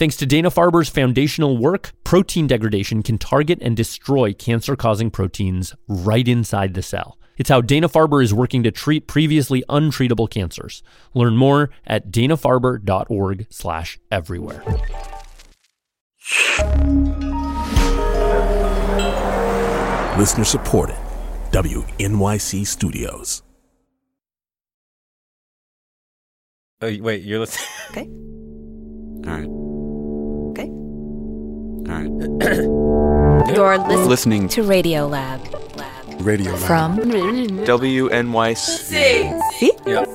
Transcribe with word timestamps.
Thanks 0.00 0.16
to 0.16 0.24
Dana 0.24 0.50
Farber's 0.50 0.88
foundational 0.88 1.58
work, 1.58 1.92
protein 2.04 2.46
degradation 2.46 3.02
can 3.02 3.18
target 3.18 3.58
and 3.60 3.76
destroy 3.76 4.32
cancer 4.32 4.74
causing 4.74 5.10
proteins 5.10 5.74
right 5.86 6.26
inside 6.26 6.72
the 6.72 6.80
cell. 6.80 7.18
It's 7.36 7.50
how 7.50 7.60
Dana 7.60 7.86
Farber 7.86 8.24
is 8.24 8.32
working 8.32 8.62
to 8.62 8.70
treat 8.70 9.06
previously 9.06 9.62
untreatable 9.68 10.30
cancers. 10.30 10.82
Learn 11.12 11.36
more 11.36 11.68
at 11.86 12.10
danafarber.org/slash 12.10 13.98
everywhere. 14.10 14.64
Listener 20.16 20.44
supported. 20.44 20.96
WNYC 21.50 22.66
Studios. 22.66 23.42
Oh, 26.80 26.96
wait, 27.02 27.22
you're 27.22 27.40
listening. 27.40 27.68
Okay. 27.90 28.08
All 29.30 29.38
right. 29.38 29.69
Okay. 31.88 32.66
All 32.66 33.38
right. 33.38 33.50
You're 33.56 33.78
lis- 33.78 34.06
Listening 34.06 34.48
to 34.48 34.62
Radio 34.62 35.06
Lab. 35.06 35.40
Radio 36.20 36.52
Lab. 36.52 36.60
From 36.60 36.98
WNYC. 36.98 38.56
See? 39.58 39.72
Yep. 39.86 40.08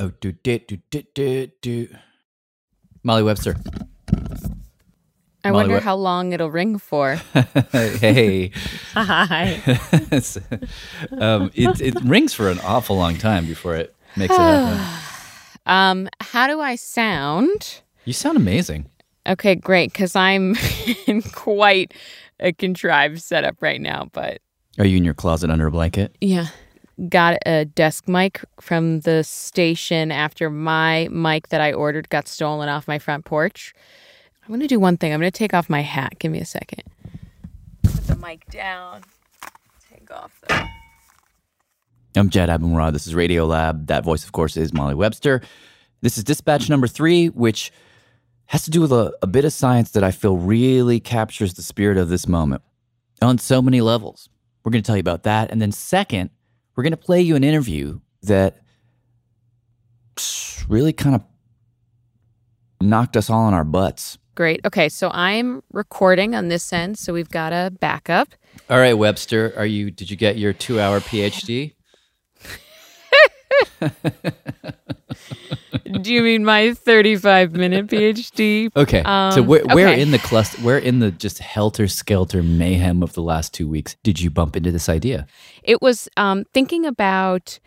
Oh, 0.00 0.10
do, 0.20 0.32
do, 0.32 0.58
do, 0.58 0.78
do, 0.90 1.02
do, 1.14 1.46
do. 1.60 1.88
Molly 3.04 3.22
Webster. 3.22 3.56
I 5.44 5.50
Molly, 5.50 5.54
wonder 5.62 5.74
what- 5.74 5.82
how 5.84 5.96
long 5.96 6.32
it'll 6.32 6.50
ring 6.50 6.78
for. 6.78 7.14
hey. 7.72 8.50
Hi. 8.94 9.60
Um, 11.18 11.50
it, 11.54 11.80
it 11.80 11.94
rings 12.02 12.32
for 12.32 12.48
an 12.48 12.58
awful 12.60 12.96
long 12.96 13.16
time 13.16 13.46
before 13.46 13.74
it 13.76 13.94
makes 14.16 14.32
it 14.34 14.38
happen. 14.40 14.78
Um, 15.66 16.08
how 16.20 16.46
do 16.46 16.60
I 16.60 16.76
sound? 16.76 17.80
You 18.04 18.12
sound 18.12 18.36
amazing. 18.36 18.86
Okay, 19.26 19.54
great, 19.54 19.92
because 19.92 20.16
I'm 20.16 20.56
in 21.06 21.22
quite 21.22 21.94
a 22.40 22.52
contrived 22.52 23.22
setup 23.22 23.62
right 23.62 23.80
now, 23.80 24.08
but 24.12 24.40
Are 24.78 24.84
you 24.84 24.96
in 24.96 25.04
your 25.04 25.14
closet 25.14 25.50
under 25.50 25.66
a 25.66 25.70
blanket? 25.70 26.14
yeah. 26.20 26.46
Got 27.08 27.38
a 27.46 27.64
desk 27.64 28.06
mic 28.06 28.44
from 28.60 29.00
the 29.00 29.24
station 29.24 30.12
after 30.12 30.50
my 30.50 31.08
mic 31.10 31.48
that 31.48 31.60
I 31.60 31.72
ordered 31.72 32.08
got 32.10 32.28
stolen 32.28 32.68
off 32.68 32.86
my 32.86 32.98
front 32.98 33.24
porch. 33.24 33.72
I'm 34.42 34.48
going 34.48 34.60
to 34.60 34.66
do 34.66 34.78
one 34.78 34.98
thing. 34.98 35.12
I'm 35.12 35.18
going 35.18 35.32
to 35.32 35.36
take 35.36 35.54
off 35.54 35.70
my 35.70 35.80
hat. 35.80 36.18
Give 36.18 36.30
me 36.30 36.38
a 36.38 36.44
second. 36.44 36.82
Put 37.82 38.06
the 38.06 38.16
mic 38.16 38.44
down. 38.50 39.02
Take 39.90 40.10
off 40.10 40.32
the. 40.46 40.68
I'm 42.14 42.28
Jad 42.28 42.50
Abumrad. 42.50 42.92
This 42.92 43.06
is 43.06 43.14
Radio 43.14 43.46
Lab. 43.46 43.86
That 43.86 44.04
voice, 44.04 44.22
of 44.22 44.32
course, 44.32 44.58
is 44.58 44.74
Molly 44.74 44.94
Webster. 44.94 45.40
This 46.02 46.18
is 46.18 46.24
dispatch 46.24 46.68
number 46.68 46.86
three, 46.86 47.28
which 47.28 47.72
has 48.46 48.64
to 48.64 48.70
do 48.70 48.82
with 48.82 48.92
a, 48.92 49.14
a 49.22 49.26
bit 49.26 49.46
of 49.46 49.52
science 49.52 49.92
that 49.92 50.04
I 50.04 50.10
feel 50.10 50.36
really 50.36 51.00
captures 51.00 51.54
the 51.54 51.62
spirit 51.62 51.96
of 51.96 52.10
this 52.10 52.28
moment 52.28 52.60
on 53.22 53.38
so 53.38 53.62
many 53.62 53.80
levels. 53.80 54.28
We're 54.62 54.72
going 54.72 54.82
to 54.82 54.86
tell 54.86 54.96
you 54.96 55.00
about 55.00 55.22
that. 55.22 55.50
And 55.50 55.62
then, 55.62 55.72
second, 55.72 56.28
we're 56.76 56.82
going 56.82 56.90
to 56.90 56.98
play 56.98 57.22
you 57.22 57.34
an 57.34 57.44
interview 57.44 58.00
that 58.24 58.58
really 60.68 60.92
kind 60.92 61.14
of 61.14 61.22
knocked 62.82 63.16
us 63.16 63.30
all 63.30 63.44
on 63.44 63.54
our 63.54 63.64
butts. 63.64 64.18
Great. 64.34 64.60
Okay, 64.66 64.90
so 64.90 65.10
I'm 65.14 65.62
recording 65.72 66.34
on 66.34 66.48
this 66.48 66.74
end, 66.74 66.98
so 66.98 67.14
we've 67.14 67.30
got 67.30 67.54
a 67.54 67.72
backup. 67.80 68.28
All 68.68 68.78
right, 68.78 68.94
Webster, 68.94 69.54
are 69.56 69.66
you? 69.66 69.90
Did 69.90 70.10
you 70.10 70.16
get 70.16 70.36
your 70.36 70.52
two-hour 70.52 71.00
PhD? 71.00 71.72
Do 76.00 76.12
you 76.12 76.22
mean 76.22 76.44
my 76.44 76.74
35 76.74 77.52
minute 77.52 77.86
PhD? 77.86 78.74
Okay. 78.76 79.02
so 79.02 79.08
Um, 79.08 79.46
where, 79.46 79.64
where 79.64 79.88
okay. 79.88 80.00
in 80.00 80.10
the 80.10 80.18
cluster, 80.18 80.60
where 80.62 80.78
in 80.78 81.00
the 81.00 81.10
just 81.10 81.38
helter 81.38 81.88
skelter 81.88 82.42
mayhem 82.42 83.02
of 83.02 83.12
the 83.12 83.22
last 83.22 83.52
two 83.52 83.68
weeks 83.68 83.96
did 84.02 84.20
you 84.20 84.30
bump 84.30 84.56
into 84.56 84.72
this 84.72 84.88
idea? 84.88 85.26
It 85.62 85.82
was 85.82 86.08
um, 86.16 86.44
thinking 86.52 86.86
about 86.86 87.58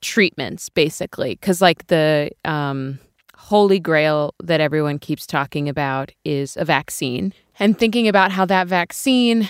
treatments, 0.00 0.68
basically, 0.68 1.34
because 1.34 1.60
like 1.60 1.86
the 1.88 2.30
um, 2.44 2.98
holy 3.36 3.78
grail 3.78 4.34
that 4.42 4.60
everyone 4.60 4.98
keeps 4.98 5.26
talking 5.26 5.68
about 5.68 6.12
is 6.24 6.56
a 6.56 6.64
vaccine, 6.64 7.32
and 7.58 7.78
thinking 7.78 8.08
about 8.08 8.32
how 8.32 8.44
that 8.46 8.66
vaccine. 8.66 9.48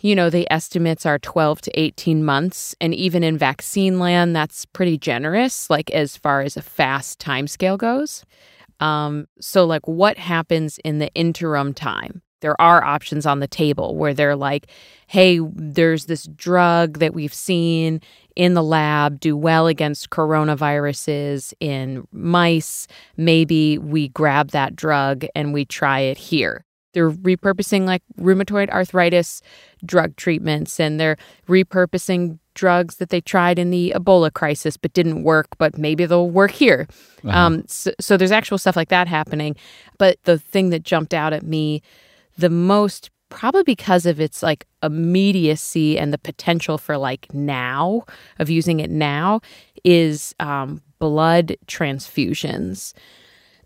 You 0.00 0.14
know, 0.14 0.30
the 0.30 0.50
estimates 0.52 1.06
are 1.06 1.18
12 1.18 1.62
to 1.62 1.80
18 1.80 2.24
months. 2.24 2.74
And 2.80 2.94
even 2.94 3.24
in 3.24 3.38
vaccine 3.38 3.98
land, 3.98 4.36
that's 4.36 4.66
pretty 4.66 4.98
generous, 4.98 5.70
like 5.70 5.90
as 5.90 6.16
far 6.16 6.42
as 6.42 6.56
a 6.56 6.62
fast 6.62 7.18
timescale 7.18 7.78
goes. 7.78 8.24
Um, 8.78 9.26
so, 9.40 9.64
like, 9.64 9.86
what 9.88 10.18
happens 10.18 10.78
in 10.84 10.98
the 10.98 11.12
interim 11.14 11.72
time? 11.72 12.20
There 12.42 12.60
are 12.60 12.84
options 12.84 13.24
on 13.24 13.40
the 13.40 13.48
table 13.48 13.96
where 13.96 14.12
they're 14.12 14.36
like, 14.36 14.66
hey, 15.06 15.40
there's 15.54 16.04
this 16.04 16.24
drug 16.36 16.98
that 16.98 17.14
we've 17.14 17.32
seen 17.32 18.02
in 18.36 18.52
the 18.52 18.62
lab 18.62 19.18
do 19.18 19.34
well 19.34 19.66
against 19.66 20.10
coronaviruses 20.10 21.54
in 21.60 22.06
mice. 22.12 22.86
Maybe 23.16 23.78
we 23.78 24.08
grab 24.08 24.50
that 24.50 24.76
drug 24.76 25.24
and 25.34 25.54
we 25.54 25.64
try 25.64 26.00
it 26.00 26.18
here. 26.18 26.65
They're 26.96 27.10
repurposing 27.10 27.84
like 27.84 28.02
rheumatoid 28.18 28.70
arthritis 28.70 29.42
drug 29.84 30.16
treatments 30.16 30.80
and 30.80 30.98
they're 30.98 31.18
repurposing 31.46 32.38
drugs 32.54 32.96
that 32.96 33.10
they 33.10 33.20
tried 33.20 33.58
in 33.58 33.68
the 33.68 33.92
Ebola 33.94 34.32
crisis 34.32 34.78
but 34.78 34.94
didn't 34.94 35.22
work, 35.22 35.46
but 35.58 35.76
maybe 35.76 36.06
they'll 36.06 36.30
work 36.30 36.52
here. 36.52 36.88
Um, 37.34 37.64
so, 37.66 37.92
so 38.00 38.16
there's 38.16 38.32
actual 38.32 38.56
stuff 38.56 38.76
like 38.76 38.88
that 38.88 39.08
happening. 39.08 39.56
But 39.98 40.16
the 40.24 40.38
thing 40.38 40.70
that 40.70 40.82
jumped 40.84 41.12
out 41.12 41.34
at 41.34 41.42
me 41.42 41.82
the 42.38 42.48
most, 42.48 43.10
probably 43.28 43.62
because 43.62 44.06
of 44.06 44.20
its 44.20 44.42
like 44.42 44.66
immediacy 44.82 45.98
and 45.98 46.14
the 46.14 46.18
potential 46.18 46.78
for 46.78 46.96
like 46.96 47.32
now, 47.34 48.04
of 48.38 48.48
using 48.48 48.80
it 48.80 48.90
now, 48.90 49.40
is 49.84 50.34
um, 50.40 50.80
blood 50.98 51.56
transfusions. 51.66 52.94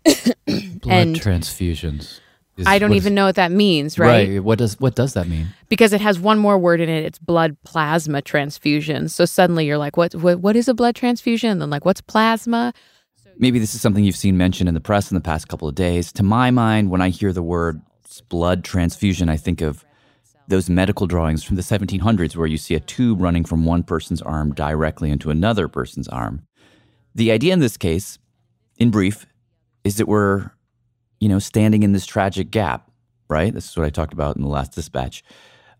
Blood 0.03 0.89
And 0.89 1.15
transfusions. 1.15 2.20
Is- 2.57 2.67
I 2.67 2.79
don't 2.79 2.89
what 2.89 2.97
is- 2.97 3.03
even 3.03 3.15
know 3.15 3.25
what 3.25 3.35
that 3.35 3.51
means, 3.51 3.97
right? 3.97 4.43
What 4.43 4.59
does 4.59 4.79
what 4.79 4.95
does 4.95 5.13
that 5.13 5.27
mean? 5.27 5.47
Because 5.69 5.93
it 5.93 6.01
has 6.01 6.19
one 6.19 6.37
more 6.37 6.57
word 6.57 6.81
in 6.81 6.89
it. 6.89 7.05
It's 7.05 7.17
blood 7.19 7.55
plasma 7.63 8.21
transfusion. 8.21 9.07
So 9.09 9.25
suddenly 9.25 9.65
you're 9.65 9.77
like, 9.77 9.97
what? 9.97 10.13
What, 10.15 10.39
what 10.41 10.55
is 10.55 10.67
a 10.67 10.73
blood 10.73 10.95
transfusion? 10.95 11.49
And 11.49 11.61
then 11.61 11.69
like, 11.69 11.85
what's 11.85 12.01
plasma? 12.01 12.73
Maybe 13.37 13.57
this 13.59 13.73
is 13.73 13.81
something 13.81 14.03
you've 14.03 14.15
seen 14.15 14.37
mentioned 14.37 14.67
in 14.67 14.75
the 14.75 14.81
press 14.81 15.09
in 15.09 15.15
the 15.15 15.21
past 15.21 15.47
couple 15.47 15.67
of 15.67 15.75
days. 15.75 16.11
To 16.13 16.23
my 16.23 16.51
mind, 16.51 16.91
when 16.91 17.01
I 17.01 17.09
hear 17.09 17.31
the 17.33 17.41
word 17.41 17.81
blood 18.29 18.63
transfusion, 18.63 19.29
I 19.29 19.37
think 19.37 19.61
of 19.61 19.85
those 20.49 20.69
medical 20.69 21.07
drawings 21.07 21.43
from 21.43 21.55
the 21.55 21.61
1700s 21.61 22.35
where 22.35 22.45
you 22.47 22.57
see 22.57 22.75
a 22.75 22.79
tube 22.81 23.21
running 23.21 23.45
from 23.45 23.63
one 23.63 23.83
person's 23.83 24.21
arm 24.21 24.53
directly 24.53 25.09
into 25.09 25.29
another 25.29 25.69
person's 25.69 26.09
arm. 26.09 26.45
The 27.15 27.31
idea 27.31 27.53
in 27.53 27.59
this 27.59 27.77
case, 27.77 28.19
in 28.77 28.91
brief, 28.91 29.25
is 29.85 29.95
that 29.95 30.07
we're, 30.09 30.51
you 31.21 31.29
know, 31.29 31.39
standing 31.39 31.83
in 31.83 31.93
this 31.93 32.05
tragic 32.05 32.51
gap, 32.51 32.91
right? 33.29 33.53
This 33.53 33.69
is 33.69 33.77
what 33.77 33.85
I 33.85 33.89
talked 33.89 34.11
about 34.11 34.35
in 34.35 34.41
the 34.41 34.49
last 34.49 34.73
dispatch. 34.73 35.23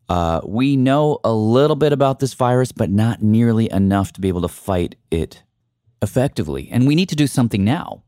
Uh, 0.08 0.40
we 0.46 0.78
know 0.78 1.20
a 1.24 1.34
little 1.34 1.76
bit 1.76 1.92
about 1.92 2.20
this 2.20 2.34
virus, 2.34 2.72
but 2.72 2.90
not 2.90 3.22
nearly 3.22 3.70
enough 3.72 4.14
to 4.14 4.22
be 4.22 4.28
able 4.30 4.42
to 4.42 4.48
fight 4.48 4.96
it 5.10 5.44
effectively. 6.02 6.70
And 6.72 6.88
we 6.88 6.96
need 6.96 7.10
to 7.10 7.16
do 7.16 7.28
something 7.28 7.64
now. 7.64 8.04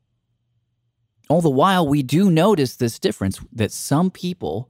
All 1.30 1.42
the 1.42 1.50
while, 1.50 1.88
we 1.88 2.04
do 2.04 2.30
notice 2.30 2.76
this 2.76 3.00
difference 3.00 3.40
that 3.52 3.72
some 3.72 4.12
people 4.12 4.70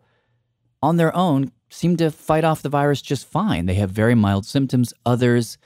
on 0.82 0.98
their 0.98 1.16
own 1.16 1.52
seem 1.70 1.98
to 1.98 2.12
fight 2.12 2.44
off 2.44 2.62
the 2.62 2.70
virus 2.70 3.02
just 3.02 3.28
fine. 3.28 3.66
They 3.66 3.74
have 3.76 3.90
very 3.90 4.16
mild 4.16 4.46
symptoms, 4.46 4.94
others 5.06 5.58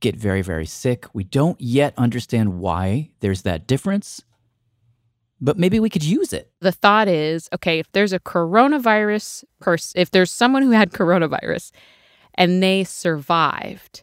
get 0.00 0.14
very, 0.14 0.42
very 0.42 0.66
sick. 0.66 1.06
We 1.14 1.24
don't 1.24 1.58
yet 1.60 1.94
understand 1.96 2.58
why 2.58 3.12
there's 3.20 3.42
that 3.42 3.66
difference, 3.66 4.22
but 5.40 5.58
maybe 5.58 5.80
we 5.80 5.90
could 5.90 6.04
use 6.04 6.32
it. 6.32 6.50
The 6.60 6.72
thought 6.72 7.08
is, 7.08 7.48
okay, 7.54 7.78
if 7.78 7.90
there's 7.92 8.12
a 8.12 8.20
coronavirus 8.20 9.44
person, 9.60 10.00
if 10.00 10.10
there's 10.10 10.30
someone 10.30 10.62
who 10.62 10.70
had 10.70 10.90
coronavirus 10.92 11.72
and 12.34 12.62
they 12.62 12.84
survived, 12.84 14.02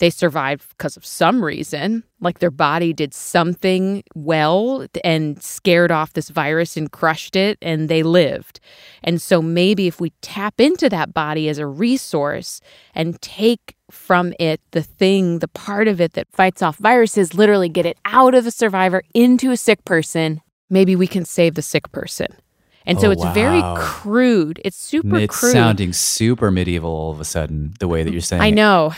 they 0.00 0.10
survived 0.10 0.66
because 0.70 0.96
of 0.96 1.04
some 1.04 1.44
reason, 1.44 2.04
like 2.20 2.38
their 2.38 2.50
body 2.50 2.94
did 2.94 3.12
something 3.12 4.02
well 4.14 4.86
and 5.04 5.42
scared 5.42 5.92
off 5.92 6.14
this 6.14 6.30
virus 6.30 6.76
and 6.78 6.90
crushed 6.90 7.36
it, 7.36 7.58
and 7.60 7.90
they 7.90 8.02
lived. 8.02 8.60
And 9.04 9.20
so 9.20 9.42
maybe 9.42 9.86
if 9.86 10.00
we 10.00 10.10
tap 10.22 10.58
into 10.58 10.88
that 10.88 11.12
body 11.12 11.50
as 11.50 11.58
a 11.58 11.66
resource 11.66 12.62
and 12.94 13.20
take 13.20 13.76
from 13.90 14.32
it 14.38 14.60
the 14.72 14.82
thing, 14.82 15.38
the 15.40 15.48
part 15.48 15.88
of 15.88 16.00
it 16.00 16.12
that 16.14 16.26
fights 16.32 16.62
off 16.62 16.76
viruses, 16.78 17.34
literally 17.34 17.68
get 17.68 17.86
it 17.86 17.98
out 18.04 18.34
of 18.34 18.46
a 18.46 18.50
survivor 18.50 19.02
into 19.14 19.50
a 19.50 19.56
sick 19.56 19.84
person, 19.84 20.40
maybe 20.68 20.94
we 20.96 21.06
can 21.06 21.24
save 21.24 21.54
the 21.54 21.62
sick 21.62 21.90
person. 21.92 22.28
And 22.86 22.98
so 23.00 23.08
Oh, 23.08 23.10
it's 23.10 23.24
very 23.34 23.62
crude. 23.76 24.60
It's 24.64 24.76
super 24.76 25.18
it's 25.18 25.38
crude. 25.38 25.52
sounding 25.52 25.92
super 25.92 26.50
medieval 26.50 26.90
all 26.90 27.10
of 27.10 27.20
a 27.20 27.24
sudden, 27.24 27.74
the 27.78 27.86
way 27.88 28.02
that 28.02 28.10
you're 28.12 28.20
saying 28.22 28.42
I 28.42 28.46
it. 28.48 28.52
know. 28.52 28.92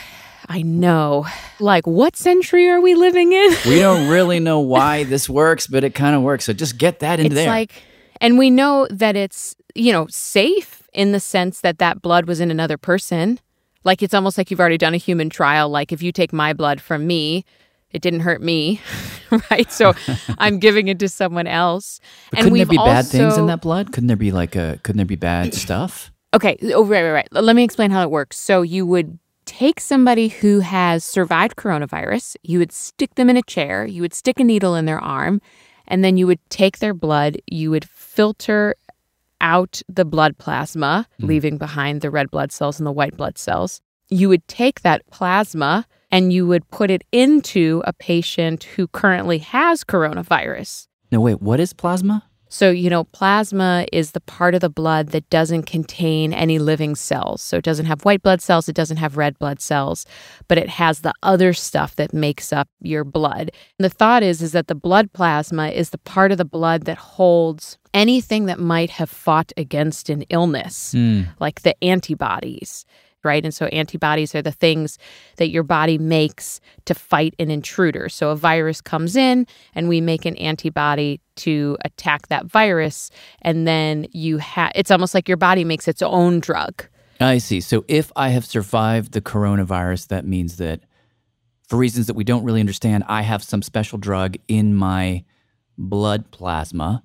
I 0.49 0.63
know. 0.63 1.27
Like, 1.61 1.87
what 1.87 2.17
century 2.17 2.69
are 2.69 2.81
we 2.81 2.95
living 2.95 3.33
in? 3.33 3.53
We 3.67 3.79
don't 3.79 4.09
really 4.09 4.41
know 4.41 4.61
why 4.61 5.05
this 5.05 5.29
works, 5.29 5.67
but 5.67 5.85
it 5.85 5.95
kind 5.95 6.15
of 6.17 6.23
works. 6.23 6.45
So 6.45 6.53
just 6.53 6.79
get 6.79 7.01
that 7.01 7.21
in 7.21 7.27
it's 7.27 7.35
there. 7.35 7.47
like, 7.49 7.73
and 8.21 8.39
we 8.39 8.51
know 8.51 8.87
that 8.91 9.15
it's, 9.17 9.55
you 9.75 9.93
know, 9.93 10.07
safe 10.09 10.83
in 10.93 11.13
the 11.13 11.21
sense 11.21 11.61
that 11.61 11.79
that 11.79 12.03
blood 12.03 12.27
was 12.27 12.41
in 12.41 12.51
another 12.51 12.77
person. 12.77 13.39
Like, 13.85 14.03
it's 14.03 14.15
almost 14.15 14.39
like 14.39 14.51
you've 14.51 14.61
already 14.61 14.79
done 14.79 14.95
a 14.95 14.99
human 14.99 15.31
trial. 15.31 15.69
Like, 15.69 15.93
if 15.93 16.03
you 16.03 16.13
take 16.13 16.33
my 16.33 16.53
blood 16.53 16.81
from 16.81 17.07
me, 17.07 17.45
it 17.91 18.03
didn't 18.03 18.21
hurt 18.21 18.43
me, 18.43 18.81
right? 19.51 19.71
So 19.71 19.93
I'm 20.39 20.59
giving 20.59 20.89
it 20.89 20.99
to 21.01 21.09
someone 21.09 21.47
else. 21.47 22.01
but 22.31 22.41
couldn't 22.41 22.57
there 22.57 22.67
be 22.67 22.77
bad 22.77 23.07
things 23.07 23.37
in 23.37 23.47
that 23.47 23.61
blood? 23.61 23.93
Couldn't 23.93 24.09
there 24.09 24.17
be 24.17 24.33
like 24.33 24.57
a? 24.57 24.79
Couldn't 24.83 24.99
there 24.99 25.07
be 25.07 25.17
bad 25.17 25.55
stuff? 25.55 26.11
Okay. 26.35 26.57
Oh, 26.75 26.85
right, 26.85 27.03
right, 27.03 27.13
right. 27.13 27.29
Let 27.33 27.55
me 27.57 27.65
explain 27.65 27.91
how 27.91 28.03
it 28.03 28.11
works. 28.11 28.39
So 28.39 28.63
you 28.63 28.87
would 28.87 29.19
take 29.45 29.81
somebody 29.81 30.29
who 30.29 30.61
has 30.61 31.05
survived 31.05 31.57
coronavirus, 31.57 32.37
you 32.43 32.59
would 32.59 32.73
stick 32.73 33.15
them 33.17 33.29
in 33.29 33.37
a 33.37 33.43
chair, 33.43 33.85
you 33.85 34.01
would 34.01 34.15
stick 34.15 34.41
a 34.41 34.45
needle 34.45 34.75
in 34.75 34.87
their 34.87 35.01
arm, 35.01 35.41
and 35.89 36.05
then 36.05 36.17
you 36.17 36.27
would 36.27 36.39
take 36.49 36.79
their 36.79 36.95
blood, 36.95 37.37
you 37.47 37.71
would 37.71 37.85
filter 37.85 38.75
out 39.43 39.83
the 39.89 40.05
blood 40.07 40.39
plasma, 40.39 41.07
mm-hmm. 41.15 41.27
leaving 41.27 41.59
behind 41.59 42.01
the 42.01 42.11
red 42.11 42.31
blood 42.31 42.51
cells 42.53 42.81
and 42.81 42.87
the 42.87 42.93
white 42.93 43.17
blood 43.17 43.37
cells. 43.37 43.81
You 44.09 44.29
would 44.31 44.47
take 44.49 44.81
that 44.81 45.03
plasma 45.11 45.87
and 46.11 46.33
you 46.33 46.47
would 46.47 46.69
put 46.71 46.91
it 46.91 47.03
into 47.13 47.83
a 47.87 47.93
patient 47.93 48.65
who 48.65 48.87
currently 48.89 49.39
has 49.39 49.85
coronavirus. 49.85 50.87
No, 51.11 51.21
wait. 51.21 51.43
What 51.43 51.61
is 51.61 51.73
plasma? 51.73 52.25
So, 52.53 52.71
you 52.71 52.91
know, 52.91 53.05
plasma 53.05 53.87
is 53.95 54.11
the 54.11 54.21
part 54.21 54.55
of 54.55 54.61
the 54.61 54.69
blood 54.69 55.09
that 55.09 55.31
doesn't 55.31 55.63
contain 55.63 56.35
any 56.35 56.59
living 56.59 56.95
cells. 56.95 57.41
So, 57.41 57.57
it 57.57 57.65
doesn't 57.65 57.87
have 57.87 58.05
white 58.05 58.23
blood 58.23 58.43
cells, 58.43 58.69
it 58.69 58.77
doesn't 58.77 58.99
have 58.99 59.17
red 59.17 59.39
blood 59.39 59.59
cells, 59.59 60.05
but 60.49 60.59
it 60.59 60.69
has 60.69 61.01
the 61.01 61.15
other 61.23 61.55
stuff 61.55 61.97
that 61.97 62.13
makes 62.13 62.53
up 62.53 62.69
your 62.83 63.05
blood. 63.05 63.53
And 63.79 63.85
the 63.87 63.89
thought 63.89 64.23
is 64.23 64.43
is 64.43 64.53
that 64.53 64.67
the 64.67 64.75
blood 64.75 65.15
plasma 65.15 65.69
is 65.69 65.91
the 65.91 65.99
part 65.99 66.31
of 66.31 66.37
the 66.37 66.45
blood 66.45 66.85
that 66.85 66.99
holds 66.99 67.79
anything 67.95 68.45
that 68.45 68.61
might 68.61 68.91
have 68.91 69.09
fought 69.09 69.51
against 69.57 70.11
an 70.11 70.21
illness, 70.29 70.93
hmm. 70.93 71.23
like 71.41 71.63
the 71.63 71.75
antibodies. 71.83 72.85
Right. 73.25 73.45
And 73.45 73.55
so 73.55 73.67
antibodies 73.67 74.35
are 74.35 74.43
the 74.43 74.51
things 74.51 74.99
that 75.37 75.51
your 75.51 75.63
body 75.63 75.97
makes 75.97 76.61
to 76.87 76.95
fight 76.95 77.35
an 77.39 77.51
intruder. 77.51 78.09
So 78.09 78.31
a 78.31 78.37
virus 78.37 78.81
comes 78.81 79.15
in 79.15 79.47
and 79.75 79.89
we 79.89 80.01
make 80.01 80.25
an 80.25 80.37
antibody 80.37 81.21
to 81.37 81.77
attack 81.85 82.29
that 82.29 82.47
virus. 82.47 83.11
And 83.43 83.67
then 83.67 84.07
you 84.11 84.39
have, 84.39 84.73
it's 84.75 84.91
almost 84.91 85.15
like 85.15 85.29
your 85.29 85.37
body 85.37 85.65
makes 85.65 85.87
its 85.87 86.03
own 86.03 86.41
drug. 86.41 86.85
I 87.21 87.39
see. 87.39 87.61
So 87.61 87.85
if 87.87 88.11
I 88.17 88.31
have 88.31 88.45
survived 88.45 89.13
the 89.13 89.21
coronavirus, 89.21 90.09
that 90.09 90.27
means 90.27 90.57
that 90.57 90.81
for 91.69 91.77
reasons 91.77 92.09
that 92.09 92.15
we 92.15 92.25
don't 92.25 92.45
really 92.45 92.61
understand, 92.61 93.05
I 93.07 93.23
have 93.23 93.43
some 93.43 93.63
special 93.63 93.99
drug 93.99 94.37
in 94.49 94.75
my 94.75 95.25
blood 95.79 96.31
plasma 96.33 97.03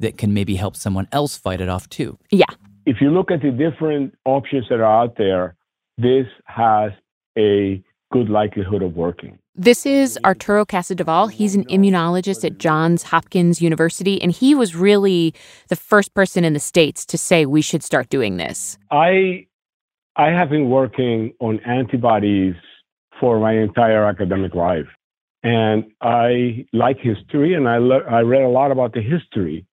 that 0.00 0.18
can 0.18 0.34
maybe 0.34 0.56
help 0.56 0.76
someone 0.76 1.06
else 1.12 1.36
fight 1.36 1.60
it 1.60 1.68
off 1.68 1.88
too. 1.88 2.18
Yeah. 2.30 2.46
If 2.86 3.00
you 3.00 3.10
look 3.10 3.30
at 3.30 3.40
the 3.40 3.50
different 3.50 4.14
options 4.24 4.66
that 4.68 4.80
are 4.80 5.02
out 5.02 5.16
there, 5.16 5.56
this 5.96 6.26
has 6.44 6.92
a 7.36 7.82
good 8.12 8.28
likelihood 8.28 8.82
of 8.82 8.94
working. 8.94 9.38
This 9.56 9.86
is 9.86 10.18
Arturo 10.24 10.66
Casadevall. 10.66 11.30
He's 11.30 11.54
an 11.54 11.64
immunologist 11.66 12.44
at 12.44 12.58
Johns 12.58 13.04
Hopkins 13.04 13.62
University, 13.62 14.20
and 14.20 14.32
he 14.32 14.54
was 14.54 14.74
really 14.74 15.32
the 15.68 15.76
first 15.76 16.12
person 16.12 16.44
in 16.44 16.52
the 16.52 16.60
States 16.60 17.06
to 17.06 17.16
say 17.16 17.46
we 17.46 17.62
should 17.62 17.82
start 17.82 18.08
doing 18.08 18.36
this. 18.36 18.76
I 18.90 19.46
I 20.16 20.28
have 20.28 20.50
been 20.50 20.68
working 20.68 21.32
on 21.40 21.60
antibodies 21.60 22.54
for 23.20 23.40
my 23.40 23.52
entire 23.56 24.04
academic 24.04 24.54
life, 24.54 24.88
and 25.42 25.84
I 26.00 26.66
like 26.72 26.98
history, 26.98 27.54
and 27.54 27.68
I 27.68 27.78
le- 27.78 28.04
I 28.10 28.20
read 28.20 28.42
a 28.42 28.48
lot 28.48 28.72
about 28.72 28.92
the 28.92 29.02
history 29.02 29.64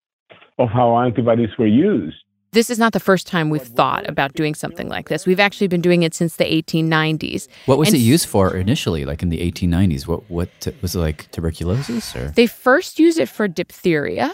of 0.60 0.70
how 0.70 0.98
antibodies 1.00 1.50
were 1.58 1.68
used. 1.68 2.24
This 2.54 2.70
is 2.70 2.78
not 2.78 2.92
the 2.92 3.00
first 3.00 3.28
time 3.28 3.50
we've 3.50 3.62
thought 3.62 4.10
about 4.10 4.34
doing 4.34 4.56
something 4.56 4.90
like 4.90 5.08
this. 5.08 5.26
We've 5.26 5.40
actually 5.40 5.68
been 5.68 5.80
doing 5.82 6.04
it 6.04 6.14
since 6.14 6.36
the 6.36 6.44
1890s. 6.44 7.48
What 7.66 7.78
was 7.78 7.88
And 7.88 7.96
it 7.96 8.00
used 8.00 8.28
for 8.28 8.54
initially, 8.54 9.06
like 9.06 9.24
in 9.24 9.30
the 9.30 9.40
1890s? 9.40 10.06
What 10.06 10.30
what 10.30 10.50
t- 10.60 10.74
was 10.82 10.94
it 10.94 11.00
like 11.00 11.32
tuberculosis 11.32 12.14
or? 12.14 12.32
They 12.32 12.48
first 12.48 13.00
used 13.00 13.20
it 13.20 13.30
for 13.30 13.48
diphtheria. 13.48 14.34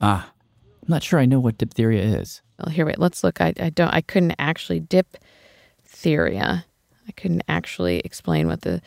Ah, 0.00 0.30
I'm 0.82 0.88
not 0.88 1.02
sure 1.02 1.18
I 1.18 1.26
know 1.26 1.40
what 1.40 1.58
diphtheria 1.58 2.04
is. 2.04 2.40
Well, 2.60 2.72
here, 2.72 2.86
wait, 2.86 3.00
let's 3.00 3.24
look. 3.24 3.40
I, 3.40 3.52
I 3.58 3.70
don't, 3.70 3.92
I 3.92 4.00
couldn't 4.00 4.36
actually 4.38 4.78
diphtheria. 4.78 6.64
I 7.08 7.12
couldn't 7.12 7.42
actually 7.48 7.98
explain 7.98 8.46
what 8.46 8.60
the 8.60 8.80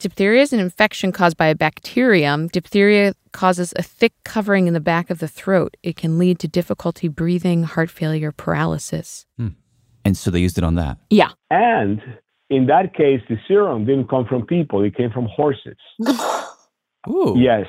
diphtheria 0.00 0.42
is 0.42 0.52
an 0.52 0.58
infection 0.58 1.12
caused 1.12 1.36
by 1.36 1.46
a 1.46 1.54
bacterium. 1.54 2.48
Diphtheria 2.48 3.14
causes 3.32 3.72
a 3.76 3.82
thick 3.82 4.12
covering 4.24 4.66
in 4.66 4.74
the 4.74 4.80
back 4.80 5.10
of 5.10 5.20
the 5.20 5.28
throat. 5.28 5.76
It 5.82 5.96
can 5.96 6.18
lead 6.18 6.40
to 6.40 6.48
difficulty 6.48 7.06
breathing, 7.06 7.62
heart 7.62 7.90
failure, 7.90 8.32
paralysis. 8.32 9.26
And 10.04 10.16
so 10.16 10.30
they 10.30 10.40
used 10.40 10.58
it 10.58 10.64
on 10.64 10.74
that. 10.74 10.98
Yeah. 11.10 11.30
And 11.50 12.00
in 12.48 12.66
that 12.66 12.94
case, 12.94 13.20
the 13.28 13.36
serum 13.46 13.84
didn't 13.84 14.08
come 14.08 14.26
from 14.26 14.46
people; 14.46 14.82
it 14.82 14.96
came 14.96 15.10
from 15.10 15.26
horses. 15.26 15.76
Ooh. 17.08 17.34
Yes. 17.36 17.66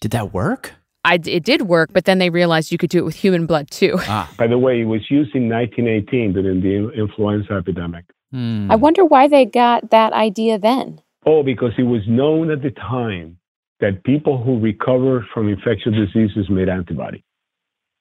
Did 0.00 0.12
that 0.12 0.32
work? 0.32 0.74
I, 1.04 1.14
it 1.24 1.44
did 1.44 1.62
work, 1.62 1.90
but 1.92 2.04
then 2.04 2.18
they 2.18 2.30
realized 2.30 2.72
you 2.72 2.78
could 2.78 2.90
do 2.90 2.98
it 2.98 3.04
with 3.04 3.16
human 3.16 3.46
blood 3.46 3.70
too. 3.70 3.96
Ah. 4.00 4.30
By 4.38 4.46
the 4.46 4.58
way, 4.58 4.80
it 4.80 4.84
was 4.84 5.10
used 5.10 5.34
in 5.34 5.48
1918 5.48 6.32
during 6.32 6.60
the 6.60 6.92
influenza 6.92 7.54
epidemic. 7.54 8.04
Hmm. 8.32 8.70
I 8.70 8.76
wonder 8.76 9.04
why 9.04 9.26
they 9.26 9.44
got 9.44 9.90
that 9.90 10.12
idea 10.12 10.58
then. 10.58 11.00
Oh, 11.26 11.42
because 11.42 11.72
it 11.78 11.82
was 11.82 12.02
known 12.08 12.50
at 12.50 12.62
the 12.62 12.70
time 12.70 13.36
that 13.80 14.04
people 14.04 14.42
who 14.42 14.58
recovered 14.60 15.24
from 15.32 15.48
infectious 15.48 15.92
diseases 15.94 16.48
made 16.50 16.68
antibody. 16.68 17.24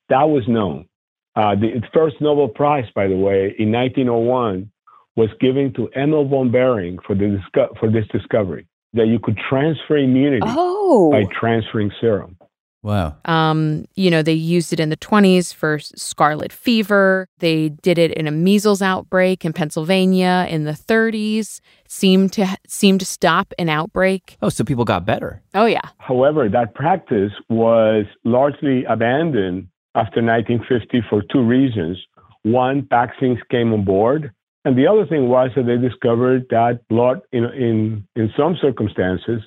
That 0.09 0.23
was 0.23 0.43
known. 0.47 0.87
Uh, 1.35 1.55
the 1.55 1.81
first 1.93 2.15
Nobel 2.19 2.47
Prize, 2.49 2.85
by 2.95 3.07
the 3.07 3.15
way, 3.15 3.55
in 3.57 3.71
1901, 3.71 4.71
was 5.15 5.29
given 5.39 5.73
to 5.73 5.89
Emil 5.95 6.27
von 6.27 6.51
Behring 6.51 6.97
for, 7.05 7.15
the 7.15 7.37
disco- 7.37 7.73
for 7.79 7.89
this 7.89 8.05
discovery 8.11 8.67
that 8.93 9.07
you 9.07 9.19
could 9.19 9.37
transfer 9.49 9.97
immunity 9.97 10.41
Oh. 10.45 11.11
by 11.11 11.23
transferring 11.39 11.91
serum. 12.01 12.37
Wow. 12.81 13.17
Um, 13.25 13.85
you 13.95 14.09
know, 14.09 14.21
they 14.21 14.33
used 14.33 14.71
it 14.71 14.79
in 14.79 14.89
the 14.89 14.97
20s 14.97 15.53
for 15.53 15.79
scarlet 15.79 16.53
fever. 16.53 17.27
They 17.39 17.69
did 17.69 17.97
it 17.97 18.11
in 18.13 18.25
a 18.25 18.31
measles 18.31 18.81
outbreak 18.81 19.43
in 19.43 19.51
Pennsylvania 19.51 20.47
in 20.49 20.63
the 20.63 20.71
30s. 20.71 21.59
Seemed 21.87 22.33
to 22.33 22.47
seemed 22.67 23.01
to 23.01 23.05
stop 23.05 23.53
an 23.57 23.67
outbreak. 23.67 24.37
Oh, 24.41 24.49
so 24.49 24.63
people 24.63 24.85
got 24.85 25.05
better. 25.05 25.41
Oh 25.53 25.65
yeah. 25.65 25.81
However, 25.97 26.47
that 26.47 26.73
practice 26.75 27.31
was 27.49 28.05
largely 28.23 28.85
abandoned 28.85 29.67
after 29.95 30.21
1950 30.21 31.01
for 31.09 31.23
two 31.31 31.43
reasons. 31.43 31.97
One, 32.43 32.87
vaccines 32.89 33.39
came 33.51 33.73
on 33.73 33.83
board, 33.83 34.31
and 34.63 34.77
the 34.77 34.87
other 34.87 35.05
thing 35.05 35.27
was 35.27 35.51
that 35.55 35.65
they 35.65 35.77
discovered 35.77 36.45
that 36.51 36.87
blood, 36.89 37.21
in, 37.31 37.45
in, 37.45 38.07
in 38.15 38.31
some 38.37 38.55
circumstances, 38.61 39.41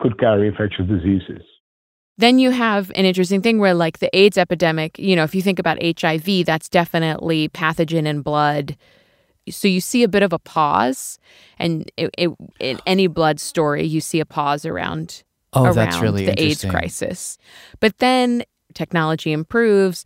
could 0.00 0.18
carry 0.18 0.48
infectious 0.48 0.86
diseases. 0.86 1.42
Then 2.18 2.38
you 2.38 2.50
have 2.50 2.90
an 2.94 3.04
interesting 3.04 3.42
thing 3.42 3.58
where 3.58 3.74
like 3.74 3.98
the 3.98 4.16
AIDS 4.16 4.38
epidemic, 4.38 4.98
you 4.98 5.16
know, 5.16 5.24
if 5.24 5.34
you 5.34 5.42
think 5.42 5.58
about 5.58 5.78
HIV, 5.82 6.46
that's 6.46 6.68
definitely 6.68 7.48
pathogen 7.50 8.06
in 8.06 8.22
blood. 8.22 8.76
So 9.50 9.68
you 9.68 9.80
see 9.80 10.02
a 10.02 10.08
bit 10.08 10.22
of 10.22 10.32
a 10.32 10.38
pause 10.38 11.18
and 11.58 11.90
it, 11.96 12.10
it, 12.18 12.30
in 12.58 12.80
any 12.86 13.06
blood 13.06 13.38
story 13.38 13.84
you 13.84 14.00
see 14.00 14.18
a 14.20 14.26
pause 14.26 14.64
around 14.66 15.22
Oh, 15.52 15.64
around 15.64 15.74
that's 15.76 16.00
really 16.00 16.26
the 16.26 16.42
AIDS 16.42 16.64
crisis. 16.64 17.38
But 17.80 17.98
then 17.98 18.42
technology 18.74 19.32
improves. 19.32 20.04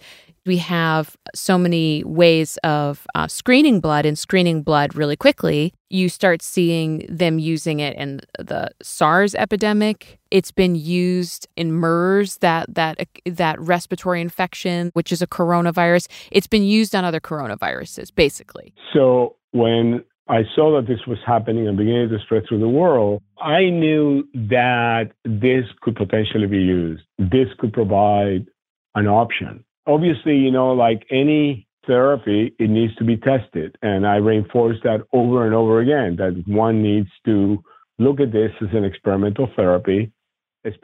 We 0.50 0.56
have 0.56 1.16
so 1.32 1.56
many 1.56 2.02
ways 2.02 2.56
of 2.64 3.06
uh, 3.14 3.28
screening 3.28 3.78
blood 3.78 4.04
and 4.04 4.18
screening 4.18 4.64
blood 4.64 4.96
really 4.96 5.14
quickly. 5.14 5.72
You 5.90 6.08
start 6.08 6.42
seeing 6.42 7.06
them 7.08 7.38
using 7.38 7.78
it 7.78 7.96
in 7.96 8.18
the 8.36 8.72
SARS 8.82 9.36
epidemic. 9.36 10.18
It's 10.32 10.50
been 10.50 10.74
used 10.74 11.46
in 11.56 11.70
MERS, 11.70 12.38
that 12.38 12.74
that 12.74 12.98
that 13.26 13.60
respiratory 13.60 14.20
infection, 14.20 14.90
which 14.94 15.12
is 15.12 15.22
a 15.22 15.26
coronavirus. 15.28 16.08
It's 16.32 16.48
been 16.48 16.64
used 16.64 16.96
on 16.96 17.04
other 17.04 17.20
coronaviruses, 17.20 18.12
basically. 18.12 18.74
So 18.92 19.36
when 19.52 20.02
I 20.28 20.40
saw 20.56 20.74
that 20.74 20.88
this 20.88 21.06
was 21.06 21.18
happening 21.24 21.68
and 21.68 21.76
beginning 21.76 22.08
to 22.08 22.18
spread 22.24 22.42
through 22.48 22.58
the 22.58 22.68
world, 22.68 23.22
I 23.40 23.70
knew 23.70 24.24
that 24.34 25.12
this 25.24 25.66
could 25.80 25.94
potentially 25.94 26.48
be 26.48 26.58
used. 26.58 27.04
This 27.20 27.46
could 27.60 27.72
provide 27.72 28.48
an 28.96 29.06
option. 29.06 29.64
Obviously, 29.90 30.36
you 30.36 30.52
know, 30.52 30.72
like 30.72 31.04
any 31.10 31.66
therapy, 31.86 32.54
it 32.58 32.70
needs 32.70 32.94
to 32.96 33.04
be 33.04 33.16
tested. 33.16 33.76
And 33.82 34.06
I 34.06 34.16
reinforce 34.16 34.76
that 34.84 35.00
over 35.12 35.44
and 35.44 35.54
over 35.54 35.80
again 35.80 36.16
that 36.16 36.44
one 36.46 36.82
needs 36.82 37.08
to 37.24 37.58
look 37.98 38.20
at 38.20 38.30
this 38.32 38.52
as 38.60 38.68
an 38.72 38.84
experimental 38.84 39.48
therapy. 39.56 40.12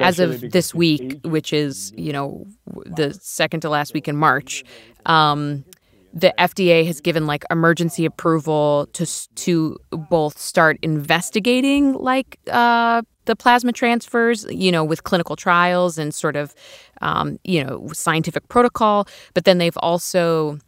As 0.00 0.18
of 0.18 0.40
this 0.40 0.74
week, 0.74 1.20
which 1.22 1.52
is, 1.52 1.92
you 1.96 2.12
know, 2.12 2.46
the 2.86 3.12
second 3.14 3.60
to 3.60 3.68
last 3.68 3.92
week 3.92 4.08
in 4.08 4.16
March, 4.16 4.64
um, 5.04 5.64
the 6.12 6.34
FDA 6.38 6.86
has 6.86 7.00
given 7.00 7.26
like 7.26 7.44
emergency 7.50 8.04
approval 8.04 8.88
to 8.94 9.06
to 9.34 9.76
both 10.10 10.38
start 10.38 10.78
investigating 10.82 11.94
like 11.94 12.38
uh, 12.50 13.02
the 13.26 13.36
plasma 13.36 13.72
transfers, 13.72 14.46
you 14.50 14.72
know, 14.72 14.84
with 14.84 15.04
clinical 15.04 15.36
trials 15.36 15.98
and 15.98 16.14
sort 16.14 16.36
of, 16.36 16.54
um, 17.02 17.38
you 17.44 17.62
know, 17.62 17.88
scientific 17.92 18.48
protocol. 18.48 19.06
But 19.34 19.44
then 19.44 19.58
they've 19.58 19.76
also 19.78 20.58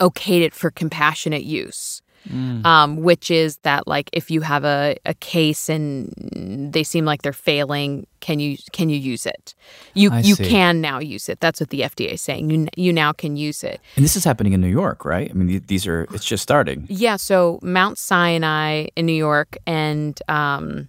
okayed 0.00 0.42
it 0.42 0.54
for 0.54 0.70
compassionate 0.70 1.44
use. 1.44 2.02
Mm. 2.28 2.64
Um, 2.66 2.96
which 2.96 3.30
is 3.30 3.58
that 3.58 3.86
like 3.86 4.10
if 4.12 4.30
you 4.30 4.40
have 4.40 4.64
a, 4.64 4.96
a 5.04 5.14
case 5.14 5.68
and 5.68 6.72
they 6.72 6.82
seem 6.82 7.04
like 7.04 7.22
they're 7.22 7.32
failing, 7.32 8.06
can 8.20 8.40
you 8.40 8.56
can 8.72 8.88
you 8.88 8.98
use 8.98 9.26
it? 9.26 9.54
You 9.94 10.10
I 10.10 10.20
you 10.20 10.34
see. 10.34 10.48
can 10.48 10.80
now 10.80 10.98
use 10.98 11.28
it. 11.28 11.40
That's 11.40 11.60
what 11.60 11.70
the 11.70 11.80
FDA 11.82 12.14
is 12.14 12.22
saying. 12.22 12.50
You 12.50 12.68
you 12.76 12.92
now 12.92 13.12
can 13.12 13.36
use 13.36 13.62
it. 13.62 13.80
And 13.94 14.04
this 14.04 14.16
is 14.16 14.24
happening 14.24 14.52
in 14.52 14.60
New 14.60 14.68
York, 14.68 15.04
right? 15.04 15.30
I 15.30 15.34
mean, 15.34 15.62
these 15.66 15.86
are, 15.86 16.06
it's 16.12 16.24
just 16.24 16.42
starting. 16.42 16.86
Yeah. 16.88 17.16
So 17.16 17.58
Mount 17.62 17.98
Sinai 17.98 18.86
in 18.96 19.06
New 19.06 19.12
York 19.12 19.56
and 19.66 20.20
um, 20.28 20.88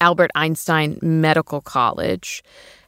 Albert 0.00 0.30
Einstein 0.34 0.98
Medical 1.02 1.60
College 1.60 2.42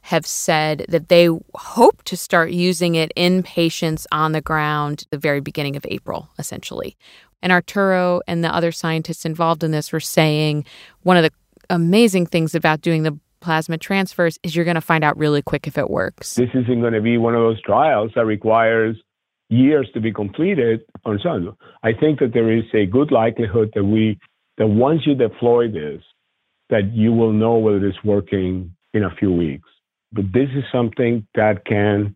have 0.07 0.25
said 0.25 0.85
that 0.87 1.09
they 1.09 1.27
hope 1.55 2.01
to 2.03 2.15
start 2.15 2.51
using 2.51 2.95
it 2.95 3.11
in 3.17 3.43
patients 3.43 4.07
on 4.09 4.31
the 4.31 4.39
ground 4.39 5.03
the 5.09 5.17
very 5.17 5.41
beginning 5.41 5.75
of 5.75 5.85
April, 5.89 6.29
essentially. 6.39 6.95
And 7.41 7.51
Arturo 7.51 8.21
and 8.27 8.43
the 8.43 8.53
other 8.53 8.71
scientists 8.71 9.25
involved 9.25 9.63
in 9.63 9.71
this 9.71 9.91
were 9.91 9.99
saying 9.99 10.65
one 11.03 11.17
of 11.17 11.23
the 11.23 11.31
amazing 11.69 12.25
things 12.25 12.55
about 12.55 12.81
doing 12.81 13.03
the 13.03 13.17
plasma 13.39 13.77
transfers 13.77 14.39
is 14.43 14.55
you're 14.55 14.65
going 14.65 14.75
to 14.75 14.81
find 14.81 15.03
out 15.03 15.17
really 15.17 15.41
quick 15.41 15.67
if 15.67 15.77
it 15.77 15.89
works. 15.89 16.35
This 16.35 16.49
isn't 16.53 16.81
going 16.81 16.93
to 16.93 17.01
be 17.01 17.17
one 17.17 17.35
of 17.35 17.41
those 17.41 17.61
trials 17.61 18.11
that 18.15 18.25
requires 18.25 18.97
years 19.49 19.89
to 19.93 20.01
be 20.01 20.11
completed 20.11 20.81
on. 21.05 21.55
I 21.83 21.93
think 21.93 22.19
that 22.19 22.33
there 22.33 22.51
is 22.51 22.65
a 22.73 22.85
good 22.85 23.11
likelihood 23.11 23.71
that 23.75 23.83
we 23.83 24.19
that 24.57 24.67
once 24.67 25.01
you 25.05 25.13
deploy 25.13 25.69
this, 25.71 26.01
that 26.69 26.91
you 26.93 27.13
will 27.13 27.31
know 27.31 27.57
whether 27.57 27.85
it's 27.85 28.03
working 28.03 28.75
in 28.93 29.03
a 29.03 29.15
few 29.15 29.31
weeks. 29.31 29.69
But 30.11 30.25
this 30.33 30.49
is 30.55 30.63
something 30.71 31.27
that 31.35 31.63
can 31.65 32.15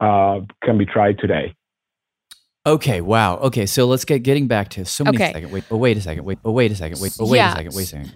uh, 0.00 0.40
can 0.62 0.78
be 0.78 0.86
tried 0.86 1.18
today. 1.18 1.54
Okay, 2.66 3.00
wow. 3.02 3.36
Okay, 3.38 3.66
so 3.66 3.84
let's 3.86 4.04
get 4.06 4.20
getting 4.22 4.46
back 4.46 4.70
to 4.70 4.84
so 4.86 5.04
many 5.04 5.18
Okay. 5.18 5.32
second. 5.32 5.50
Wait, 5.52 5.64
oh 5.70 5.76
wait 5.76 5.96
a 5.96 6.00
second. 6.00 6.24
Wait, 6.24 6.38
oh 6.44 6.52
wait 6.52 6.72
a 6.72 6.74
second. 6.74 7.00
Wait, 7.00 7.12
oh 7.20 7.28
wait 7.28 7.38
Yeah. 7.38 7.52
a 7.52 7.56
second. 7.56 7.74
Wait 7.74 7.82
a 7.82 7.86
second. 7.86 8.12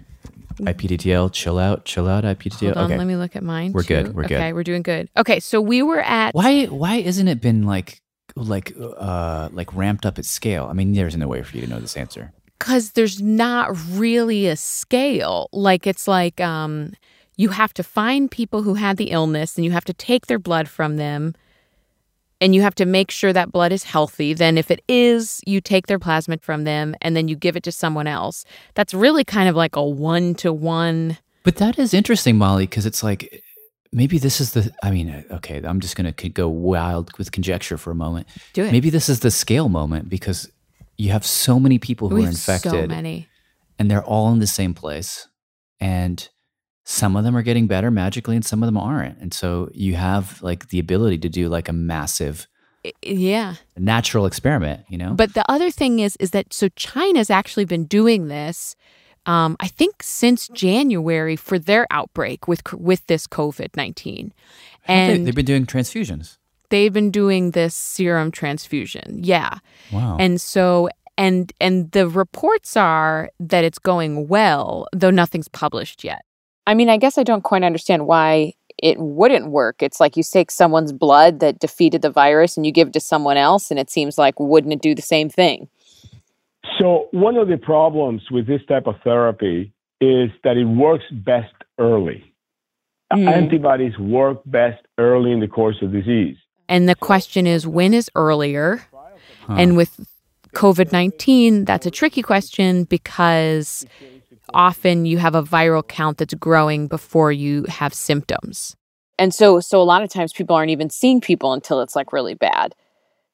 IPDTL, 0.61 1.31
chill 1.31 1.57
out, 1.59 1.85
chill 1.85 2.07
out. 2.09 2.23
IPDTL. 2.25 2.73
Hold 2.73 2.77
on, 2.77 2.83
okay. 2.85 2.97
let 2.97 3.07
me 3.07 3.15
look 3.15 3.35
at 3.35 3.43
mine. 3.43 3.71
We're 3.73 3.83
good, 3.83 4.13
we're 4.13 4.23
good. 4.23 4.33
Okay, 4.39 4.51
we're 4.53 4.63
doing 4.63 4.81
good. 4.81 5.07
Okay, 5.15 5.39
so 5.39 5.61
we 5.61 5.81
were 5.81 6.01
at 6.01 6.33
why 6.33 6.65
why 6.65 6.95
isn't 6.95 7.27
it 7.27 7.39
been 7.41 7.63
like 7.63 8.01
like 8.35 8.73
uh 8.97 9.49
like 9.53 9.73
ramped 9.75 10.05
up 10.05 10.17
at 10.19 10.25
scale? 10.25 10.65
I 10.69 10.73
mean, 10.73 10.93
there's 10.93 11.15
no 11.15 11.27
way 11.27 11.43
for 11.43 11.55
you 11.55 11.63
to 11.63 11.69
know 11.69 11.79
this 11.79 11.95
answer. 11.95 12.33
because 12.57 12.91
there's 12.91 13.21
not 13.21 13.69
really 13.91 14.47
a 14.47 14.55
scale. 14.57 15.47
Like 15.53 15.87
it's 15.87 16.07
like 16.07 16.41
um, 16.41 16.93
you 17.37 17.49
have 17.49 17.73
to 17.75 17.83
find 17.83 18.29
people 18.29 18.63
who 18.63 18.73
had 18.73 18.97
the 18.97 19.11
illness, 19.11 19.55
and 19.55 19.63
you 19.63 19.71
have 19.71 19.85
to 19.85 19.93
take 19.93 20.25
their 20.27 20.39
blood 20.39 20.67
from 20.67 20.97
them, 20.97 21.35
and 22.41 22.55
you 22.55 22.61
have 22.61 22.75
to 22.75 22.85
make 22.85 23.11
sure 23.11 23.33
that 23.33 23.51
blood 23.51 23.71
is 23.71 23.83
healthy. 23.83 24.33
Then, 24.33 24.57
if 24.57 24.71
it 24.71 24.81
is, 24.87 25.41
you 25.45 25.61
take 25.61 25.87
their 25.87 25.99
plasma 25.99 26.37
from 26.41 26.63
them, 26.63 26.95
and 27.01 27.15
then 27.15 27.27
you 27.27 27.35
give 27.35 27.55
it 27.55 27.63
to 27.63 27.71
someone 27.71 28.07
else. 28.07 28.45
That's 28.75 28.93
really 28.93 29.23
kind 29.23 29.49
of 29.49 29.55
like 29.55 29.75
a 29.75 29.83
one 29.83 30.35
to 30.35 30.53
one. 30.53 31.17
But 31.43 31.57
that 31.57 31.79
is 31.79 31.93
interesting, 31.93 32.37
Molly, 32.37 32.65
because 32.65 32.85
it's 32.85 33.03
like 33.03 33.43
maybe 33.91 34.17
this 34.17 34.39
is 34.39 34.53
the. 34.53 34.71
I 34.83 34.91
mean, 34.91 35.09
uh, 35.09 35.35
okay, 35.35 35.61
I'm 35.63 35.79
just 35.79 35.95
gonna 35.95 36.11
go 36.11 36.47
wild 36.47 37.17
with 37.17 37.31
conjecture 37.31 37.77
for 37.77 37.91
a 37.91 37.95
moment. 37.95 38.27
Do 38.53 38.63
it. 38.63 38.71
Maybe 38.71 38.89
this 38.89 39.09
is 39.09 39.19
the 39.21 39.31
scale 39.31 39.69
moment 39.69 40.09
because 40.09 40.49
you 40.97 41.11
have 41.11 41.25
so 41.25 41.59
many 41.59 41.79
people 41.79 42.09
who 42.09 42.15
We 42.15 42.25
are 42.25 42.29
infected, 42.29 42.71
so 42.71 42.87
many. 42.87 43.27
and 43.77 43.89
they're 43.89 44.03
all 44.03 44.31
in 44.31 44.39
the 44.39 44.47
same 44.47 44.73
place, 44.73 45.27
and 45.79 46.27
some 46.91 47.15
of 47.15 47.23
them 47.23 47.37
are 47.37 47.43
getting 47.43 47.67
better 47.67 47.91
magically, 47.91 48.35
and 48.35 48.43
some 48.43 48.63
of 48.63 48.67
them 48.67 48.77
aren't. 48.77 49.19
And 49.19 49.31
so 49.31 49.69
you 49.73 49.93
have 49.93 50.41
like 50.41 50.69
the 50.69 50.79
ability 50.79 51.19
to 51.19 51.29
do 51.29 51.47
like 51.47 51.69
a 51.69 51.73
massive 51.73 52.47
Yeah. 53.03 53.55
natural 53.77 54.25
experiment. 54.25 54.85
You 54.89 54.97
know, 54.97 55.13
But 55.13 55.35
the 55.35 55.43
other 55.51 55.69
thing 55.69 55.99
is, 55.99 56.15
is 56.19 56.31
that 56.31 56.51
so 56.51 56.67
China's 56.75 57.29
actually 57.29 57.65
been 57.65 57.85
doing 57.85 58.27
this. 58.27 58.75
Um, 59.27 59.55
I 59.59 59.67
think 59.67 60.01
since 60.01 60.47
January 60.47 61.35
for 61.35 61.59
their 61.59 61.85
outbreak 61.91 62.47
with 62.47 62.61
with 62.73 63.05
this 63.05 63.27
COVID 63.27 63.75
nineteen, 63.77 64.33
They- 64.87 64.93
and 64.93 65.27
they've 65.27 65.35
been 65.35 65.45
doing 65.53 65.65
transfusions. 65.67 66.37
they've 66.69 66.93
been 66.93 67.11
doing 67.11 67.51
this 67.51 67.75
serum 67.75 68.31
transfusion. 68.31 69.19
Yeah, 69.23 69.59
Wow. 69.91 70.17
and 70.19 70.41
so 70.41 70.89
and 71.17 71.51
and 71.61 71.91
the 71.91 72.07
reports 72.07 72.75
are 72.77 73.29
that 73.51 73.63
it's 73.63 73.77
going 73.79 74.27
well, 74.27 74.87
though 74.95 75.11
nothing's 75.11 75.49
published 75.49 76.03
yet. 76.03 76.21
I 76.69 76.75
mean, 76.75 76.87
I 76.87 76.97
guess 76.97 77.17
I 77.17 77.23
don't 77.23 77.41
quite 77.43 77.63
understand 77.63 78.05
why 78.05 78.53
it 78.77 78.99
wouldn't 78.99 79.49
work. 79.49 79.81
It's 79.81 79.99
like 79.99 80.15
you 80.15 80.21
take 80.21 80.51
someone's 80.51 80.93
blood 80.93 81.39
that 81.39 81.57
defeated 81.57 82.03
the 82.03 82.11
virus 82.11 82.55
and 82.55 82.63
you 82.63 82.71
give 82.71 82.89
it 82.89 82.93
to 82.93 82.99
someone 82.99 83.37
else, 83.37 83.71
and 83.71 83.79
it 83.79 83.89
seems 83.89 84.19
like 84.19 84.39
wouldn't 84.39 84.71
it 84.71 84.79
do 84.79 84.93
the 84.93 85.01
same 85.01 85.31
thing? 85.31 85.67
So 86.77 87.07
one 87.09 87.37
of 87.37 87.47
the 87.47 87.57
problems 87.57 88.21
with 88.29 88.45
this 88.45 88.61
type 88.67 88.85
of 88.85 88.93
therapy 89.03 89.73
is 89.99 90.29
that 90.43 90.57
it 90.57 90.65
works 90.65 91.05
best 91.11 91.55
early. 91.79 92.23
Mm. 93.11 93.27
Antibodies 93.27 93.97
work 93.97 94.39
best 94.45 94.85
early 94.99 95.31
in 95.31 95.39
the 95.39 95.47
course 95.47 95.77
of 95.81 95.91
disease. 95.91 96.37
And 96.67 96.87
the 96.87 96.93
question 96.93 97.47
is, 97.47 97.65
when 97.65 97.95
is 97.95 98.11
earlier? 98.13 98.85
Huh. 99.47 99.55
And 99.57 99.75
with 99.75 100.07
COVID 100.53 100.91
19, 100.91 101.65
that's 101.65 101.87
a 101.87 101.91
tricky 101.91 102.21
question 102.21 102.83
because 102.83 103.87
often 104.53 105.05
you 105.05 105.17
have 105.17 105.35
a 105.35 105.43
viral 105.43 105.87
count 105.87 106.17
that's 106.17 106.33
growing 106.33 106.87
before 106.87 107.31
you 107.31 107.65
have 107.69 107.93
symptoms. 107.93 108.75
And 109.17 109.33
so, 109.33 109.59
so 109.59 109.81
a 109.81 109.83
lot 109.83 110.01
of 110.01 110.09
times 110.09 110.31
people 110.31 110.55
aren't 110.55 110.71
even 110.71 110.89
seeing 110.89 111.19
people 111.21 111.53
until 111.53 111.81
it's 111.81 111.95
like 111.95 112.13
really 112.13 112.35
bad. 112.35 112.73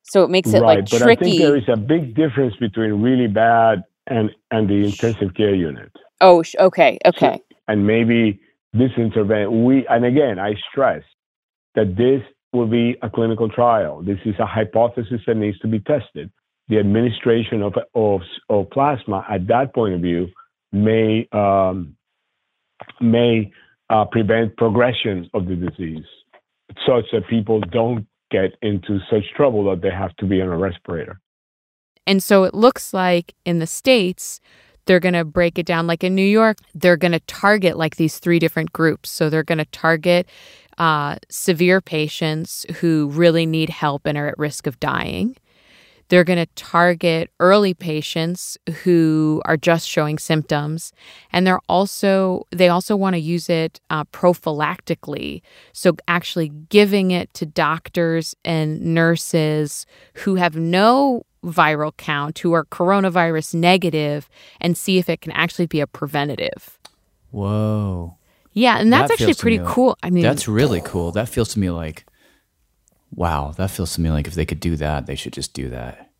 So 0.03 0.23
it 0.23 0.29
makes 0.29 0.53
it 0.53 0.61
right, 0.61 0.79
like 0.79 0.89
but 0.89 1.01
I 1.01 1.15
think 1.15 1.39
there 1.39 1.57
is 1.57 1.67
a 1.67 1.77
big 1.77 2.15
difference 2.15 2.55
between 2.57 3.01
really 3.01 3.27
bad 3.27 3.83
and 4.07 4.29
and 4.51 4.69
the 4.69 4.85
intensive 4.85 5.33
care 5.33 5.55
unit. 5.55 5.91
oh, 6.21 6.43
sh- 6.43 6.55
okay, 6.59 6.99
okay. 7.05 7.41
and 7.67 7.87
maybe 7.87 8.39
this 8.75 8.91
intervention 8.97 9.63
we 9.63 9.87
and 9.87 10.05
again 10.05 10.37
i 10.37 10.53
stress 10.69 11.03
that 11.75 11.95
this 11.95 12.21
will 12.53 12.67
be 12.67 12.95
a 13.01 13.09
clinical 13.09 13.49
trial 13.49 14.01
this 14.03 14.19
is 14.25 14.35
a 14.39 14.45
hypothesis 14.45 15.21
that 15.25 15.35
needs 15.35 15.57
to 15.59 15.67
be 15.67 15.79
tested 15.79 16.29
the 16.67 16.77
administration 16.77 17.61
of 17.61 17.73
of, 17.93 18.21
of 18.49 18.69
plasma 18.71 19.25
at 19.29 19.47
that 19.47 19.73
point 19.73 19.93
of 19.93 20.01
view 20.01 20.27
may 20.71 21.27
um, 21.31 21.95
may 23.01 23.51
uh, 23.89 24.05
prevent 24.05 24.55
progression 24.57 25.29
of 25.33 25.47
the 25.47 25.55
disease 25.55 26.05
such 26.87 27.05
that 27.13 27.27
people 27.29 27.59
don't 27.71 28.07
get 28.31 28.51
into 28.61 28.99
such 29.09 29.23
trouble 29.35 29.69
that 29.69 29.81
they 29.81 29.91
have 29.91 30.15
to 30.17 30.25
be 30.25 30.41
on 30.41 30.47
a 30.49 30.57
respirator 30.57 31.19
And 32.07 32.21
so 32.23 32.43
it 32.43 32.53
looks 32.53 32.93
like 32.93 33.35
in 33.45 33.59
the 33.59 33.67
States, 33.67 34.39
they're 34.85 34.99
going 34.99 35.13
to 35.13 35.25
break 35.25 35.57
it 35.59 35.65
down. 35.65 35.87
Like 35.87 36.03
in 36.03 36.15
New 36.15 36.25
York, 36.25 36.57
they're 36.73 36.97
going 36.97 37.11
to 37.11 37.19
target 37.21 37.77
like 37.77 37.95
these 37.97 38.19
three 38.19 38.39
different 38.39 38.73
groups. 38.73 39.09
So 39.09 39.29
they're 39.29 39.43
going 39.43 39.59
to 39.59 39.65
target 39.65 40.27
uh, 40.77 41.17
severe 41.29 41.81
patients 41.81 42.65
who 42.79 43.09
really 43.09 43.45
need 43.45 43.69
help 43.69 44.05
and 44.05 44.17
are 44.17 44.27
at 44.27 44.37
risk 44.37 44.67
of 44.67 44.79
dying. 44.79 45.37
They're 46.09 46.23
going 46.23 46.39
to 46.39 46.45
target 46.55 47.31
early 47.39 47.73
patients 47.73 48.57
who 48.83 49.41
are 49.45 49.57
just 49.57 49.87
showing 49.89 50.19
symptoms, 50.19 50.93
and 51.31 51.47
they're 51.47 51.61
also 51.67 52.45
they 52.51 52.69
also 52.69 52.95
want 52.95 53.15
to 53.15 53.19
use 53.19 53.49
it 53.49 53.79
uh, 53.89 54.03
prophylactically. 54.05 55.41
So 55.73 55.95
actually 56.07 56.49
giving 56.69 57.11
it 57.11 57.33
to 57.35 57.45
doctors 57.45 58.35
and 58.45 58.81
nurses 58.81 59.85
who 60.13 60.35
have 60.35 60.55
no 60.55 61.25
viral 61.43 61.95
count, 61.97 62.39
who 62.39 62.53
are 62.53 62.65
coronavirus 62.65 63.55
negative, 63.55 64.29
and 64.61 64.77
see 64.77 64.97
if 64.97 65.09
it 65.09 65.21
can 65.21 65.31
actually 65.31 65.67
be 65.67 65.79
a 65.79 65.87
preventative. 65.87 66.79
Whoa. 67.31 68.15
Yeah, 68.53 68.77
and 68.79 68.91
that's 68.91 69.09
That 69.09 69.13
actually 69.21 69.33
pretty 69.33 69.57
me 69.59 69.65
like- 69.65 69.73
cool. 69.73 69.97
I 70.01 70.09
mean, 70.09 70.23
That's 70.23 70.47
really 70.47 70.81
cool. 70.81 71.11
That 71.11 71.27
feels 71.27 71.49
to 71.49 71.59
me 71.59 71.69
like, 71.69 72.05
wow, 73.15 73.51
that 73.57 73.71
feels 73.71 73.93
to 73.95 74.01
me 74.01 74.09
like 74.11 74.27
if 74.27 74.33
they 74.35 74.45
could 74.45 74.59
do 74.59 74.75
that, 74.77 75.05
they 75.05 75.15
should 75.15 75.33
just 75.33 75.53
do 75.53 75.69
that. 75.69 76.11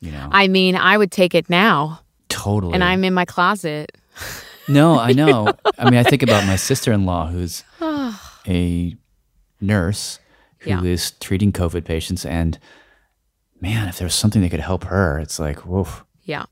You 0.00 0.12
know, 0.12 0.28
I 0.30 0.48
mean, 0.48 0.76
I 0.76 0.96
would 0.98 1.10
take 1.10 1.34
it 1.34 1.48
now, 1.50 2.00
totally. 2.28 2.74
and 2.74 2.84
I'm 2.84 3.02
in 3.04 3.14
my 3.14 3.24
closet. 3.24 3.96
No, 4.68 4.98
I 4.98 5.12
know. 5.20 5.52
I 5.78 5.90
mean, 5.90 5.98
I 5.98 6.02
think 6.02 6.22
about 6.22 6.46
my 6.46 6.56
sister 6.56 6.92
in 6.92 7.06
law 7.06 7.26
who's 7.28 7.64
a 8.46 8.94
nurse 9.60 10.18
who 10.58 10.84
is 10.84 11.12
Yeah. 11.12 11.24
treating 11.26 11.52
COVID 11.52 11.84
patients. 11.84 12.26
And 12.26 12.58
man, 13.60 13.88
if 13.88 13.98
there 13.98 14.06
was 14.06 14.14
something 14.14 14.42
that 14.42 14.50
could 14.50 14.60
help 14.60 14.84
her, 14.84 15.18
it's 15.18 15.38
like, 15.38 15.60
whoa. 15.60 15.86
Yeah. 16.24 16.44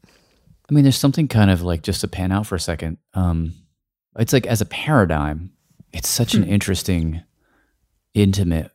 I 0.70 0.73
mean, 0.75 0.84
there's 0.84 0.96
something 0.96 1.28
kind 1.28 1.50
of 1.50 1.61
like 1.62 1.82
just 1.82 2.00
to 2.00 2.08
pan 2.08 2.32
out 2.32 2.46
for 2.46 2.54
a 2.54 2.61
second. 2.61 2.96
Um, 3.12 3.52
it's 4.18 4.32
like 4.32 4.46
as 4.46 4.61
a 4.62 4.66
paradigm, 4.66 5.50
it's 5.92 6.08
such 6.08 6.32
an 6.34 6.44
interesting, 6.44 7.23
intimate 8.14 8.70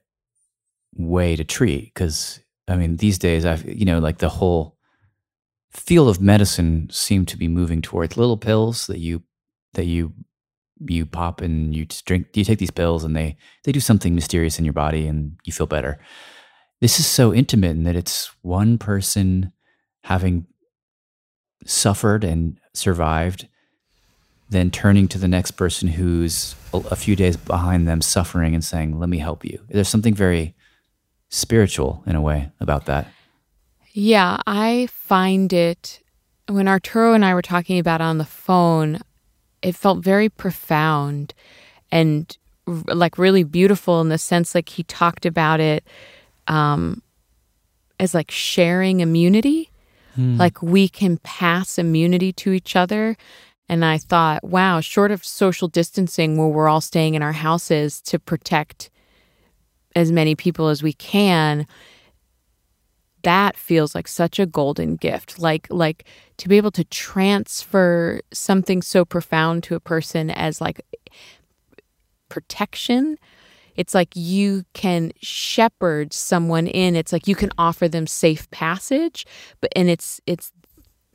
way 0.96 1.36
to 1.36 1.43
treat. 1.43 1.93
Because 1.93 2.39
I 2.67 2.75
mean, 2.75 2.98
these 2.98 3.17
days, 3.17 3.46
I've 3.46 3.65
you 3.65 3.86
know, 3.86 4.00
like 4.00 4.19
the 4.19 4.29
whole 4.29 4.77
field 5.72 6.10
of 6.10 6.22
medicine 6.22 6.89
seemed 6.91 7.27
to 7.27 7.38
be 7.38 7.48
moving 7.48 7.81
towards 7.81 8.17
little 8.17 8.38
pills 8.38 8.88
that 8.88 9.00
you 9.00 9.24
that 9.74 9.86
you 9.86 10.13
you 10.88 11.05
pop 11.05 11.41
and 11.41 11.75
you 11.75 11.86
just 11.86 12.05
drink. 12.05 12.27
You 12.34 12.43
take 12.43 12.60
these 12.60 12.72
pills 12.72 13.03
and 13.03 13.15
they 13.15 13.38
they 13.63 13.72
do 13.72 13.79
something 13.79 14.15
mysterious 14.15 14.60
in 14.60 14.65
your 14.65 14.74
body 14.74 15.08
and 15.08 15.38
you 15.46 15.53
feel 15.53 15.67
better. 15.67 16.00
This 16.81 17.00
is 17.00 17.05
so 17.05 17.34
intimate 17.34 17.72
in 17.72 17.84
that 17.84 17.96
it's 17.96 18.31
one 18.41 18.77
person 18.77 19.51
having 20.03 20.48
suffered 21.65 22.24
and 22.24 22.58
survived, 22.74 23.48
then 24.50 24.72
turning 24.72 25.08
to 25.10 25.17
the 25.17 25.27
next 25.27 25.51
person 25.51 25.89
who's 25.89 26.55
a 26.74 26.96
few 26.96 27.15
days 27.15 27.36
behind 27.36 27.88
them 27.88 28.01
suffering 28.01 28.53
and 28.53 28.63
saying, 28.63 28.98
Let 28.98 29.10
me 29.10 29.17
help 29.17 29.43
you. 29.43 29.60
There's 29.69 29.89
something 29.89 30.13
very 30.13 30.55
spiritual 31.29 32.03
in 32.05 32.15
a 32.15 32.21
way 32.21 32.51
about 32.59 32.86
that. 32.86 33.07
Yeah, 33.91 34.41
I 34.45 34.88
find 34.91 35.51
it 35.53 36.01
when 36.48 36.67
Arturo 36.67 37.13
and 37.13 37.24
I 37.24 37.33
were 37.33 37.41
talking 37.41 37.79
about 37.79 38.01
it 38.01 38.05
on 38.05 38.17
the 38.17 38.25
phone, 38.25 39.00
it 39.62 39.75
felt 39.75 40.03
very 40.03 40.29
profound 40.29 41.33
and 41.91 42.36
like 42.65 43.17
really 43.17 43.43
beautiful 43.43 44.00
in 44.01 44.09
the 44.09 44.17
sense 44.17 44.53
like 44.53 44.69
he 44.69 44.83
talked 44.83 45.25
about 45.25 45.59
it 45.59 45.83
um 46.48 47.01
as 48.00 48.13
like 48.13 48.31
sharing 48.31 49.00
immunity. 49.01 49.69
Like 50.38 50.62
we 50.62 50.88
can 50.88 51.17
pass 51.17 51.77
immunity 51.77 52.33
to 52.33 52.51
each 52.51 52.75
other. 52.75 53.15
And 53.67 53.86
I 53.86 53.98
thought, 53.98 54.43
wow, 54.43 54.79
short 54.79 55.12
of 55.12 55.24
social 55.24 55.67
distancing 55.67 56.38
where 56.38 56.48
we're 56.48 56.67
all 56.67 56.81
staying 56.81 57.13
in 57.15 57.21
our 57.21 57.33
houses 57.33 58.01
to 58.01 58.19
protect 58.19 58.89
as 59.96 60.12
many 60.12 60.36
people 60.36 60.67
as 60.67 60.84
we 60.84 60.93
can, 60.93 61.65
that 63.24 63.58
feels 63.58 63.93
like 63.96 64.08
such 64.08 64.39
a 64.39 64.46
golden 64.46 64.96
gift 64.96 65.39
like 65.39 65.67
like 65.69 66.05
to 66.38 66.48
be 66.48 66.58
able 66.58 66.72
to 66.72 66.84
transfer 66.86 68.22
something 68.31 68.81
so 68.81 69.03
profound 69.03 69.63
to 69.63 69.75
a 69.75 69.79
person 69.79 70.29
as 70.29 70.62
like 70.62 70.81
protection 72.29 73.17
it's 73.75 73.93
like 73.93 74.10
you 74.15 74.63
can 74.74 75.12
shepherd 75.22 76.13
someone 76.13 76.67
in 76.67 76.96
it's 76.96 77.12
like 77.12 77.27
you 77.27 77.36
can 77.36 77.50
offer 77.58 77.88
them 77.88 78.08
safe 78.08 78.50
passage 78.51 79.25
but 79.62 79.72
and 79.75 79.89
it's 79.89 80.22
it's 80.25 80.51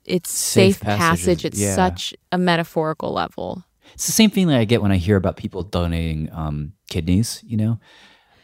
it's 0.05 0.31
Safe 0.31 0.77
safe, 0.77 0.83
passage 0.83 1.45
it's 1.45 1.59
yeah. 1.59 1.75
such 1.75 2.15
a 2.33 2.37
metaphorical 2.37 3.13
level 3.13 3.65
It's 3.95 4.07
the 4.07 4.13
same 4.13 4.31
feeling 4.31 4.55
I 4.55 4.65
get 4.65 4.83
when 4.83 4.93
I 4.93 4.97
hear 4.97 5.17
about 5.17 5.37
people 5.37 5.63
donating 5.63 6.29
um, 6.33 6.73
kidneys, 6.91 7.43
you 7.47 7.57
know. 7.57 7.79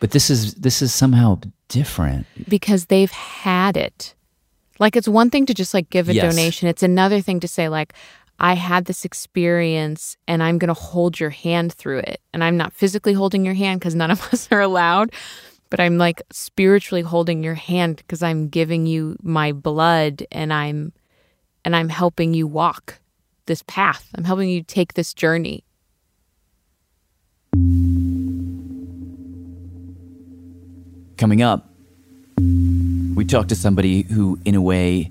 But 0.00 0.10
this 0.12 0.30
is 0.30 0.54
this 0.54 0.82
is 0.82 0.92
somehow 0.92 1.38
different. 1.68 2.26
because 2.48 2.86
they've 2.86 3.10
had 3.10 3.76
it. 3.76 4.14
Like 4.78 4.96
it's 4.96 5.06
one 5.08 5.30
thing 5.30 5.46
to 5.46 5.54
just 5.54 5.74
like 5.74 5.90
give 5.90 6.08
a 6.08 6.14
Yes. 6.14 6.24
donation. 6.34 6.68
It's 6.68 6.82
another 6.82 7.20
thing 7.20 7.38
to 7.40 7.48
say 7.48 7.68
like 7.68 7.92
I 8.38 8.54
had 8.54 8.86
this 8.86 9.04
experience 9.04 10.16
and 10.26 10.42
I'm 10.42 10.56
going 10.58 10.68
to 10.74 10.74
hold 10.74 11.20
your 11.20 11.28
hand 11.30 11.74
through 11.74 11.98
it. 11.98 12.20
And 12.32 12.42
I'm 12.42 12.56
not 12.56 12.72
physically 12.72 13.12
holding 13.12 13.44
your 13.44 13.52
hand 13.54 13.82
cuz 13.82 13.94
none 13.94 14.10
of 14.10 14.20
us 14.32 14.48
are 14.50 14.62
allowed, 14.62 15.12
but 15.68 15.78
I'm 15.80 15.98
like 15.98 16.22
spiritually 16.32 17.02
holding 17.02 17.44
your 17.44 17.54
hand 17.54 17.96
because 17.98 18.22
I'm 18.22 18.48
giving 18.48 18.86
you 18.86 19.16
my 19.22 19.52
blood 19.52 20.26
and 20.32 20.52
I'm 20.52 20.92
and 21.64 21.76
I'm 21.76 21.90
helping 21.90 22.32
you 22.32 22.46
walk 22.46 22.98
this 23.44 23.62
path. 23.66 24.08
I'm 24.14 24.24
helping 24.24 24.48
you 24.48 24.62
take 24.62 24.94
this 24.94 25.12
journey. 25.12 25.62
Coming 31.20 31.42
up, 31.42 31.68
we 32.38 33.26
talk 33.26 33.48
to 33.48 33.54
somebody 33.54 34.04
who, 34.04 34.38
in 34.46 34.54
a 34.54 34.62
way, 34.62 35.10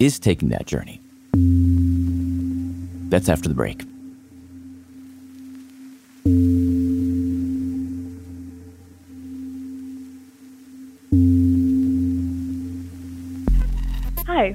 is 0.00 0.18
taking 0.18 0.48
that 0.48 0.66
journey. 0.66 1.00
That's 3.08 3.28
after 3.28 3.48
the 3.48 3.54
break. 3.54 3.84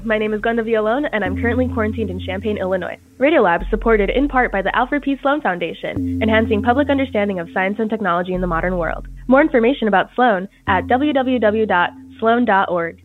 My 0.07 0.17
name 0.17 0.33
is 0.33 0.41
Glenda 0.41 0.65
Vialone, 0.65 1.07
and 1.11 1.23
I'm 1.23 1.39
currently 1.39 1.67
quarantined 1.67 2.09
in 2.09 2.19
Champaign, 2.19 2.57
Illinois. 2.57 2.97
Radiolab 3.19 3.61
is 3.63 3.69
supported 3.69 4.09
in 4.09 4.29
part 4.29 4.53
by 4.53 4.61
the 4.61 4.73
Alfred 4.73 5.03
P. 5.03 5.17
Sloan 5.21 5.41
Foundation, 5.41 6.21
enhancing 6.21 6.63
public 6.63 6.89
understanding 6.89 7.39
of 7.39 7.49
science 7.53 7.75
and 7.77 7.89
technology 7.89 8.33
in 8.33 8.39
the 8.39 8.47
modern 8.47 8.77
world. 8.77 9.05
More 9.27 9.41
information 9.41 9.89
about 9.89 10.09
Sloan 10.15 10.47
at 10.65 10.85
www.sloan.org. 10.85 13.03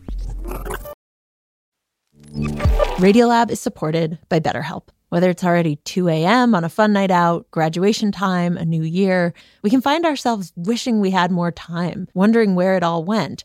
Radiolab 2.97 3.51
is 3.51 3.59
supported 3.59 4.17
by 4.29 4.39
BetterHelp. 4.39 4.83
Whether 5.09 5.29
it's 5.29 5.43
already 5.43 5.75
2 5.75 6.07
a.m. 6.07 6.55
on 6.55 6.63
a 6.63 6.69
fun 6.69 6.93
night 6.93 7.11
out, 7.11 7.51
graduation 7.51 8.11
time, 8.11 8.57
a 8.57 8.65
new 8.65 8.81
year, 8.81 9.35
we 9.61 9.69
can 9.69 9.81
find 9.81 10.05
ourselves 10.05 10.51
wishing 10.55 10.99
we 10.99 11.11
had 11.11 11.29
more 11.29 11.51
time, 11.51 12.07
wondering 12.15 12.55
where 12.55 12.75
it 12.77 12.81
all 12.81 13.03
went. 13.03 13.43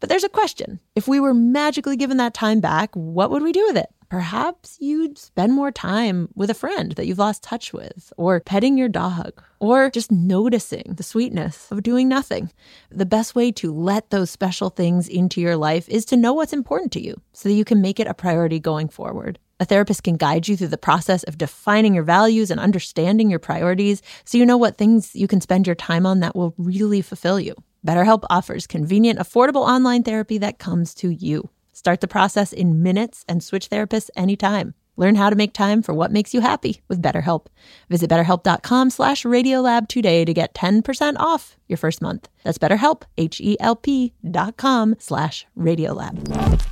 But 0.00 0.08
there's 0.08 0.24
a 0.24 0.28
question. 0.28 0.80
If 0.94 1.08
we 1.08 1.20
were 1.20 1.34
magically 1.34 1.96
given 1.96 2.18
that 2.18 2.34
time 2.34 2.60
back, 2.60 2.90
what 2.94 3.30
would 3.30 3.42
we 3.42 3.52
do 3.52 3.64
with 3.66 3.76
it? 3.76 3.88
Perhaps 4.10 4.76
you'd 4.80 5.18
spend 5.18 5.54
more 5.54 5.72
time 5.72 6.28
with 6.34 6.50
a 6.50 6.54
friend 6.54 6.92
that 6.92 7.06
you've 7.06 7.18
lost 7.18 7.42
touch 7.42 7.72
with, 7.72 8.12
or 8.16 8.38
petting 8.38 8.78
your 8.78 8.88
dog, 8.88 9.42
or 9.58 9.90
just 9.90 10.12
noticing 10.12 10.94
the 10.96 11.02
sweetness 11.02 11.72
of 11.72 11.82
doing 11.82 12.06
nothing. 12.06 12.52
The 12.90 13.06
best 13.06 13.34
way 13.34 13.50
to 13.52 13.72
let 13.72 14.10
those 14.10 14.30
special 14.30 14.70
things 14.70 15.08
into 15.08 15.40
your 15.40 15.56
life 15.56 15.88
is 15.88 16.04
to 16.06 16.16
know 16.16 16.32
what's 16.32 16.52
important 16.52 16.92
to 16.92 17.02
you 17.02 17.20
so 17.32 17.48
that 17.48 17.54
you 17.54 17.64
can 17.64 17.80
make 17.80 17.98
it 17.98 18.06
a 18.06 18.14
priority 18.14 18.60
going 18.60 18.88
forward. 18.88 19.38
A 19.58 19.64
therapist 19.64 20.02
can 20.02 20.16
guide 20.16 20.46
you 20.46 20.56
through 20.56 20.68
the 20.68 20.76
process 20.76 21.22
of 21.24 21.38
defining 21.38 21.94
your 21.94 22.04
values 22.04 22.50
and 22.50 22.60
understanding 22.60 23.30
your 23.30 23.38
priorities 23.38 24.02
so 24.24 24.36
you 24.36 24.46
know 24.46 24.56
what 24.56 24.76
things 24.76 25.16
you 25.16 25.26
can 25.26 25.40
spend 25.40 25.66
your 25.66 25.76
time 25.76 26.06
on 26.06 26.20
that 26.20 26.36
will 26.36 26.54
really 26.58 27.00
fulfill 27.00 27.40
you. 27.40 27.54
BetterHelp 27.86 28.24
offers 28.30 28.66
convenient, 28.66 29.18
affordable 29.18 29.66
online 29.68 30.02
therapy 30.02 30.38
that 30.38 30.58
comes 30.58 30.94
to 30.94 31.10
you. 31.10 31.50
Start 31.72 32.00
the 32.00 32.08
process 32.08 32.52
in 32.52 32.82
minutes 32.82 33.24
and 33.28 33.42
switch 33.42 33.68
therapists 33.68 34.08
anytime. 34.16 34.74
Learn 34.96 35.16
how 35.16 35.28
to 35.28 35.36
make 35.36 35.52
time 35.52 35.82
for 35.82 35.92
what 35.92 36.12
makes 36.12 36.32
you 36.32 36.40
happy 36.40 36.80
with 36.88 37.02
BetterHelp. 37.02 37.46
Visit 37.90 38.08
betterhelp.com 38.08 38.90
slash 38.90 39.24
radiolab 39.24 39.88
today 39.88 40.24
to 40.24 40.32
get 40.32 40.54
10% 40.54 41.16
off 41.18 41.56
your 41.68 41.76
first 41.76 42.00
month. 42.00 42.28
That's 42.44 42.58
betterhelp, 42.58 43.02
H-E-L-P 43.18 44.12
dot 44.30 44.56
com 44.56 44.94
slash 44.98 45.46
radiolab. 45.58 46.62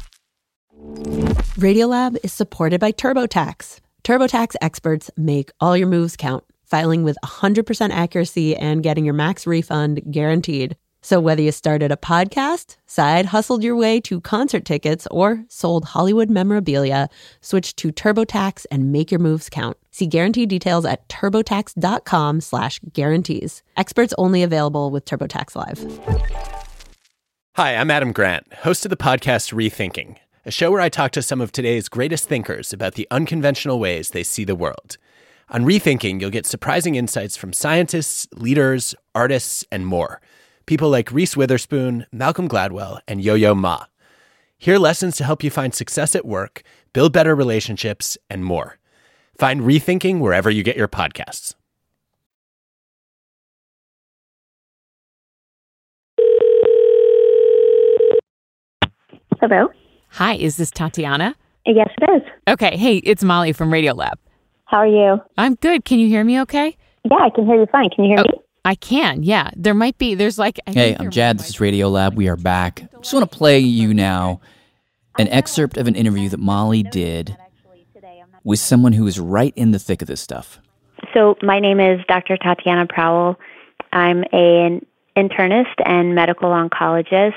Radiolab 1.59 2.16
is 2.22 2.33
supported 2.33 2.81
by 2.81 2.92
TurboTax. 2.92 3.81
TurboTax 4.05 4.55
experts 4.61 5.11
make 5.16 5.51
all 5.61 5.77
your 5.77 5.88
moves 5.88 6.16
count, 6.16 6.44
filing 6.64 7.03
with 7.03 7.16
100% 7.25 7.90
accuracy 7.90 8.57
and 8.57 8.83
getting 8.83 9.05
your 9.05 9.14
max 9.14 9.46
refund 9.46 10.01
guaranteed. 10.11 10.77
So 11.04 11.18
whether 11.18 11.42
you 11.42 11.50
started 11.50 11.90
a 11.90 11.96
podcast, 11.96 12.76
side 12.86 13.26
hustled 13.26 13.64
your 13.64 13.74
way 13.74 14.00
to 14.02 14.20
concert 14.20 14.64
tickets, 14.64 15.08
or 15.10 15.44
sold 15.48 15.84
Hollywood 15.84 16.30
memorabilia, 16.30 17.08
switch 17.40 17.74
to 17.76 17.90
TurboTax 17.90 18.66
and 18.70 18.92
make 18.92 19.10
your 19.10 19.18
moves 19.18 19.50
count. 19.50 19.76
See 19.90 20.06
guarantee 20.06 20.46
details 20.46 20.84
at 20.84 21.08
turbotax.com 21.08 22.40
slash 22.40 22.78
guarantees. 22.92 23.64
Experts 23.76 24.14
only 24.16 24.44
available 24.44 24.90
with 24.90 25.04
TurboTax 25.04 25.56
Live. 25.56 26.30
Hi, 27.56 27.74
I'm 27.74 27.90
Adam 27.90 28.12
Grant, 28.12 28.50
host 28.54 28.86
of 28.86 28.90
the 28.90 28.96
podcast 28.96 29.52
Rethinking, 29.52 30.16
a 30.46 30.52
show 30.52 30.70
where 30.70 30.80
I 30.80 30.88
talk 30.88 31.10
to 31.12 31.20
some 31.20 31.40
of 31.40 31.50
today's 31.50 31.88
greatest 31.88 32.28
thinkers 32.28 32.72
about 32.72 32.94
the 32.94 33.08
unconventional 33.10 33.80
ways 33.80 34.10
they 34.10 34.22
see 34.22 34.44
the 34.44 34.54
world. 34.54 34.98
On 35.48 35.64
Rethinking, 35.64 36.20
you'll 36.20 36.30
get 36.30 36.46
surprising 36.46 36.94
insights 36.94 37.36
from 37.36 37.52
scientists, 37.52 38.28
leaders, 38.34 38.94
artists, 39.14 39.64
and 39.70 39.84
more. 39.84 40.20
People 40.66 40.90
like 40.90 41.11
Reese 41.12 41.37
Witherspoon, 41.37 42.07
Malcolm 42.12 42.48
Gladwell, 42.48 43.01
and 43.09 43.22
Yo 43.22 43.35
Yo 43.35 43.55
Ma. 43.55 43.85
Hear 44.59 44.79
lessons 44.79 45.16
to 45.16 45.25
help 45.25 45.42
you 45.42 45.51
find 45.51 45.75
success 45.75 46.14
at 46.14 46.25
work, 46.25 46.62
build 46.92 47.12
better 47.12 47.35
relationships, 47.35 48.16
and 48.31 48.44
more. 48.44 48.79
Find 49.37 49.62
Rethinking 49.62 50.20
wherever 50.20 50.51
you 50.51 50.62
get 50.62 50.77
your 50.77 50.88
podcasts. 50.88 51.55
Hello? 59.40 59.68
Hi, 60.11 60.35
is 60.35 60.57
this 60.57 60.70
Tatiana? 60.70 61.35
Yes, 61.66 61.88
it 62.01 62.11
is. 62.16 62.22
Okay, 62.48 62.77
hey, 62.77 62.96
it's 62.98 63.25
Molly 63.25 63.53
from 63.53 63.70
Radiolab. 63.70 64.14
How 64.66 64.79
are 64.79 64.87
you? 64.87 65.20
I'm 65.38 65.55
good. 65.57 65.85
Can 65.85 65.98
you 65.98 66.09
hear 66.09 66.25
me 66.25 66.40
okay? 66.42 66.77
Yeah, 67.11 67.16
I 67.20 67.31
can 67.31 67.46
hear 67.46 67.57
you 67.57 67.66
fine. 67.70 67.90
Can 67.90 68.05
you 68.05 68.11
hear 68.16 68.20
Oh, 68.20 68.33
me? 68.33 68.41
I 68.64 68.75
can, 68.77 69.22
yeah. 69.25 69.51
There 69.57 69.75
might 69.75 69.98
be, 69.98 70.14
there's 70.14 70.38
like. 70.38 70.61
I 70.66 70.70
Hey, 70.70 70.88
think 70.90 71.01
I'm 71.01 71.11
Jad. 71.11 71.38
This 71.38 71.48
is 71.48 71.61
Radio 71.61 71.88
Lab. 71.88 72.14
We 72.16 72.29
are 72.29 72.37
back. 72.37 72.85
Just 73.01 73.12
want 73.12 73.29
to 73.31 73.37
play 73.37 73.59
you 73.59 73.92
now 73.92 74.40
an 75.18 75.29
excerpt 75.29 75.77
of 75.77 75.88
an 75.88 75.96
interview 75.96 76.29
that 76.29 76.38
Molly 76.38 76.83
did 76.85 77.37
with 78.44 78.61
someone 78.61 78.92
who 78.92 79.07
is 79.07 79.18
right 79.18 79.53
in 79.57 79.72
the 79.72 79.79
thick 79.79 80.01
of 80.01 80.09
this 80.09 80.20
stuff. 80.20 80.61
So, 81.12 81.37
my 81.42 81.59
name 81.59 81.81
is 81.81 82.01
Dr. 82.07 82.37
Tatiana 82.37 82.87
Prowell. 82.87 83.37
I'm 83.92 84.22
an 84.33 84.87
internist 85.16 85.75
and 85.85 86.14
medical 86.14 86.51
oncologist 86.51 87.33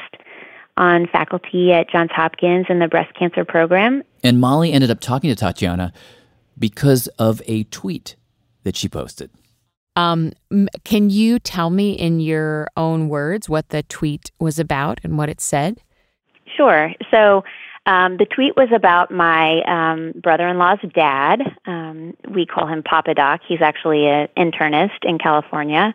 on 0.77 1.07
faculty 1.07 1.73
at 1.73 1.89
Johns 1.89 2.11
Hopkins 2.13 2.67
in 2.69 2.79
the 2.79 2.87
breast 2.87 3.13
cancer 3.17 3.43
program. 3.43 4.03
And 4.23 4.39
Molly 4.39 4.71
ended 4.71 4.91
up 4.91 4.99
talking 4.99 5.29
to 5.29 5.35
Tatiana 5.35 5.91
because 6.57 7.07
of 7.19 7.41
a 7.47 7.63
tweet 7.65 8.15
that 8.63 8.75
she 8.75 8.87
posted. 8.87 9.31
Um, 9.95 10.33
can 10.83 11.09
you 11.09 11.39
tell 11.39 11.69
me 11.69 11.93
in 11.93 12.19
your 12.19 12.67
own 12.75 13.07
words 13.07 13.47
what 13.47 13.69
the 13.69 13.83
tweet 13.83 14.31
was 14.39 14.59
about 14.59 14.99
and 15.03 15.17
what 15.17 15.29
it 15.29 15.39
said? 15.39 15.81
Sure. 16.55 16.93
So, 17.11 17.43
um, 17.87 18.17
the 18.17 18.25
tweet 18.25 18.55
was 18.55 18.69
about 18.73 19.11
my 19.11 19.61
um, 19.61 20.13
brother 20.19 20.47
in 20.47 20.57
law's 20.57 20.79
dad. 20.93 21.41
Um, 21.65 22.17
we 22.27 22.47
call 22.47 22.65
him 22.67 22.81
Papa 22.81 23.13
Doc. 23.13 23.41
He's 23.47 23.61
actually 23.61 24.07
an 24.07 24.27
internist 24.35 25.03
in 25.03 25.19
California. 25.19 25.93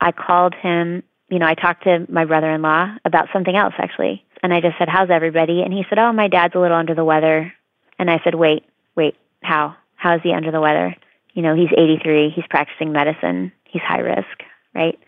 I 0.00 0.12
called 0.12 0.54
him, 0.54 1.02
you 1.30 1.38
know, 1.38 1.46
I 1.46 1.54
talked 1.54 1.84
to 1.84 2.06
my 2.10 2.26
brother 2.26 2.50
in 2.50 2.60
law 2.60 2.94
about 3.06 3.28
something 3.32 3.56
else, 3.56 3.72
actually. 3.78 4.22
And 4.42 4.52
I 4.52 4.60
just 4.60 4.76
said, 4.76 4.88
How's 4.90 5.08
everybody? 5.08 5.62
And 5.62 5.72
he 5.72 5.86
said, 5.88 5.98
Oh, 5.98 6.12
my 6.12 6.28
dad's 6.28 6.54
a 6.54 6.58
little 6.58 6.76
under 6.76 6.94
the 6.94 7.04
weather. 7.04 7.52
And 7.98 8.10
I 8.10 8.20
said, 8.22 8.34
Wait, 8.34 8.64
wait, 8.94 9.16
how? 9.42 9.76
How 9.96 10.16
is 10.16 10.20
he 10.22 10.32
under 10.34 10.50
the 10.50 10.60
weather? 10.60 10.94
You 11.34 11.42
know, 11.42 11.54
he's 11.54 11.70
83, 11.76 12.30
he's 12.34 12.44
practicing 12.48 12.92
medicine, 12.92 13.52
he's 13.64 13.82
high 13.82 13.98
risk, 13.98 14.42
right? 14.74 14.98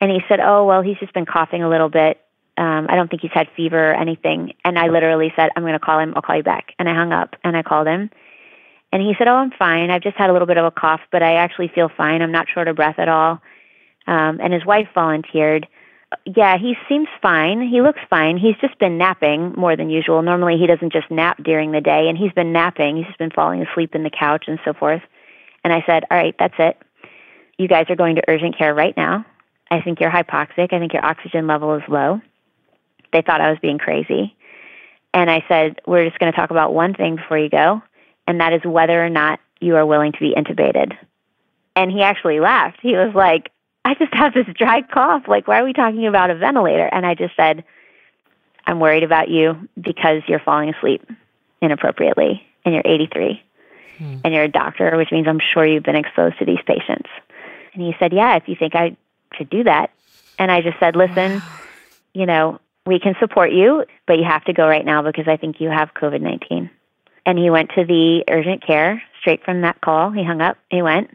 And 0.00 0.10
he 0.10 0.20
said, 0.28 0.40
Oh, 0.40 0.64
well, 0.64 0.82
he's 0.82 0.98
just 0.98 1.14
been 1.14 1.26
coughing 1.26 1.62
a 1.62 1.68
little 1.68 1.88
bit. 1.88 2.20
Um, 2.58 2.86
I 2.88 2.96
don't 2.96 3.10
think 3.10 3.22
he's 3.22 3.32
had 3.34 3.48
fever 3.56 3.90
or 3.90 3.94
anything. 3.94 4.52
And 4.64 4.78
I 4.78 4.88
literally 4.88 5.32
said, 5.36 5.50
I'm 5.56 5.62
going 5.62 5.74
to 5.74 5.78
call 5.78 5.98
him. 5.98 6.14
I'll 6.16 6.22
call 6.22 6.36
you 6.36 6.42
back. 6.42 6.72
And 6.78 6.88
I 6.88 6.94
hung 6.94 7.12
up 7.12 7.34
and 7.44 7.56
I 7.56 7.62
called 7.62 7.86
him. 7.86 8.10
And 8.92 9.02
he 9.02 9.14
said, 9.18 9.28
Oh, 9.28 9.34
I'm 9.34 9.50
fine. 9.50 9.90
I've 9.90 10.02
just 10.02 10.16
had 10.16 10.30
a 10.30 10.32
little 10.32 10.46
bit 10.46 10.58
of 10.58 10.64
a 10.64 10.70
cough, 10.70 11.00
but 11.10 11.22
I 11.22 11.34
actually 11.34 11.70
feel 11.74 11.90
fine. 11.94 12.22
I'm 12.22 12.32
not 12.32 12.46
short 12.52 12.68
of 12.68 12.76
breath 12.76 12.98
at 12.98 13.08
all. 13.08 13.42
Um, 14.06 14.38
and 14.40 14.52
his 14.52 14.64
wife 14.64 14.88
volunteered. 14.94 15.66
Yeah, 16.24 16.56
he 16.56 16.76
seems 16.88 17.08
fine. 17.20 17.60
He 17.60 17.82
looks 17.82 17.98
fine. 18.08 18.38
He's 18.38 18.54
just 18.60 18.78
been 18.78 18.96
napping 18.96 19.54
more 19.56 19.76
than 19.76 19.90
usual. 19.90 20.22
Normally, 20.22 20.56
he 20.56 20.66
doesn't 20.66 20.92
just 20.92 21.10
nap 21.10 21.42
during 21.42 21.72
the 21.72 21.80
day, 21.80 22.08
and 22.08 22.16
he's 22.16 22.32
been 22.32 22.52
napping. 22.52 22.96
He's 22.96 23.06
just 23.06 23.18
been 23.18 23.32
falling 23.32 23.60
asleep 23.62 23.94
in 23.94 24.04
the 24.04 24.10
couch 24.10 24.44
and 24.46 24.60
so 24.64 24.72
forth. 24.72 25.02
And 25.66 25.72
I 25.72 25.82
said, 25.84 26.04
All 26.08 26.16
right, 26.16 26.32
that's 26.38 26.54
it. 26.60 26.80
You 27.58 27.66
guys 27.66 27.86
are 27.88 27.96
going 27.96 28.14
to 28.14 28.22
urgent 28.28 28.56
care 28.56 28.72
right 28.72 28.96
now. 28.96 29.26
I 29.68 29.80
think 29.80 29.98
you're 29.98 30.12
hypoxic. 30.12 30.72
I 30.72 30.78
think 30.78 30.92
your 30.92 31.04
oxygen 31.04 31.48
level 31.48 31.74
is 31.74 31.82
low. 31.88 32.20
They 33.12 33.20
thought 33.20 33.40
I 33.40 33.50
was 33.50 33.58
being 33.60 33.78
crazy. 33.78 34.36
And 35.12 35.28
I 35.28 35.44
said, 35.48 35.80
We're 35.84 36.06
just 36.06 36.20
going 36.20 36.30
to 36.30 36.38
talk 36.38 36.52
about 36.52 36.72
one 36.72 36.94
thing 36.94 37.16
before 37.16 37.36
you 37.36 37.48
go, 37.48 37.82
and 38.28 38.40
that 38.40 38.52
is 38.52 38.60
whether 38.64 39.04
or 39.04 39.10
not 39.10 39.40
you 39.60 39.74
are 39.74 39.84
willing 39.84 40.12
to 40.12 40.20
be 40.20 40.34
intubated. 40.36 40.96
And 41.74 41.90
he 41.90 42.00
actually 42.00 42.38
laughed. 42.38 42.78
He 42.80 42.92
was 42.92 43.12
like, 43.16 43.50
I 43.84 43.94
just 43.94 44.14
have 44.14 44.34
this 44.34 44.46
dry 44.56 44.82
cough. 44.82 45.24
Like, 45.26 45.48
why 45.48 45.58
are 45.58 45.64
we 45.64 45.72
talking 45.72 46.06
about 46.06 46.30
a 46.30 46.36
ventilator? 46.36 46.88
And 46.92 47.04
I 47.04 47.16
just 47.16 47.34
said, 47.34 47.64
I'm 48.68 48.78
worried 48.78 49.02
about 49.02 49.30
you 49.30 49.68
because 49.74 50.22
you're 50.28 50.38
falling 50.38 50.72
asleep 50.72 51.02
inappropriately 51.60 52.46
and 52.64 52.72
you're 52.72 52.84
83 52.86 53.42
and 53.98 54.34
you're 54.34 54.44
a 54.44 54.48
doctor, 54.48 54.96
which 54.96 55.10
means 55.12 55.26
I'm 55.28 55.40
sure 55.52 55.66
you've 55.66 55.82
been 55.82 55.96
exposed 55.96 56.38
to 56.38 56.44
these 56.44 56.60
patients. 56.66 57.08
And 57.72 57.82
he 57.82 57.94
said, 57.98 58.12
Yeah, 58.12 58.36
if 58.36 58.44
you 58.46 58.56
think 58.58 58.74
I 58.74 58.96
should 59.36 59.50
do 59.50 59.64
that. 59.64 59.90
And 60.38 60.50
I 60.50 60.62
just 60.62 60.78
said, 60.78 60.96
Listen, 60.96 61.42
you 62.12 62.26
know, 62.26 62.60
we 62.86 63.00
can 63.00 63.14
support 63.20 63.52
you, 63.52 63.84
but 64.06 64.14
you 64.14 64.24
have 64.24 64.44
to 64.44 64.52
go 64.52 64.66
right 64.66 64.84
now 64.84 65.02
because 65.02 65.26
I 65.28 65.36
think 65.36 65.60
you 65.60 65.68
have 65.70 65.92
COVID 65.94 66.20
19. 66.20 66.70
And 67.26 67.38
he 67.38 67.50
went 67.50 67.70
to 67.74 67.84
the 67.84 68.24
urgent 68.30 68.64
care 68.64 69.02
straight 69.20 69.44
from 69.44 69.62
that 69.62 69.80
call. 69.80 70.10
He 70.10 70.24
hung 70.24 70.40
up, 70.40 70.56
he 70.70 70.82
went. 70.82 71.10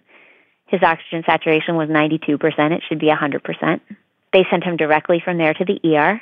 His 0.67 0.84
oxygen 0.84 1.24
saturation 1.26 1.76
was 1.76 1.89
92%. 1.89 2.39
It 2.72 2.84
should 2.88 3.00
be 3.00 3.08
100%. 3.08 3.82
They 4.32 4.46
sent 4.50 4.63
him 4.63 4.78
directly 4.78 5.22
from 5.24 5.38
there 5.38 5.54
to 5.54 5.65
the 5.65 5.96
ER. 5.96 6.22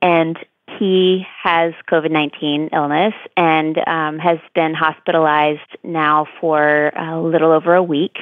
And 0.00 0.38
he 0.78 1.26
has 1.42 1.72
COVID 1.90 2.10
19 2.10 2.70
illness 2.72 3.14
and 3.36 3.78
um, 3.86 4.18
has 4.18 4.38
been 4.54 4.74
hospitalized 4.74 5.60
now 5.82 6.26
for 6.40 6.88
a 6.88 7.20
little 7.20 7.52
over 7.52 7.74
a 7.74 7.82
week 7.82 8.16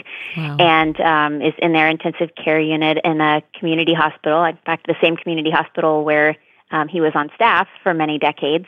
and 0.58 1.00
um, 1.00 1.42
is 1.42 1.54
in 1.58 1.72
their 1.72 1.88
intensive 1.88 2.30
care 2.34 2.60
unit 2.60 2.98
in 3.04 3.20
a 3.20 3.42
community 3.58 3.94
hospital. 3.94 4.44
In 4.44 4.58
fact, 4.64 4.86
the 4.86 4.96
same 5.02 5.16
community 5.16 5.50
hospital 5.50 6.04
where 6.04 6.36
um, 6.70 6.88
he 6.88 7.00
was 7.00 7.12
on 7.14 7.30
staff 7.34 7.68
for 7.82 7.94
many 7.94 8.18
decades. 8.18 8.66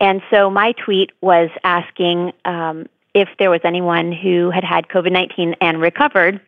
And 0.00 0.22
so 0.30 0.50
my 0.50 0.72
tweet 0.72 1.12
was 1.20 1.50
asking 1.62 2.32
um, 2.44 2.86
if 3.14 3.28
there 3.38 3.50
was 3.50 3.60
anyone 3.64 4.12
who 4.12 4.50
had 4.50 4.64
had 4.64 4.88
COVID 4.88 5.12
19 5.12 5.56
and 5.60 5.80
recovered 5.80 6.40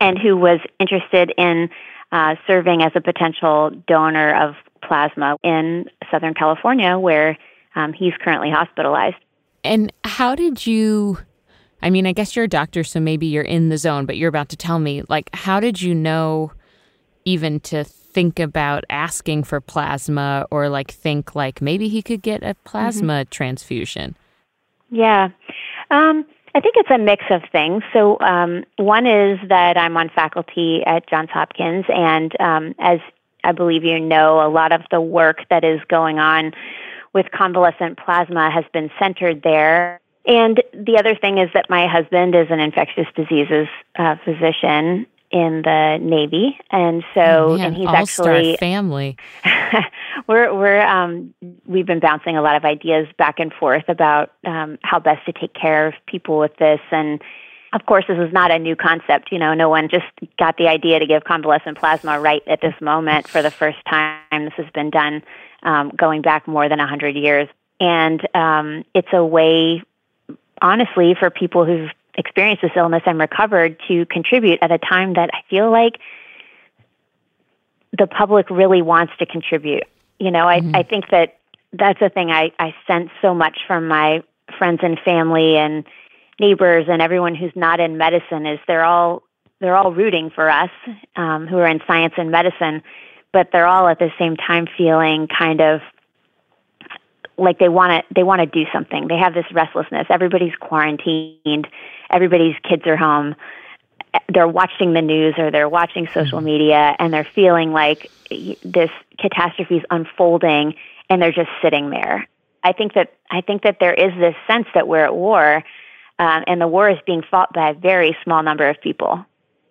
and 0.00 0.18
who 0.18 0.36
was 0.36 0.60
interested 0.80 1.32
in 1.36 1.70
uh, 2.10 2.36
serving 2.46 2.82
as 2.82 2.92
a 2.94 3.00
potential 3.00 3.70
donor 3.86 4.34
of 4.34 4.54
plasma 4.86 5.36
in 5.42 5.86
Southern 6.10 6.34
California, 6.34 6.98
where 6.98 7.38
um, 7.74 7.92
he's 7.92 8.12
currently 8.20 8.50
hospitalized. 8.50 9.16
And 9.64 9.92
how 10.04 10.34
did 10.34 10.66
you? 10.66 11.18
I 11.82 11.90
mean, 11.90 12.06
I 12.06 12.12
guess 12.12 12.36
you're 12.36 12.44
a 12.44 12.48
doctor, 12.48 12.84
so 12.84 13.00
maybe 13.00 13.26
you're 13.26 13.42
in 13.42 13.68
the 13.68 13.78
zone, 13.78 14.06
but 14.06 14.16
you're 14.16 14.28
about 14.28 14.48
to 14.50 14.56
tell 14.56 14.78
me, 14.78 15.02
like, 15.08 15.28
how 15.34 15.58
did 15.58 15.82
you 15.82 15.94
know 15.94 16.52
even 17.24 17.60
to 17.60 17.84
think 17.84 18.38
about 18.38 18.84
asking 18.90 19.42
for 19.42 19.60
plasma 19.60 20.46
or 20.50 20.68
like 20.68 20.90
think 20.90 21.34
like 21.34 21.62
maybe 21.62 21.88
he 21.88 22.02
could 22.02 22.22
get 22.22 22.42
a 22.42 22.54
plasma 22.64 23.24
transfusion? 23.26 24.14
Yeah. 24.90 25.30
Um, 25.90 26.24
I 26.54 26.60
think 26.60 26.74
it's 26.76 26.90
a 26.90 26.98
mix 26.98 27.24
of 27.30 27.42
things. 27.50 27.82
So, 27.92 28.18
um, 28.20 28.64
one 28.76 29.06
is 29.06 29.38
that 29.48 29.78
I'm 29.78 29.96
on 29.96 30.10
faculty 30.10 30.82
at 30.84 31.08
Johns 31.08 31.30
Hopkins, 31.30 31.86
and 31.88 32.38
um, 32.40 32.74
as 32.78 33.00
I 33.44 33.52
believe 33.52 33.84
you 33.84 33.98
know, 33.98 34.46
a 34.46 34.48
lot 34.48 34.72
of 34.72 34.82
the 34.90 35.00
work 35.00 35.46
that 35.50 35.64
is 35.64 35.80
going 35.88 36.18
on 36.18 36.52
with 37.12 37.30
convalescent 37.30 37.98
plasma 37.98 38.50
has 38.50 38.64
been 38.72 38.90
centered 38.98 39.42
there. 39.42 40.00
And 40.24 40.62
the 40.72 40.98
other 40.98 41.16
thing 41.16 41.38
is 41.38 41.50
that 41.54 41.68
my 41.68 41.86
husband 41.86 42.34
is 42.34 42.46
an 42.50 42.60
infectious 42.60 43.06
diseases 43.16 43.66
uh, 43.98 44.16
physician 44.24 45.06
in 45.32 45.62
the 45.62 45.98
Navy, 46.00 46.58
and 46.70 47.02
so 47.14 47.20
Oh, 47.20 47.56
man, 47.56 47.68
and 47.68 47.76
he's 47.76 47.88
actually 47.88 48.56
family. 48.58 49.16
we're 50.28 50.54
we're 50.54 50.80
um, 50.82 51.32
we've 51.66 51.86
been 51.86 52.00
bouncing 52.00 52.36
a 52.36 52.42
lot 52.42 52.54
of 52.54 52.64
ideas 52.66 53.08
back 53.16 53.40
and 53.40 53.50
forth 53.52 53.84
about 53.88 54.32
um, 54.44 54.78
how 54.82 54.98
best 54.98 55.24
to 55.24 55.32
take 55.32 55.54
care 55.54 55.86
of 55.88 55.94
people 56.06 56.38
with 56.38 56.54
this, 56.58 56.80
and 56.90 57.22
of 57.72 57.86
course, 57.86 58.04
this 58.06 58.18
is 58.18 58.32
not 58.32 58.50
a 58.50 58.58
new 58.58 58.76
concept. 58.76 59.32
You 59.32 59.38
know, 59.38 59.54
no 59.54 59.68
one 59.68 59.88
just 59.88 60.04
got 60.38 60.56
the 60.58 60.68
idea 60.68 60.98
to 60.98 61.06
give 61.06 61.24
convalescent 61.24 61.78
plasma 61.78 62.20
right 62.20 62.42
at 62.46 62.60
this 62.60 62.74
moment 62.80 63.28
for 63.28 63.40
the 63.40 63.50
first 63.50 63.78
time. 63.88 64.20
This 64.30 64.52
has 64.56 64.66
been 64.74 64.90
done 64.90 65.22
um, 65.62 65.90
going 65.96 66.22
back 66.22 66.46
more 66.46 66.68
than 66.68 66.80
a 66.80 66.86
hundred 66.86 67.16
years, 67.16 67.48
and 67.80 68.20
um, 68.34 68.84
it's 68.94 69.08
a 69.12 69.24
way, 69.24 69.82
honestly, 70.60 71.16
for 71.18 71.30
people 71.30 71.64
who've 71.64 71.90
experienced 72.14 72.62
this 72.62 72.72
illness 72.76 73.02
and 73.06 73.18
recovered 73.18 73.80
to 73.88 74.04
contribute 74.06 74.58
at 74.60 74.70
a 74.70 74.78
time 74.78 75.14
that 75.14 75.30
I 75.32 75.40
feel 75.48 75.70
like 75.70 75.98
the 77.96 78.06
public 78.06 78.50
really 78.50 78.82
wants 78.82 79.14
to 79.18 79.26
contribute. 79.26 79.84
You 80.18 80.30
know, 80.30 80.46
I, 80.46 80.62
I 80.74 80.82
think 80.82 81.08
that 81.10 81.38
that's 81.72 82.00
a 82.02 82.10
thing 82.10 82.30
I, 82.30 82.52
I 82.58 82.74
sense 82.86 83.10
so 83.22 83.34
much 83.34 83.60
from 83.66 83.88
my 83.88 84.22
friends 84.58 84.80
and 84.82 84.98
family 85.00 85.56
and 85.56 85.84
neighbors 86.42 86.86
and 86.88 87.00
everyone 87.00 87.34
who's 87.34 87.52
not 87.54 87.80
in 87.80 87.96
medicine 87.96 88.46
is 88.46 88.58
they're 88.66 88.84
all 88.84 89.22
they're 89.60 89.76
all 89.76 89.92
rooting 89.92 90.30
for 90.34 90.50
us 90.50 90.70
um, 91.14 91.46
who 91.46 91.56
are 91.58 91.68
in 91.68 91.80
science 91.86 92.14
and 92.16 92.32
medicine, 92.32 92.82
but 93.32 93.50
they're 93.52 93.66
all 93.66 93.86
at 93.86 94.00
the 94.00 94.10
same 94.18 94.36
time 94.36 94.66
feeling 94.76 95.28
kind 95.28 95.60
of 95.60 95.80
like 97.38 97.58
they 97.58 97.68
want 97.68 97.90
to 97.92 98.14
they 98.14 98.24
want 98.24 98.40
to 98.40 98.46
do 98.46 98.64
something. 98.72 99.08
They 99.08 99.18
have 99.18 99.34
this 99.34 99.46
restlessness. 99.52 100.06
Everybody's 100.10 100.54
quarantined. 100.56 101.68
Everybody's 102.10 102.56
kids 102.68 102.82
are 102.86 102.96
home. 102.96 103.36
They're 104.28 104.48
watching 104.48 104.92
the 104.92 105.00
news 105.00 105.34
or 105.38 105.50
they're 105.50 105.68
watching 105.68 106.08
social 106.12 106.40
media 106.40 106.94
and 106.98 107.14
they're 107.14 107.28
feeling 107.34 107.72
like 107.72 108.10
this 108.28 108.90
catastrophe 109.18 109.76
is 109.76 109.84
unfolding 109.90 110.74
and 111.08 111.22
they're 111.22 111.32
just 111.32 111.50
sitting 111.62 111.90
there. 111.90 112.28
I 112.62 112.72
think 112.72 112.94
that 112.94 113.14
I 113.30 113.40
think 113.40 113.62
that 113.62 113.78
there 113.80 113.94
is 113.94 114.12
this 114.18 114.34
sense 114.46 114.66
that 114.74 114.86
we're 114.86 115.04
at 115.04 115.14
war, 115.14 115.64
um, 116.18 116.44
and 116.46 116.60
the 116.60 116.68
war 116.68 116.90
is 116.90 116.98
being 117.06 117.22
fought 117.30 117.52
by 117.52 117.70
a 117.70 117.74
very 117.74 118.16
small 118.24 118.42
number 118.42 118.68
of 118.68 118.80
people. 118.80 119.24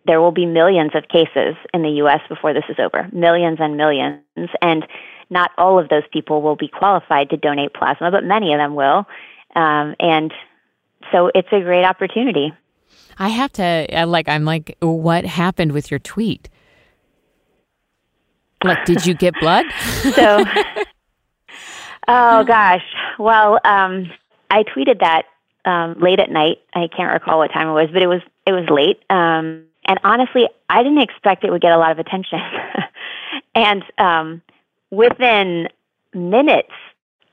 There 0.06 0.20
will 0.20 0.32
be 0.32 0.46
millions 0.46 0.92
of 0.96 1.08
cases 1.08 1.56
in 1.74 1.84
the 1.84 1.90
U.S. 2.04 2.22
before 2.28 2.54
this 2.54 2.64
is 2.70 2.78
over, 2.80 3.08
millions 3.14 3.60
and 3.62 3.78
millions, 3.78 4.22
and 4.62 4.86
not 5.30 5.52
all 5.58 5.80
of 5.80 5.90
those 5.90 6.04
people 6.12 6.42
will 6.42 6.56
be 6.56 6.68
qualified 6.68 7.30
to 7.30 7.38
donate 7.38 7.74
plasma, 7.74 8.12
but 8.12 8.24
many 8.24 8.54
of 8.54 8.60
them 8.60 8.76
will. 8.76 9.06
Um, 9.56 9.96
and 10.00 10.34
so 11.12 11.32
it's 11.34 11.48
a 11.52 11.62
great 11.62 11.86
opportunity. 11.86 12.54
I 13.18 13.30
have 13.30 13.52
to, 13.54 14.06
like, 14.08 14.28
I'm 14.28 14.46
like, 14.46 14.76
what 14.80 15.26
happened 15.26 15.72
with 15.72 15.92
your 15.92 16.00
tweet? 16.00 16.50
Like, 18.64 18.86
did 18.86 19.06
you 19.06 19.14
get 19.14 19.34
blood? 19.40 19.66
so, 20.16 20.44
oh 22.08 22.44
gosh. 22.44 22.84
Well, 23.18 23.60
um, 23.64 24.12
I 24.50 24.64
tweeted 24.64 25.00
that 25.00 25.24
um, 25.66 26.00
late 26.00 26.20
at 26.20 26.30
night. 26.30 26.58
I 26.74 26.88
can't 26.88 27.14
recall 27.14 27.40
what 27.40 27.52
time 27.52 27.68
it 27.68 27.74
was, 27.74 27.90
but 27.92 28.02
it 28.02 28.08
was 28.08 28.22
it 28.46 28.52
was 28.52 28.68
late. 28.70 29.02
Um, 29.10 29.66
and 29.86 30.00
honestly, 30.04 30.48
I 30.70 30.84
didn't 30.84 31.02
expect 31.02 31.44
it 31.44 31.52
would 31.52 31.62
get 31.62 31.72
a 31.72 31.78
lot 31.78 31.92
of 31.92 32.00
attention. 32.00 32.40
and 33.56 33.84
um, 33.98 34.42
within 34.92 35.68
minutes, 36.14 36.72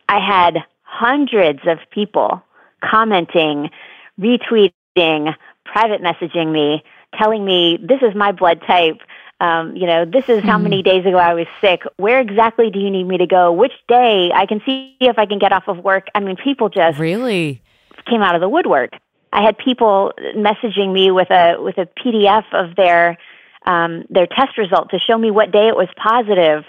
I 0.08 0.18
had 0.18 0.58
hundreds 0.82 1.60
of 1.66 1.78
people 1.90 2.42
commenting, 2.82 3.70
retweeting, 4.18 5.34
private 5.64 6.02
messaging 6.02 6.50
me, 6.52 6.82
telling 7.18 7.44
me 7.44 7.78
this 7.80 8.00
is 8.02 8.14
my 8.14 8.32
blood 8.32 8.62
type. 8.66 9.00
Um, 9.40 9.76
you 9.76 9.86
know, 9.86 10.04
this 10.04 10.28
is 10.28 10.42
how 10.42 10.56
hmm. 10.56 10.64
many 10.64 10.82
days 10.82 11.06
ago 11.06 11.16
I 11.16 11.34
was 11.34 11.46
sick. 11.60 11.82
Where 11.96 12.18
exactly 12.18 12.70
do 12.70 12.80
you 12.80 12.90
need 12.90 13.04
me 13.04 13.18
to 13.18 13.26
go? 13.26 13.52
Which 13.52 13.72
day? 13.86 14.32
I 14.34 14.46
can 14.46 14.60
see 14.66 14.96
if 15.00 15.18
I 15.18 15.26
can 15.26 15.38
get 15.38 15.52
off 15.52 15.68
of 15.68 15.78
work. 15.78 16.08
I 16.14 16.20
mean, 16.20 16.36
people 16.36 16.68
just 16.68 16.98
really 16.98 17.62
came 18.08 18.22
out 18.22 18.34
of 18.34 18.40
the 18.40 18.48
woodwork. 18.48 18.90
I 19.32 19.42
had 19.42 19.58
people 19.58 20.12
messaging 20.36 20.92
me 20.92 21.10
with 21.10 21.30
a 21.30 21.56
with 21.58 21.78
a 21.78 21.86
PDF 21.86 22.44
of 22.52 22.76
their 22.76 23.18
um, 23.66 24.04
their 24.08 24.26
test 24.26 24.56
result 24.56 24.90
to 24.90 24.98
show 24.98 25.18
me 25.18 25.30
what 25.30 25.52
day 25.52 25.68
it 25.68 25.76
was 25.76 25.88
positive. 25.96 26.64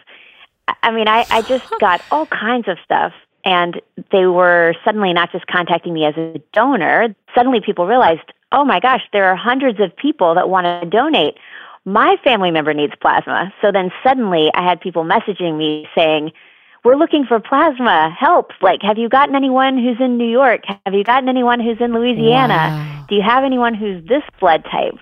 I 0.83 0.91
mean, 0.91 1.07
I, 1.07 1.25
I 1.29 1.41
just 1.41 1.65
got 1.79 2.01
all 2.11 2.25
kinds 2.25 2.67
of 2.67 2.77
stuff, 2.83 3.13
and 3.45 3.81
they 4.11 4.25
were 4.25 4.75
suddenly 4.83 5.13
not 5.13 5.31
just 5.31 5.47
contacting 5.47 5.93
me 5.93 6.05
as 6.05 6.15
a 6.17 6.41
donor. 6.53 7.15
Suddenly, 7.33 7.61
people 7.65 7.87
realized, 7.87 8.33
oh 8.51 8.65
my 8.65 8.79
gosh, 8.79 9.01
there 9.13 9.25
are 9.25 9.35
hundreds 9.35 9.79
of 9.79 9.95
people 9.95 10.35
that 10.35 10.49
want 10.49 10.65
to 10.65 10.89
donate. 10.89 11.35
My 11.85 12.17
family 12.23 12.51
member 12.51 12.73
needs 12.73 12.93
plasma. 13.01 13.53
So 13.61 13.71
then 13.71 13.91
suddenly, 14.03 14.51
I 14.53 14.67
had 14.67 14.81
people 14.81 15.05
messaging 15.05 15.57
me 15.57 15.87
saying, 15.95 16.31
we're 16.83 16.95
looking 16.95 17.25
for 17.25 17.39
plasma 17.39 18.15
help. 18.17 18.51
Like 18.61 18.81
have 18.81 18.97
you 18.97 19.09
gotten 19.09 19.35
anyone 19.35 19.77
who's 19.77 19.97
in 19.99 20.17
new 20.17 20.29
york? 20.29 20.61
Have 20.85 20.93
you 20.93 21.03
gotten 21.03 21.29
anyone 21.29 21.59
who's 21.59 21.77
in 21.79 21.93
louisiana? 21.93 22.53
Wow. 22.53 23.05
do 23.09 23.15
you 23.15 23.21
have 23.21 23.43
anyone 23.43 23.73
who's 23.73 24.05
this 24.07 24.23
blood 24.39 24.63
type? 24.71 24.95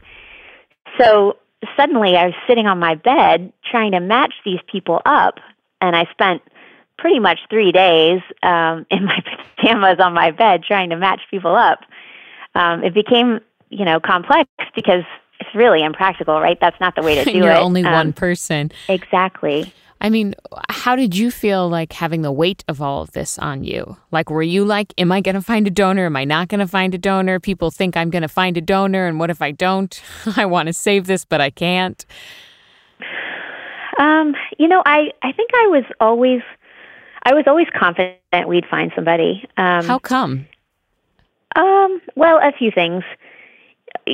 So 0.98 1.38
suddenly 1.76 2.16
i 2.16 2.26
was 2.26 2.36
sitting 2.48 2.68
on 2.68 2.78
my 2.78 2.94
bed 2.94 3.52
trying 3.70 3.92
to 3.92 4.00
match 4.00 4.34
these 4.46 4.60
people 4.72 5.02
up 5.06 5.40
and 5.82 5.96
i 5.96 6.06
spent 6.12 6.40
pretty 6.98 7.20
much 7.20 7.40
three 7.50 7.72
days 7.72 8.22
um, 8.44 8.86
in 8.92 9.06
my 9.06 9.20
pajamas 9.58 10.00
on 10.00 10.14
my 10.14 10.32
bed 10.32 10.64
trying 10.64 10.90
to 10.90 10.98
match 10.98 11.22
people 11.30 11.56
up. 11.56 11.80
Um, 12.56 12.84
it 12.84 12.94
became 12.94 13.40
you 13.70 13.86
know 13.86 14.00
complex 14.00 14.50
because 14.76 15.04
it's 15.40 15.54
really 15.54 15.84
impractical 15.84 16.40
right? 16.40 16.58
That's 16.60 16.80
not 16.80 16.96
the 16.96 17.04
way 17.04 17.16
to 17.16 17.24
do 17.26 17.32
You're 17.32 17.42
it. 17.50 17.54
you're 17.54 17.58
only 17.58 17.84
um, 17.84 17.92
one 17.94 18.14
person. 18.14 18.72
Exactly 18.90 19.74
I 20.00 20.10
mean, 20.10 20.36
how 20.70 20.96
did 20.96 21.16
you 21.16 21.32
feel 21.32 21.68
like 21.68 21.94
having 21.94 22.22
the 22.22 22.32
weight 22.32 22.64
of 22.68 22.82
all 22.82 23.02
of 23.02 23.12
this 23.12 23.40
on 23.40 23.64
you? 23.64 23.98
Like, 24.12 24.30
were 24.30 24.44
you 24.44 24.64
like, 24.64 24.94
am 24.98 25.12
I 25.12 25.22
going 25.22 25.36
to 25.36 25.42
find 25.42 25.66
a 25.66 25.72
donor? 25.72 26.06
Am 26.06 26.16
I 26.16 26.24
not 26.24 26.50
going 26.50 26.60
to 26.60 26.68
find 26.68 26.94
a 26.94 26.98
donor? 26.98 27.40
People 27.40 27.72
think 27.72 27.98
I'm 27.98 28.10
going 28.10 28.22
to 28.22 28.28
find 28.28 28.58
a 28.58 28.62
donor, 28.62 29.08
and 29.08 29.20
what 29.20 29.30
if 29.30 29.42
I 29.42 29.52
don't? 29.52 30.02
I 30.38 30.46
want 30.46 30.68
to 30.68 30.74
save 30.74 31.08
this, 31.08 31.26
but 31.26 31.42
I 31.42 31.50
can't. 31.50 32.06
Um, 33.98 34.36
you 34.60 34.68
know, 34.68 34.84
I 34.86 35.12
I 35.24 35.32
think 35.32 35.50
I 35.54 35.68
was 35.68 35.84
always 36.00 36.42
I 37.24 37.34
was 37.34 37.46
always 37.48 37.68
confident 37.78 38.48
we'd 38.48 38.66
find 38.70 38.92
somebody. 38.96 39.48
Um, 39.58 39.84
how 39.86 40.00
come? 40.00 40.48
Um, 41.56 42.02
well, 42.16 42.38
a 42.38 42.52
few 42.58 42.72
things. 42.72 43.04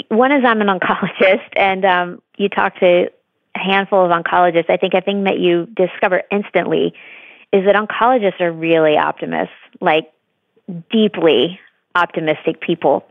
One 0.08 0.32
is 0.32 0.44
I'm 0.46 0.62
an 0.62 0.68
oncologist, 0.68 1.48
and 1.56 1.84
um, 1.84 2.22
you 2.38 2.48
talk 2.48 2.80
to 2.80 3.12
handful 3.56 4.06
of 4.06 4.12
oncologists, 4.12 4.70
I 4.70 4.78
think 4.78 4.94
a 4.94 5.02
thing 5.02 5.26
that 5.26 5.40
you 5.40 5.68
discover 5.76 6.24
instantly 6.32 6.94
is 7.52 7.66
that 7.66 7.76
oncologists 7.76 8.42
are 8.42 8.52
really 8.52 8.98
optimists, 8.98 9.54
like 9.80 10.12
deeply 10.90 11.60
optimistic 11.96 12.62
people. 12.62 13.06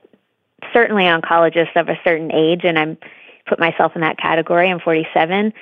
Certainly 0.72 1.04
oncologists 1.04 1.76
of 1.76 1.88
a 1.88 1.98
certain 2.04 2.32
age, 2.32 2.62
and 2.64 2.78
I'm 2.78 2.98
put 3.46 3.58
myself 3.58 3.92
in 3.94 4.02
that 4.02 4.18
category. 4.18 4.70
I'm 4.70 4.80
47. 4.80 5.52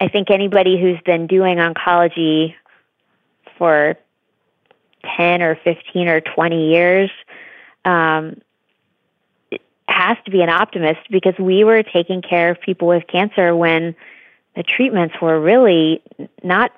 I 0.00 0.08
think 0.08 0.30
anybody 0.30 0.80
who's 0.80 1.00
been 1.04 1.26
doing 1.26 1.58
oncology 1.58 2.54
for 3.58 3.96
10 5.16 5.42
or 5.42 5.58
15 5.62 6.08
or 6.08 6.20
20 6.20 6.70
years 6.70 7.10
um, 7.84 8.40
has 9.88 10.16
to 10.24 10.30
be 10.30 10.42
an 10.42 10.48
optimist 10.48 11.00
because 11.10 11.34
we 11.38 11.64
were 11.64 11.82
taking 11.82 12.22
care 12.22 12.50
of 12.50 12.60
people 12.60 12.88
with 12.88 13.06
cancer 13.06 13.54
when 13.54 13.94
the 14.56 14.62
treatments 14.62 15.14
were 15.20 15.38
really 15.38 16.02
not 16.42 16.72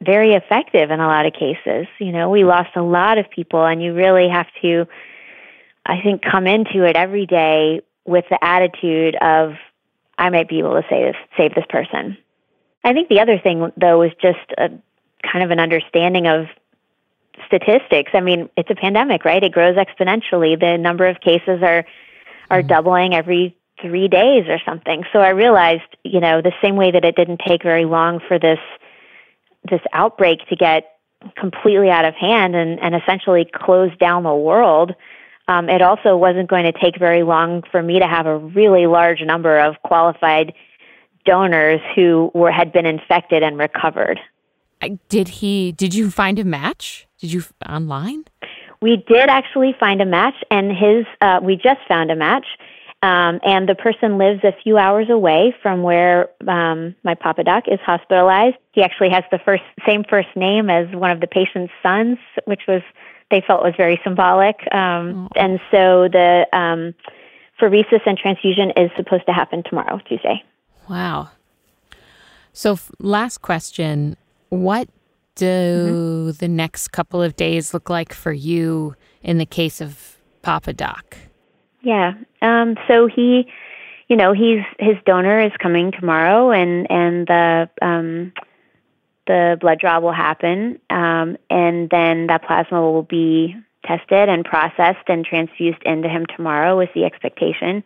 very 0.00 0.34
effective 0.34 0.90
in 0.90 1.00
a 1.00 1.06
lot 1.06 1.26
of 1.26 1.32
cases. 1.32 1.86
You 1.98 2.12
know, 2.12 2.28
we 2.28 2.44
lost 2.44 2.70
a 2.76 2.82
lot 2.82 3.18
of 3.18 3.30
people, 3.30 3.64
and 3.64 3.82
you 3.82 3.94
really 3.94 4.28
have 4.28 4.48
to, 4.62 4.86
I 5.86 6.00
think, 6.02 6.22
come 6.22 6.46
into 6.46 6.84
it 6.84 6.96
every 6.96 7.26
day 7.26 7.80
with 8.04 8.24
the 8.28 8.42
attitude 8.44 9.16
of, 9.16 9.54
I 10.18 10.28
might 10.30 10.48
be 10.48 10.58
able 10.58 10.74
to 10.74 10.84
save 10.90 11.14
save 11.36 11.54
this 11.54 11.64
person. 11.68 12.18
I 12.84 12.92
think 12.92 13.08
the 13.08 13.20
other 13.20 13.38
thing, 13.38 13.72
though, 13.76 14.02
is 14.02 14.12
just 14.20 14.38
a 14.58 14.68
kind 15.22 15.42
of 15.44 15.50
an 15.50 15.58
understanding 15.58 16.26
of 16.26 16.46
statistics. 17.46 18.12
I 18.14 18.20
mean, 18.20 18.50
it's 18.56 18.70
a 18.70 18.74
pandemic, 18.74 19.24
right? 19.24 19.42
It 19.42 19.52
grows 19.52 19.76
exponentially. 19.76 20.58
The 20.60 20.76
number 20.78 21.06
of 21.06 21.20
cases 21.20 21.62
are 21.62 21.84
are 22.50 22.58
mm-hmm. 22.58 22.68
doubling 22.68 23.14
every 23.14 23.56
three 23.80 24.08
days 24.08 24.44
or 24.48 24.58
something. 24.64 25.04
So 25.12 25.18
I 25.18 25.30
realized, 25.30 25.96
you 26.04 26.20
know, 26.20 26.40
the 26.40 26.52
same 26.62 26.76
way 26.76 26.90
that 26.90 27.04
it 27.04 27.16
didn't 27.16 27.40
take 27.46 27.62
very 27.62 27.84
long 27.84 28.20
for 28.26 28.38
this 28.38 28.58
this 29.68 29.80
outbreak 29.92 30.46
to 30.48 30.56
get 30.56 30.98
completely 31.38 31.88
out 31.88 32.04
of 32.04 32.14
hand 32.14 32.54
and, 32.54 32.78
and 32.80 32.94
essentially 32.94 33.46
close 33.50 33.90
down 33.96 34.24
the 34.24 34.34
world, 34.34 34.92
um, 35.48 35.70
it 35.70 35.80
also 35.80 36.16
wasn't 36.16 36.48
going 36.48 36.64
to 36.64 36.72
take 36.72 36.98
very 36.98 37.22
long 37.22 37.62
for 37.70 37.82
me 37.82 37.98
to 37.98 38.06
have 38.06 38.26
a 38.26 38.36
really 38.36 38.86
large 38.86 39.22
number 39.22 39.58
of 39.58 39.76
qualified 39.82 40.52
donors 41.24 41.80
who 41.94 42.30
were 42.34 42.50
had 42.50 42.72
been 42.72 42.86
infected 42.86 43.42
and 43.42 43.58
recovered. 43.58 44.20
Did 45.08 45.28
he? 45.28 45.72
Did 45.72 45.94
you 45.94 46.10
find 46.10 46.38
a 46.38 46.44
match? 46.44 47.06
Did 47.18 47.32
you 47.32 47.42
online? 47.66 48.24
We 48.82 49.02
did 49.08 49.30
actually 49.30 49.74
find 49.80 50.02
a 50.02 50.06
match, 50.06 50.34
and 50.50 50.70
his. 50.70 51.06
Uh, 51.20 51.40
we 51.42 51.56
just 51.56 51.80
found 51.88 52.10
a 52.10 52.16
match 52.16 52.46
um, 53.04 53.38
and 53.44 53.68
the 53.68 53.74
person 53.74 54.16
lives 54.16 54.40
a 54.44 54.52
few 54.62 54.78
hours 54.78 55.10
away 55.10 55.54
from 55.60 55.82
where 55.82 56.30
um, 56.48 56.94
my 57.04 57.14
Papa 57.14 57.44
Doc 57.44 57.64
is 57.68 57.78
hospitalized. 57.84 58.56
He 58.72 58.82
actually 58.82 59.10
has 59.10 59.24
the 59.30 59.38
first 59.44 59.62
same 59.86 60.04
first 60.08 60.28
name 60.34 60.70
as 60.70 60.88
one 60.94 61.10
of 61.10 61.20
the 61.20 61.26
patient's 61.26 61.72
sons, 61.82 62.16
which 62.46 62.62
was 62.66 62.80
they 63.30 63.42
felt 63.46 63.62
was 63.62 63.74
very 63.76 64.00
symbolic. 64.02 64.56
Um, 64.72 65.28
and 65.36 65.60
so 65.70 66.08
the 66.08 66.46
um, 66.54 66.94
pheresis 67.60 68.00
and 68.06 68.16
transfusion 68.16 68.72
is 68.74 68.90
supposed 68.96 69.26
to 69.26 69.34
happen 69.34 69.62
tomorrow, 69.68 70.00
Tuesday. 70.08 70.42
Wow. 70.88 71.28
So, 72.54 72.72
f- 72.72 72.90
last 73.00 73.42
question: 73.42 74.16
What 74.48 74.88
do 75.34 75.44
mm-hmm. 75.44 76.38
the 76.38 76.48
next 76.48 76.88
couple 76.88 77.22
of 77.22 77.36
days 77.36 77.74
look 77.74 77.90
like 77.90 78.14
for 78.14 78.32
you 78.32 78.96
in 79.22 79.36
the 79.36 79.46
case 79.46 79.82
of 79.82 80.16
Papa 80.40 80.72
Doc? 80.72 81.18
Yeah. 81.84 82.14
Um, 82.42 82.76
so 82.88 83.06
he, 83.06 83.46
you 84.08 84.16
know, 84.16 84.32
he's 84.32 84.62
his 84.78 84.96
donor 85.06 85.40
is 85.40 85.52
coming 85.60 85.92
tomorrow, 85.92 86.50
and 86.50 86.90
and 86.90 87.26
the 87.26 87.70
um, 87.82 88.32
the 89.26 89.56
blood 89.60 89.78
draw 89.78 90.00
will 90.00 90.12
happen, 90.12 90.80
um, 90.90 91.36
and 91.50 91.88
then 91.90 92.26
that 92.28 92.44
plasma 92.44 92.80
will 92.80 93.02
be 93.02 93.54
tested 93.84 94.28
and 94.28 94.44
processed 94.44 95.08
and 95.08 95.24
transfused 95.24 95.82
into 95.84 96.08
him 96.08 96.26
tomorrow. 96.34 96.80
Is 96.80 96.88
the 96.94 97.04
expectation. 97.04 97.84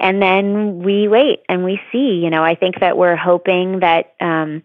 And 0.00 0.22
then 0.22 0.78
we 0.78 1.08
wait 1.08 1.40
and 1.48 1.64
we 1.64 1.80
see. 1.90 2.20
You 2.22 2.30
know, 2.30 2.44
I 2.44 2.54
think 2.54 2.80
that 2.80 2.96
we're 2.96 3.16
hoping 3.16 3.80
that 3.80 4.14
um, 4.20 4.62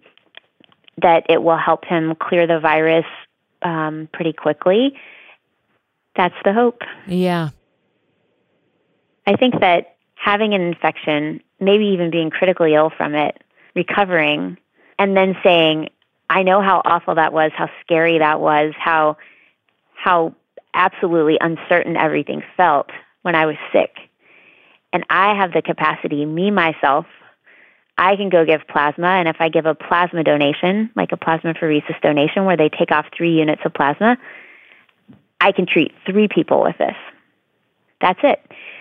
that 1.01 1.25
it 1.27 1.41
will 1.41 1.57
help 1.57 1.85
him 1.85 2.13
clear 2.15 2.45
the 2.45 2.59
virus 2.59 3.05
um, 3.63 4.07
pretty 4.13 4.31
quickly. 4.33 4.95
That's 6.15 6.35
the 6.45 6.53
hope. 6.53 6.81
Yeah. 7.07 7.49
I 9.25 9.35
think 9.35 9.59
that 9.61 9.95
having 10.15 10.53
an 10.53 10.61
infection, 10.61 11.41
maybe 11.59 11.85
even 11.85 12.11
being 12.11 12.29
critically 12.29 12.75
ill 12.75 12.91
from 12.95 13.15
it, 13.15 13.41
recovering, 13.75 14.57
and 14.99 15.15
then 15.15 15.35
saying, 15.43 15.89
I 16.29 16.43
know 16.43 16.61
how 16.61 16.81
awful 16.83 17.15
that 17.15 17.33
was, 17.33 17.51
how 17.55 17.69
scary 17.81 18.19
that 18.19 18.39
was, 18.39 18.73
how 18.77 19.17
how 19.95 20.35
absolutely 20.73 21.37
uncertain 21.39 21.95
everything 21.95 22.41
felt 22.57 22.89
when 23.21 23.35
I 23.35 23.45
was 23.45 23.55
sick. 23.71 23.91
And 24.91 25.05
I 25.09 25.35
have 25.35 25.53
the 25.53 25.61
capacity, 25.61 26.25
me 26.25 26.51
myself, 26.51 27.05
I 27.97 28.15
can 28.15 28.29
go 28.29 28.45
give 28.45 28.61
plasma, 28.67 29.07
and 29.07 29.27
if 29.27 29.37
I 29.39 29.49
give 29.49 29.65
a 29.65 29.75
plasma 29.75 30.23
donation, 30.23 30.89
like 30.95 31.11
a 31.11 31.17
plasma 31.17 31.53
plasmapheresis 31.53 32.01
donation, 32.01 32.45
where 32.45 32.57
they 32.57 32.69
take 32.69 32.91
off 32.91 33.05
three 33.15 33.33
units 33.33 33.61
of 33.65 33.73
plasma, 33.73 34.17
I 35.39 35.51
can 35.51 35.65
treat 35.65 35.91
three 36.05 36.27
people 36.27 36.63
with 36.63 36.77
this. 36.77 36.95
That's 38.03 38.19
it. 38.21 38.39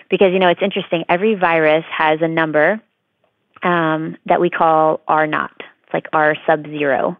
Because, 0.09 0.33
you 0.33 0.39
know, 0.39 0.49
it's 0.49 0.61
interesting. 0.61 1.05
Every 1.07 1.33
virus 1.33 1.85
has 1.97 2.19
a 2.21 2.27
number 2.27 2.81
um, 3.63 4.17
that 4.25 4.41
we 4.41 4.49
call 4.49 4.99
R 5.07 5.25
naught. 5.25 5.55
It's 5.85 5.93
like 5.93 6.07
R 6.11 6.35
sub 6.45 6.65
zero. 6.65 7.17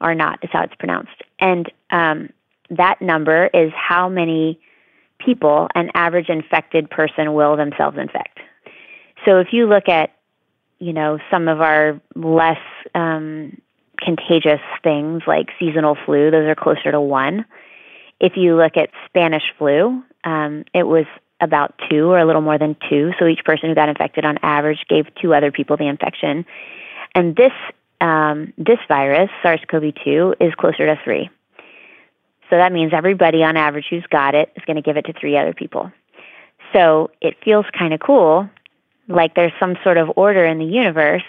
R 0.00 0.14
naught 0.14 0.38
is 0.42 0.50
how 0.52 0.62
it's 0.62 0.74
pronounced. 0.76 1.20
And 1.40 1.70
um, 1.90 2.30
that 2.70 3.02
number 3.02 3.50
is 3.52 3.72
how 3.76 4.08
many 4.08 4.60
people 5.18 5.66
an 5.74 5.90
average 5.94 6.28
infected 6.28 6.88
person 6.88 7.34
will 7.34 7.56
themselves 7.56 7.98
infect. 7.98 8.38
So 9.24 9.38
if 9.38 9.48
you 9.50 9.66
look 9.66 9.88
at, 9.88 10.12
you 10.78 10.92
know, 10.92 11.18
some 11.28 11.48
of 11.48 11.60
our 11.60 12.00
less 12.14 12.58
um, 12.94 13.60
contagious 13.98 14.60
things 14.84 15.22
like 15.26 15.48
seasonal 15.58 15.96
flu, 16.06 16.30
those 16.30 16.46
are 16.46 16.54
closer 16.54 16.92
to 16.92 17.00
one. 17.00 17.44
If 18.20 18.34
you 18.36 18.56
look 18.56 18.76
at 18.76 18.90
Spanish 19.06 19.42
flu, 19.58 20.04
um, 20.22 20.64
it 20.72 20.84
was 20.84 21.06
about 21.42 21.74
two 21.90 22.06
or 22.06 22.18
a 22.18 22.24
little 22.24 22.40
more 22.40 22.56
than 22.56 22.76
two. 22.88 23.12
So 23.18 23.26
each 23.26 23.44
person 23.44 23.68
who 23.68 23.74
got 23.74 23.90
infected 23.90 24.24
on 24.24 24.38
average 24.42 24.86
gave 24.88 25.14
two 25.20 25.34
other 25.34 25.52
people 25.52 25.76
the 25.76 25.88
infection. 25.88 26.46
And 27.14 27.36
this 27.36 27.52
um, 28.00 28.52
this 28.58 28.78
virus, 28.88 29.30
SARS-CoV-2, 29.42 30.34
is 30.40 30.54
closer 30.54 30.86
to 30.86 30.98
three. 31.04 31.30
So 32.50 32.56
that 32.56 32.72
means 32.72 32.92
everybody 32.92 33.44
on 33.44 33.56
average 33.56 33.86
who's 33.88 34.06
got 34.10 34.34
it 34.34 34.52
is 34.56 34.64
going 34.64 34.76
to 34.76 34.82
give 34.82 34.96
it 34.96 35.04
to 35.06 35.12
three 35.12 35.36
other 35.36 35.54
people. 35.54 35.92
So 36.72 37.10
it 37.20 37.36
feels 37.44 37.64
kind 37.78 37.94
of 37.94 38.00
cool, 38.00 38.50
like 39.08 39.34
there's 39.34 39.52
some 39.60 39.76
sort 39.84 39.98
of 39.98 40.10
order 40.16 40.44
in 40.44 40.58
the 40.58 40.64
universe 40.64 41.22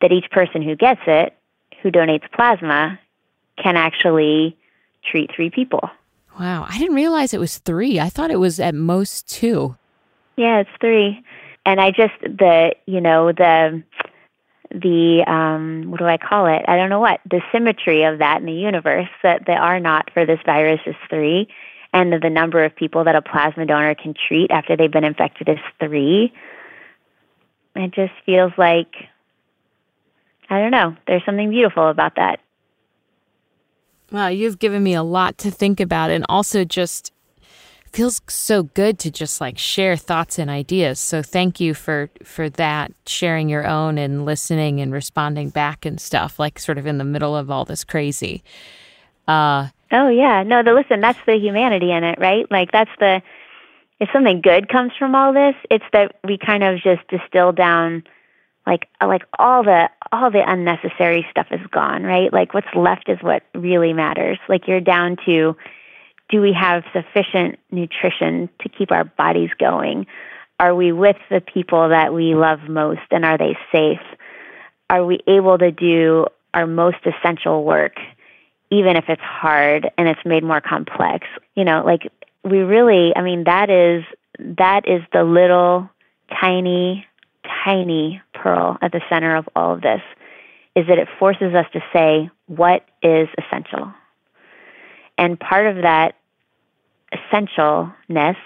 that 0.00 0.12
each 0.12 0.30
person 0.30 0.62
who 0.62 0.76
gets 0.76 1.00
it, 1.06 1.36
who 1.82 1.90
donates 1.90 2.30
plasma, 2.32 2.98
can 3.62 3.76
actually 3.76 4.56
treat 5.04 5.30
three 5.34 5.50
people. 5.50 5.90
Wow, 6.38 6.66
I 6.68 6.78
didn't 6.78 6.94
realize 6.94 7.34
it 7.34 7.40
was 7.40 7.58
three. 7.58 7.98
I 7.98 8.08
thought 8.08 8.30
it 8.30 8.38
was 8.38 8.60
at 8.60 8.74
most 8.74 9.28
two. 9.28 9.76
Yeah, 10.36 10.60
it's 10.60 10.70
three. 10.80 11.22
And 11.66 11.80
I 11.80 11.90
just 11.90 12.14
the 12.22 12.74
you 12.86 13.00
know 13.00 13.32
the 13.32 13.82
the 14.70 15.24
um, 15.26 15.90
what 15.90 15.98
do 15.98 16.06
I 16.06 16.16
call 16.16 16.46
it? 16.46 16.64
I 16.68 16.76
don't 16.76 16.90
know 16.90 17.00
what 17.00 17.20
the 17.28 17.40
symmetry 17.50 18.04
of 18.04 18.18
that 18.18 18.40
in 18.40 18.46
the 18.46 18.52
universe 18.52 19.08
that 19.22 19.46
the 19.46 19.52
R 19.52 19.80
naught 19.80 20.10
for 20.12 20.24
this 20.24 20.38
virus 20.46 20.80
is 20.86 20.94
three, 21.10 21.48
and 21.92 22.12
the 22.12 22.30
number 22.30 22.64
of 22.64 22.74
people 22.76 23.04
that 23.04 23.16
a 23.16 23.22
plasma 23.22 23.66
donor 23.66 23.94
can 23.94 24.14
treat 24.14 24.50
after 24.50 24.76
they've 24.76 24.92
been 24.92 25.04
infected 25.04 25.48
is 25.48 25.58
three. 25.80 26.32
It 27.74 27.92
just 27.92 28.12
feels 28.24 28.52
like 28.56 28.94
I 30.48 30.60
don't 30.60 30.70
know. 30.70 30.96
There's 31.06 31.24
something 31.24 31.50
beautiful 31.50 31.88
about 31.88 32.14
that. 32.16 32.40
Wow, 34.10 34.28
you've 34.28 34.58
given 34.58 34.82
me 34.82 34.94
a 34.94 35.02
lot 35.02 35.38
to 35.38 35.50
think 35.50 35.80
about, 35.80 36.10
and 36.10 36.24
also 36.28 36.64
just 36.64 37.12
feels 37.92 38.20
so 38.28 38.62
good 38.62 38.98
to 38.98 39.10
just 39.10 39.40
like 39.40 39.58
share 39.58 39.96
thoughts 39.96 40.38
and 40.38 40.50
ideas. 40.50 40.98
So 40.98 41.22
thank 41.22 41.60
you 41.60 41.74
for 41.74 42.10
for 42.22 42.48
that, 42.50 42.92
sharing 43.06 43.48
your 43.48 43.66
own 43.66 43.98
and 43.98 44.24
listening 44.24 44.80
and 44.80 44.92
responding 44.92 45.50
back 45.50 45.84
and 45.84 46.00
stuff, 46.00 46.38
like 46.38 46.58
sort 46.58 46.78
of 46.78 46.86
in 46.86 46.98
the 46.98 47.04
middle 47.04 47.36
of 47.36 47.50
all 47.50 47.64
this 47.64 47.84
crazy. 47.84 48.42
Uh, 49.26 49.68
oh 49.92 50.08
yeah, 50.08 50.42
no, 50.42 50.62
the 50.62 50.72
listen, 50.72 51.00
that's 51.00 51.18
the 51.26 51.36
humanity 51.36 51.92
in 51.92 52.04
it, 52.04 52.18
right? 52.18 52.50
Like 52.50 52.72
that's 52.72 52.90
the 52.98 53.22
if 54.00 54.08
something 54.12 54.40
good 54.40 54.68
comes 54.68 54.92
from 54.98 55.14
all 55.14 55.32
this, 55.32 55.54
it's 55.70 55.84
that 55.92 56.16
we 56.24 56.38
kind 56.38 56.62
of 56.62 56.80
just 56.80 57.06
distill 57.08 57.52
down 57.52 58.04
like 58.68 58.86
like 59.00 59.22
all 59.38 59.64
the 59.64 59.88
all 60.12 60.30
the 60.30 60.42
unnecessary 60.46 61.26
stuff 61.30 61.46
is 61.50 61.66
gone, 61.70 62.02
right? 62.02 62.32
Like 62.32 62.52
what's 62.52 62.68
left 62.76 63.08
is 63.08 63.18
what 63.22 63.42
really 63.54 63.94
matters. 63.94 64.38
Like 64.48 64.68
you're 64.68 64.80
down 64.80 65.16
to 65.24 65.56
do 66.30 66.42
we 66.42 66.52
have 66.52 66.84
sufficient 66.92 67.58
nutrition 67.70 68.50
to 68.60 68.68
keep 68.68 68.92
our 68.92 69.04
bodies 69.04 69.48
going? 69.58 70.06
Are 70.60 70.74
we 70.74 70.92
with 70.92 71.16
the 71.30 71.40
people 71.40 71.88
that 71.88 72.12
we 72.12 72.34
love 72.34 72.60
most 72.68 73.00
and 73.10 73.24
are 73.24 73.38
they 73.38 73.56
safe? 73.72 74.04
Are 74.90 75.04
we 75.04 75.20
able 75.26 75.56
to 75.56 75.70
do 75.70 76.26
our 76.52 76.66
most 76.66 76.98
essential 77.06 77.64
work 77.64 77.94
even 78.70 78.96
if 78.96 79.04
it's 79.08 79.22
hard 79.22 79.90
and 79.96 80.08
it's 80.08 80.20
made 80.26 80.44
more 80.44 80.60
complex? 80.60 81.26
You 81.54 81.64
know, 81.64 81.82
like 81.86 82.12
we 82.44 82.58
really, 82.58 83.16
I 83.16 83.22
mean 83.22 83.44
that 83.44 83.70
is 83.70 84.04
that 84.58 84.86
is 84.86 85.02
the 85.12 85.24
little 85.24 85.88
tiny 86.38 87.06
tiny 87.64 88.22
pearl 88.34 88.78
at 88.80 88.92
the 88.92 89.00
center 89.08 89.36
of 89.36 89.48
all 89.54 89.74
of 89.74 89.80
this 89.80 90.00
is 90.76 90.86
that 90.86 90.98
it 90.98 91.08
forces 91.18 91.54
us 91.54 91.66
to 91.72 91.80
say 91.92 92.30
what 92.46 92.84
is 93.02 93.28
essential. 93.36 93.92
And 95.16 95.38
part 95.38 95.66
of 95.66 95.82
that 95.82 96.14
essentialness 97.12 98.36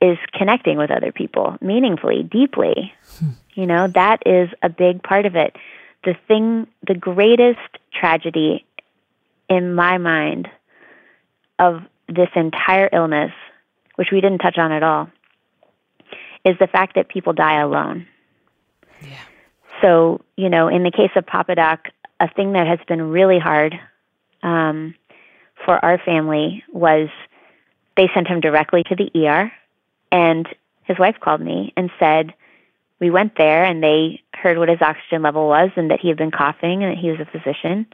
is 0.00 0.18
connecting 0.34 0.76
with 0.78 0.90
other 0.90 1.10
people 1.10 1.56
meaningfully, 1.60 2.22
deeply. 2.22 2.92
Hmm. 3.18 3.30
You 3.54 3.66
know, 3.66 3.88
that 3.88 4.22
is 4.26 4.50
a 4.62 4.68
big 4.68 5.02
part 5.02 5.26
of 5.26 5.34
it. 5.34 5.56
The 6.04 6.14
thing, 6.28 6.66
the 6.86 6.94
greatest 6.94 7.58
tragedy 7.92 8.64
in 9.48 9.74
my 9.74 9.98
mind 9.98 10.48
of 11.58 11.80
this 12.08 12.28
entire 12.36 12.88
illness, 12.92 13.32
which 13.96 14.08
we 14.12 14.20
didn't 14.20 14.38
touch 14.38 14.58
on 14.58 14.72
at 14.72 14.82
all, 14.82 15.08
is 16.46 16.56
the 16.60 16.68
fact 16.68 16.94
that 16.94 17.08
people 17.08 17.32
die 17.32 17.60
alone. 17.60 18.06
Yeah. 19.02 19.18
So, 19.82 20.22
you 20.36 20.48
know, 20.48 20.68
in 20.68 20.84
the 20.84 20.92
case 20.92 21.10
of 21.16 21.26
Papa 21.26 21.56
Doc, 21.56 21.88
a 22.20 22.30
thing 22.30 22.52
that 22.52 22.68
has 22.68 22.78
been 22.86 23.02
really 23.10 23.40
hard 23.40 23.74
um, 24.44 24.94
for 25.64 25.84
our 25.84 25.98
family 25.98 26.62
was 26.72 27.08
they 27.96 28.08
sent 28.14 28.28
him 28.28 28.40
directly 28.40 28.84
to 28.84 28.94
the 28.94 29.26
ER, 29.26 29.52
and 30.12 30.48
his 30.84 30.98
wife 30.98 31.16
called 31.20 31.40
me 31.40 31.72
and 31.76 31.90
said, 31.98 32.32
We 33.00 33.10
went 33.10 33.36
there, 33.36 33.64
and 33.64 33.82
they 33.82 34.22
heard 34.32 34.56
what 34.56 34.68
his 34.68 34.80
oxygen 34.80 35.22
level 35.22 35.48
was 35.48 35.70
and 35.76 35.90
that 35.90 35.98
he 36.00 36.08
had 36.08 36.16
been 36.16 36.30
coughing 36.30 36.84
and 36.84 36.92
that 36.92 36.98
he 36.98 37.10
was 37.10 37.18
a 37.18 37.26
physician. 37.26 37.86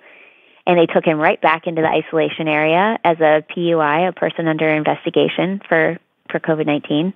And 0.66 0.78
they 0.78 0.86
took 0.86 1.04
him 1.04 1.18
right 1.18 1.40
back 1.40 1.66
into 1.66 1.80
the 1.80 1.88
isolation 1.88 2.48
area 2.48 2.98
as 3.02 3.18
a 3.18 3.42
PUI, 3.50 4.08
a 4.08 4.12
person 4.12 4.46
under 4.46 4.68
investigation 4.68 5.60
for, 5.66 5.98
for 6.30 6.38
COVID 6.38 6.66
19 6.66 7.14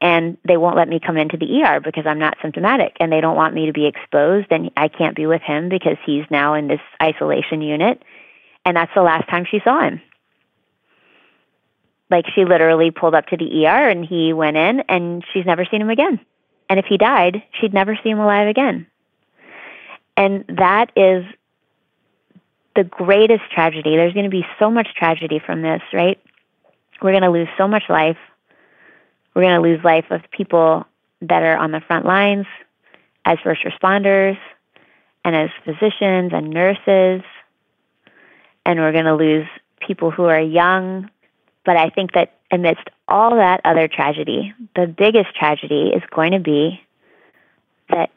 and 0.00 0.36
they 0.46 0.56
won't 0.56 0.76
let 0.76 0.88
me 0.88 1.00
come 1.04 1.16
into 1.16 1.36
the 1.36 1.62
ER 1.62 1.80
because 1.80 2.06
I'm 2.06 2.18
not 2.18 2.36
symptomatic 2.40 2.96
and 3.00 3.10
they 3.10 3.20
don't 3.20 3.36
want 3.36 3.54
me 3.54 3.66
to 3.66 3.72
be 3.72 3.86
exposed 3.86 4.46
and 4.50 4.70
I 4.76 4.88
can't 4.88 5.16
be 5.16 5.26
with 5.26 5.42
him 5.42 5.68
because 5.68 5.96
he's 6.06 6.24
now 6.30 6.54
in 6.54 6.68
this 6.68 6.80
isolation 7.02 7.62
unit 7.62 8.02
and 8.64 8.76
that's 8.76 8.92
the 8.94 9.02
last 9.02 9.28
time 9.28 9.44
she 9.50 9.60
saw 9.64 9.82
him. 9.82 10.00
Like 12.10 12.26
she 12.34 12.44
literally 12.44 12.90
pulled 12.90 13.14
up 13.14 13.26
to 13.26 13.36
the 13.36 13.66
ER 13.66 13.88
and 13.88 14.04
he 14.04 14.32
went 14.32 14.56
in 14.56 14.80
and 14.88 15.24
she's 15.32 15.44
never 15.44 15.64
seen 15.64 15.80
him 15.80 15.90
again. 15.90 16.20
And 16.70 16.78
if 16.78 16.86
he 16.86 16.96
died, 16.96 17.42
she'd 17.60 17.74
never 17.74 17.98
see 18.02 18.10
him 18.10 18.18
alive 18.18 18.48
again. 18.48 18.86
And 20.16 20.44
that 20.48 20.92
is 20.96 21.24
the 22.76 22.84
greatest 22.84 23.42
tragedy. 23.52 23.96
There's 23.96 24.14
going 24.14 24.24
to 24.24 24.30
be 24.30 24.46
so 24.58 24.70
much 24.70 24.88
tragedy 24.94 25.40
from 25.44 25.62
this, 25.62 25.82
right? 25.92 26.20
We're 27.02 27.12
going 27.12 27.22
to 27.22 27.30
lose 27.30 27.48
so 27.56 27.68
much 27.68 27.84
life 27.88 28.18
we're 29.38 29.44
going 29.44 29.62
to 29.62 29.68
lose 29.68 29.84
life 29.84 30.06
of 30.10 30.20
people 30.32 30.84
that 31.20 31.44
are 31.44 31.56
on 31.56 31.70
the 31.70 31.80
front 31.80 32.04
lines 32.04 32.46
as 33.24 33.38
first 33.44 33.62
responders 33.62 34.36
and 35.24 35.36
as 35.36 35.48
physicians 35.64 36.32
and 36.34 36.50
nurses. 36.50 37.22
And 38.66 38.80
we're 38.80 38.90
going 38.90 39.04
to 39.04 39.14
lose 39.14 39.46
people 39.78 40.10
who 40.10 40.24
are 40.24 40.40
young. 40.40 41.08
But 41.64 41.76
I 41.76 41.88
think 41.90 42.14
that 42.14 42.34
amidst 42.50 42.88
all 43.06 43.36
that 43.36 43.60
other 43.64 43.86
tragedy, 43.86 44.52
the 44.74 44.88
biggest 44.88 45.32
tragedy 45.36 45.92
is 45.94 46.02
going 46.10 46.32
to 46.32 46.40
be 46.40 46.82
that 47.90 48.10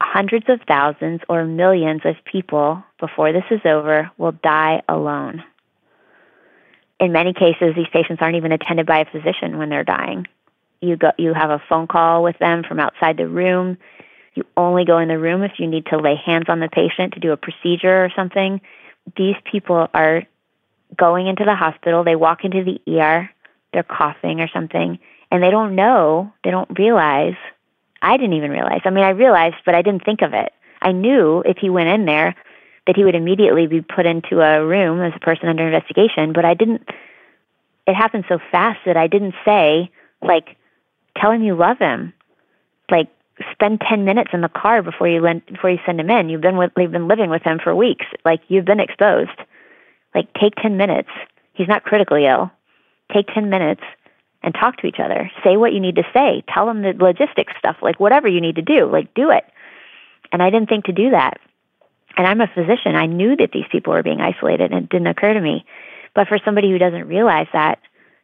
hundreds 0.00 0.48
of 0.48 0.60
thousands 0.68 1.22
or 1.28 1.44
millions 1.46 2.02
of 2.04 2.14
people 2.24 2.80
before 3.00 3.32
this 3.32 3.42
is 3.50 3.60
over 3.64 4.08
will 4.18 4.32
die 4.40 4.82
alone. 4.88 5.42
In 7.00 7.10
many 7.10 7.32
cases, 7.32 7.74
these 7.74 7.88
patients 7.92 8.22
aren't 8.22 8.36
even 8.36 8.52
attended 8.52 8.86
by 8.86 9.00
a 9.00 9.04
physician 9.04 9.58
when 9.58 9.68
they're 9.68 9.82
dying. 9.82 10.28
You 10.84 10.96
go 10.96 11.12
you 11.18 11.34
have 11.34 11.50
a 11.50 11.62
phone 11.68 11.86
call 11.86 12.22
with 12.22 12.38
them 12.38 12.62
from 12.62 12.80
outside 12.80 13.16
the 13.16 13.28
room. 13.28 13.78
You 14.34 14.44
only 14.56 14.84
go 14.84 14.98
in 14.98 15.08
the 15.08 15.18
room 15.18 15.42
if 15.42 15.52
you 15.58 15.66
need 15.66 15.86
to 15.86 15.96
lay 15.96 16.16
hands 16.16 16.46
on 16.48 16.60
the 16.60 16.68
patient 16.68 17.14
to 17.14 17.20
do 17.20 17.32
a 17.32 17.36
procedure 17.36 18.04
or 18.04 18.10
something. 18.16 18.60
These 19.16 19.36
people 19.50 19.88
are 19.94 20.24
going 20.96 21.26
into 21.26 21.44
the 21.44 21.54
hospital, 21.54 22.04
they 22.04 22.16
walk 22.16 22.44
into 22.44 22.64
the 22.64 23.00
ER, 23.00 23.30
they're 23.72 23.82
coughing 23.82 24.40
or 24.40 24.48
something, 24.48 24.98
and 25.30 25.42
they 25.42 25.50
don't 25.50 25.74
know, 25.74 26.32
they 26.42 26.50
don't 26.50 26.78
realize. 26.78 27.36
I 28.02 28.16
didn't 28.16 28.34
even 28.34 28.50
realize. 28.50 28.82
I 28.84 28.90
mean, 28.90 29.04
I 29.04 29.10
realized, 29.10 29.56
but 29.64 29.74
I 29.74 29.82
didn't 29.82 30.04
think 30.04 30.22
of 30.22 30.34
it. 30.34 30.52
I 30.82 30.92
knew 30.92 31.42
if 31.46 31.56
he 31.58 31.70
went 31.70 31.88
in 31.88 32.04
there 32.04 32.34
that 32.86 32.96
he 32.96 33.04
would 33.04 33.14
immediately 33.14 33.66
be 33.66 33.80
put 33.80 34.04
into 34.04 34.40
a 34.40 34.64
room 34.64 35.00
as 35.00 35.12
a 35.16 35.20
person 35.20 35.48
under 35.48 35.66
investigation, 35.66 36.32
but 36.32 36.44
I 36.44 36.54
didn't 36.54 36.82
it 37.86 37.94
happened 37.94 38.24
so 38.28 38.38
fast 38.50 38.80
that 38.86 38.96
I 38.96 39.06
didn't 39.06 39.34
say 39.44 39.90
like 40.22 40.56
tell 41.16 41.30
him 41.30 41.42
you 41.42 41.54
love 41.54 41.78
him. 41.78 42.12
Like, 42.90 43.08
spend 43.52 43.80
10 43.80 44.04
minutes 44.04 44.30
in 44.32 44.40
the 44.40 44.48
car 44.48 44.82
before 44.82 45.08
you 45.08 45.20
lend, 45.20 45.44
before 45.46 45.70
you 45.70 45.78
send 45.84 46.00
him 46.00 46.10
in. 46.10 46.28
You've 46.28 46.40
been 46.40 46.56
with, 46.56 46.72
you've 46.76 46.92
been 46.92 47.08
living 47.08 47.30
with 47.30 47.42
him 47.42 47.58
for 47.62 47.74
weeks. 47.74 48.06
Like 48.24 48.40
you've 48.48 48.64
been 48.64 48.80
exposed. 48.80 49.38
Like 50.14 50.32
take 50.34 50.54
10 50.56 50.76
minutes. 50.76 51.10
He's 51.54 51.68
not 51.68 51.84
critically 51.84 52.26
ill. 52.26 52.50
Take 53.12 53.26
10 53.34 53.50
minutes 53.50 53.82
and 54.42 54.54
talk 54.54 54.76
to 54.78 54.86
each 54.86 55.00
other. 55.00 55.30
Say 55.42 55.56
what 55.56 55.72
you 55.72 55.80
need 55.80 55.96
to 55.96 56.04
say. 56.12 56.44
Tell 56.52 56.68
him 56.68 56.82
the 56.82 56.92
logistics 56.92 57.54
stuff, 57.58 57.76
like 57.82 57.98
whatever 57.98 58.28
you 58.28 58.40
need 58.40 58.56
to 58.56 58.62
do, 58.62 58.86
like 58.90 59.12
do 59.14 59.30
it. 59.30 59.44
And 60.32 60.42
I 60.42 60.50
didn't 60.50 60.68
think 60.68 60.84
to 60.84 60.92
do 60.92 61.10
that. 61.10 61.38
And 62.16 62.26
I'm 62.26 62.40
a 62.40 62.46
physician. 62.46 62.94
I 62.94 63.06
knew 63.06 63.36
that 63.36 63.50
these 63.52 63.66
people 63.72 63.92
were 63.92 64.02
being 64.02 64.20
isolated 64.20 64.72
and 64.72 64.84
it 64.84 64.90
didn't 64.90 65.08
occur 65.08 65.34
to 65.34 65.40
me. 65.40 65.64
But 66.14 66.28
for 66.28 66.38
somebody 66.44 66.70
who 66.70 66.78
doesn't 66.78 67.08
realize 67.08 67.48
that, 67.52 67.80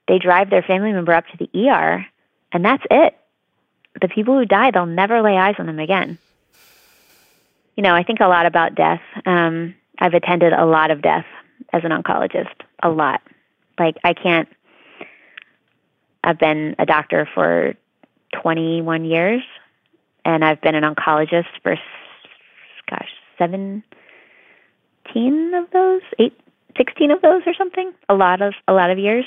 they 0.06 0.18
drive 0.18 0.50
their 0.50 0.62
family 0.62 0.92
member 0.92 1.12
up 1.12 1.24
to 1.26 1.36
the 1.36 1.68
ER 1.68 2.06
and 2.52 2.64
that's 2.64 2.84
it. 2.90 3.16
The 4.00 4.08
people 4.08 4.38
who 4.38 4.44
die, 4.44 4.70
they'll 4.70 4.86
never 4.86 5.22
lay 5.22 5.36
eyes 5.36 5.56
on 5.58 5.66
them 5.66 5.78
again. 5.78 6.18
You 7.76 7.82
know, 7.82 7.94
I 7.94 8.02
think 8.02 8.20
a 8.20 8.28
lot 8.28 8.46
about 8.46 8.74
death. 8.74 9.00
Um, 9.26 9.74
I've 9.98 10.14
attended 10.14 10.52
a 10.52 10.64
lot 10.64 10.90
of 10.90 11.02
death 11.02 11.26
as 11.72 11.82
an 11.84 11.90
oncologist, 11.90 12.54
a 12.82 12.88
lot. 12.88 13.22
Like, 13.78 13.96
I 14.04 14.12
can't, 14.14 14.48
I've 16.22 16.38
been 16.38 16.76
a 16.78 16.86
doctor 16.86 17.28
for 17.34 17.74
21 18.42 19.04
years, 19.04 19.42
and 20.24 20.44
I've 20.44 20.60
been 20.60 20.74
an 20.74 20.84
oncologist 20.84 21.48
for, 21.62 21.76
gosh, 22.88 23.10
17 23.38 23.82
of 25.54 25.70
those, 25.70 26.02
eight, 26.18 26.38
16 26.76 27.10
of 27.10 27.22
those 27.22 27.42
or 27.46 27.54
something. 27.54 27.92
A 28.08 28.14
lot 28.14 28.42
of, 28.42 28.54
a 28.68 28.72
lot 28.72 28.90
of 28.90 28.98
years. 28.98 29.24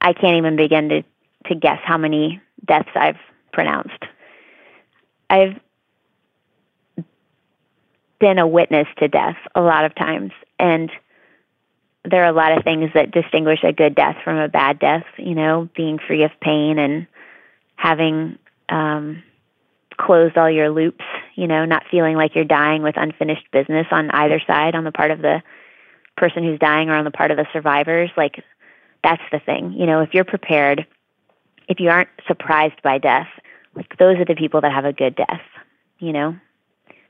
I 0.00 0.12
can't 0.12 0.36
even 0.36 0.56
begin 0.56 0.88
to, 0.88 1.02
to 1.46 1.54
guess 1.54 1.80
how 1.84 1.96
many 1.96 2.40
deaths 2.64 2.90
I've 2.94 3.18
pronounced. 3.52 4.04
I've 5.28 5.58
been 8.18 8.38
a 8.38 8.46
witness 8.46 8.86
to 8.98 9.08
death 9.08 9.36
a 9.54 9.60
lot 9.60 9.84
of 9.84 9.94
times, 9.94 10.32
and 10.58 10.90
there 12.04 12.22
are 12.24 12.30
a 12.30 12.32
lot 12.32 12.56
of 12.56 12.64
things 12.64 12.90
that 12.94 13.10
distinguish 13.10 13.60
a 13.62 13.72
good 13.72 13.94
death 13.94 14.16
from 14.24 14.36
a 14.36 14.48
bad 14.48 14.78
death. 14.78 15.04
You 15.16 15.34
know, 15.34 15.68
being 15.76 15.98
free 15.98 16.24
of 16.24 16.30
pain 16.40 16.78
and 16.78 17.06
having 17.76 18.38
um, 18.68 19.22
closed 19.96 20.36
all 20.36 20.50
your 20.50 20.70
loops. 20.70 21.04
You 21.34 21.46
know, 21.46 21.64
not 21.64 21.84
feeling 21.90 22.16
like 22.16 22.34
you're 22.34 22.44
dying 22.44 22.82
with 22.82 22.96
unfinished 22.96 23.50
business 23.52 23.86
on 23.90 24.10
either 24.10 24.40
side, 24.46 24.74
on 24.74 24.84
the 24.84 24.92
part 24.92 25.10
of 25.10 25.22
the 25.22 25.42
person 26.16 26.44
who's 26.44 26.58
dying 26.58 26.90
or 26.90 26.96
on 26.96 27.04
the 27.04 27.10
part 27.10 27.30
of 27.30 27.36
the 27.36 27.46
survivors. 27.52 28.10
Like, 28.16 28.44
that's 29.02 29.22
the 29.32 29.40
thing. 29.40 29.72
You 29.72 29.86
know, 29.86 30.00
if 30.00 30.12
you're 30.12 30.24
prepared 30.24 30.86
if 31.70 31.78
you 31.78 31.88
aren't 31.88 32.10
surprised 32.26 32.82
by 32.82 32.98
death, 32.98 33.28
like 33.74 33.96
those 33.96 34.18
are 34.18 34.24
the 34.24 34.34
people 34.34 34.60
that 34.60 34.72
have 34.72 34.84
a 34.84 34.92
good 34.92 35.14
death, 35.14 35.40
you 36.00 36.12
know? 36.12 36.36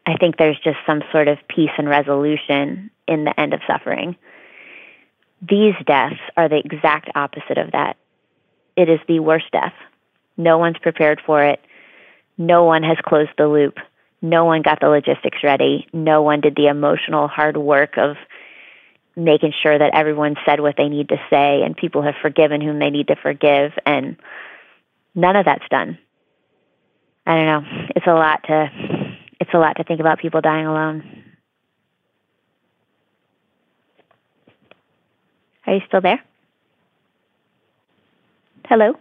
I 0.06 0.16
think 0.18 0.36
there's 0.36 0.58
just 0.62 0.76
some 0.86 1.02
sort 1.10 1.28
of 1.28 1.38
peace 1.48 1.70
and 1.78 1.88
resolution 1.88 2.90
in 3.08 3.24
the 3.24 3.40
end 3.40 3.54
of 3.54 3.60
suffering. 3.66 4.16
These 5.40 5.74
deaths 5.86 6.20
are 6.36 6.48
the 6.48 6.60
exact 6.62 7.10
opposite 7.14 7.56
of 7.56 7.72
that. 7.72 7.96
It 8.76 8.90
is 8.90 9.00
the 9.08 9.20
worst 9.20 9.46
death. 9.50 9.72
No 10.36 10.58
one's 10.58 10.78
prepared 10.78 11.22
for 11.24 11.42
it. 11.42 11.60
No 12.36 12.64
one 12.64 12.82
has 12.82 12.98
closed 13.02 13.30
the 13.38 13.48
loop. 13.48 13.78
No 14.20 14.44
one 14.44 14.60
got 14.60 14.80
the 14.80 14.88
logistics 14.88 15.38
ready. 15.42 15.86
No 15.94 16.20
one 16.20 16.42
did 16.42 16.54
the 16.54 16.66
emotional 16.66 17.28
hard 17.28 17.56
work 17.56 17.96
of 17.96 18.16
making 19.16 19.52
sure 19.62 19.78
that 19.78 19.94
everyone 19.94 20.36
said 20.44 20.60
what 20.60 20.76
they 20.76 20.88
need 20.88 21.08
to 21.08 21.16
say 21.30 21.62
and 21.62 21.76
people 21.76 22.02
have 22.02 22.14
forgiven 22.20 22.60
whom 22.60 22.78
they 22.78 22.90
need 22.90 23.08
to 23.08 23.16
forgive 23.16 23.72
and 23.86 24.16
none 25.14 25.36
of 25.36 25.44
that's 25.44 25.68
done. 25.70 25.98
I 27.26 27.34
don't 27.34 27.46
know. 27.46 27.62
It's 27.96 28.06
a 28.06 28.14
lot 28.14 28.42
to 28.44 28.70
it's 29.40 29.50
a 29.54 29.58
lot 29.58 29.76
to 29.76 29.84
think 29.84 30.00
about 30.00 30.18
people 30.18 30.40
dying 30.40 30.66
alone. 30.66 31.24
Are 35.66 35.74
you 35.74 35.80
still 35.86 36.00
there? 36.00 36.20
Hello? 38.66 38.94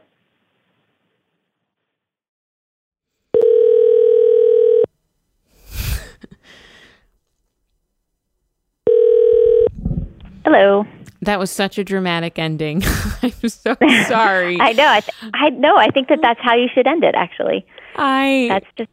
Hello. 10.43 10.86
That 11.22 11.39
was 11.39 11.51
such 11.51 11.78
a 11.78 11.84
dramatic 11.84 12.39
ending. 12.39 12.82
I'm 13.22 13.32
so 13.49 13.76
sorry. 14.07 14.59
I 14.59 14.72
know. 14.74 14.88
I, 14.88 15.01
th- 15.01 15.32
I 15.34 15.49
know. 15.49 15.76
I 15.76 15.89
think 15.89 16.07
that 16.07 16.20
that's 16.22 16.39
how 16.41 16.55
you 16.55 16.67
should 16.74 16.88
end 16.88 17.03
it. 17.03 17.15
Actually, 17.15 17.65
I. 17.95 18.47
That's 18.49 18.65
just 18.78 18.89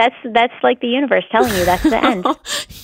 that's 0.00 0.16
that's 0.32 0.54
like 0.62 0.80
the 0.80 0.88
universe 0.88 1.24
telling 1.30 1.54
you 1.54 1.64
that's 1.66 1.82
the 1.82 2.02
end. 2.04 2.26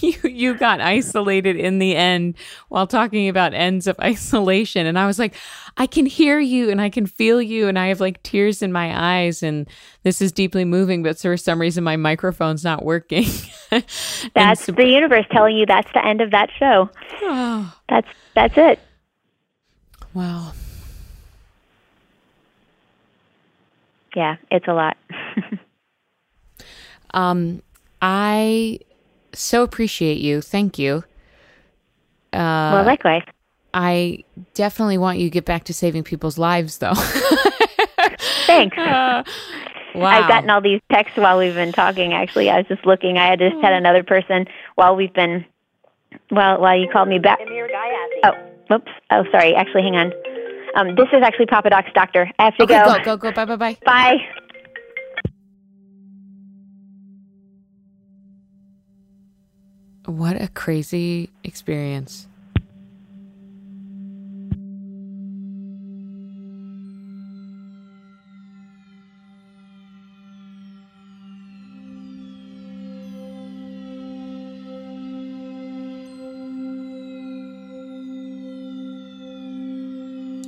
you 0.03 0.31
you 0.31 0.55
got 0.55 0.83
isolated 0.83 1.57
in 1.57 1.79
the 1.79 1.97
end 1.97 2.37
while 2.69 2.87
talking 2.87 3.27
about 3.31 3.55
ends 3.55 3.87
of 3.87 3.99
isolation, 4.01 4.87
and 4.87 4.99
I 4.99 5.07
was 5.07 5.19
like, 5.19 5.35
I 5.79 5.87
can 5.87 6.05
hear 6.05 6.39
you 6.39 6.69
and 6.71 6.79
I 6.79 6.91
can 6.91 7.07
feel 7.07 7.41
you, 7.41 7.69
and 7.69 7.79
I 7.79 7.87
have 7.89 8.01
like 8.01 8.23
tears 8.23 8.61
in 8.61 8.71
my 8.71 8.93
eyes, 9.19 9.43
and 9.43 9.67
this 10.03 10.21
is 10.21 10.31
deeply 10.31 10.67
moving. 10.67 11.03
But 11.03 11.19
for 11.19 11.39
some 11.39 11.59
reason, 11.59 11.83
my 11.85 11.97
microphone's 11.97 12.65
not 12.65 12.85
working. 12.85 13.25
that's 13.71 14.67
so- 14.67 14.73
the 14.73 14.87
universe 14.87 15.25
telling 15.33 15.57
you 15.57 15.65
that's 15.65 15.91
the 15.95 16.05
end 16.05 16.21
of 16.21 16.33
that 16.33 16.51
show. 16.59 16.91
Oh. 17.23 17.75
That's 17.89 18.09
that's 18.35 18.55
it. 18.59 18.79
Wow. 20.13 20.53
Yeah, 24.15 24.37
it's 24.51 24.69
a 24.69 24.75
lot. 24.75 24.97
Um, 27.17 27.63
I 28.01 28.79
so 29.33 29.63
appreciate 29.63 30.19
you. 30.19 30.41
Thank 30.41 30.79
you. 30.79 31.03
Uh, 32.33 32.71
well, 32.75 32.85
likewise. 32.85 33.23
I 33.75 34.25
definitely 34.55 34.99
want 34.99 35.19
you 35.19 35.27
to 35.27 35.31
get 35.31 35.45
back 35.45 35.65
to 35.65 35.75
saving 35.75 36.05
people's 36.05 36.39
lives, 36.39 36.79
though. 36.79 36.95
Thanks. 38.47 38.77
Uh, 38.79 39.23
wow. 39.95 40.07
I've 40.07 40.29
gotten 40.29 40.49
all 40.51 40.61
these 40.61 40.81
texts 40.91 41.17
while 41.17 41.39
we've 41.39 41.55
been 41.55 41.73
talking. 41.73 42.13
Actually, 42.13 42.49
I 42.49 42.59
was 42.59 42.67
just 42.69 42.87
looking. 42.87 43.19
I 43.19 43.29
had 43.31 43.39
just 43.39 43.57
had 43.63 43.73
another 43.73 44.03
person 44.03 44.47
while 44.77 44.95
we've 44.97 45.13
been, 45.13 45.45
well, 46.31 46.61
while 46.61 46.79
you 46.79 46.89
called 46.91 47.09
me 47.09 47.19
back. 47.19 47.39
Oh, 48.25 48.33
Oops. 48.73 48.91
Oh, 49.11 49.25
sorry. 49.31 49.55
Actually, 49.55 49.83
hang 49.83 49.97
on. 49.97 50.13
Um, 50.75 50.95
this 50.95 51.09
is 51.13 51.23
actually 51.23 51.47
Papa 51.47 51.71
Doc's 51.71 51.93
doctor. 51.95 52.31
I 52.39 52.45
have 52.45 52.57
to 52.57 52.65
okay, 52.65 52.83
go. 52.85 52.99
Go, 52.99 53.17
go, 53.17 53.17
go. 53.17 53.33
Bye, 53.33 53.45
bye, 53.45 53.57
bye. 53.57 53.77
Bye. 53.85 54.17
What 60.07 60.41
a 60.41 60.47
crazy 60.47 61.31
experience. 61.43 62.29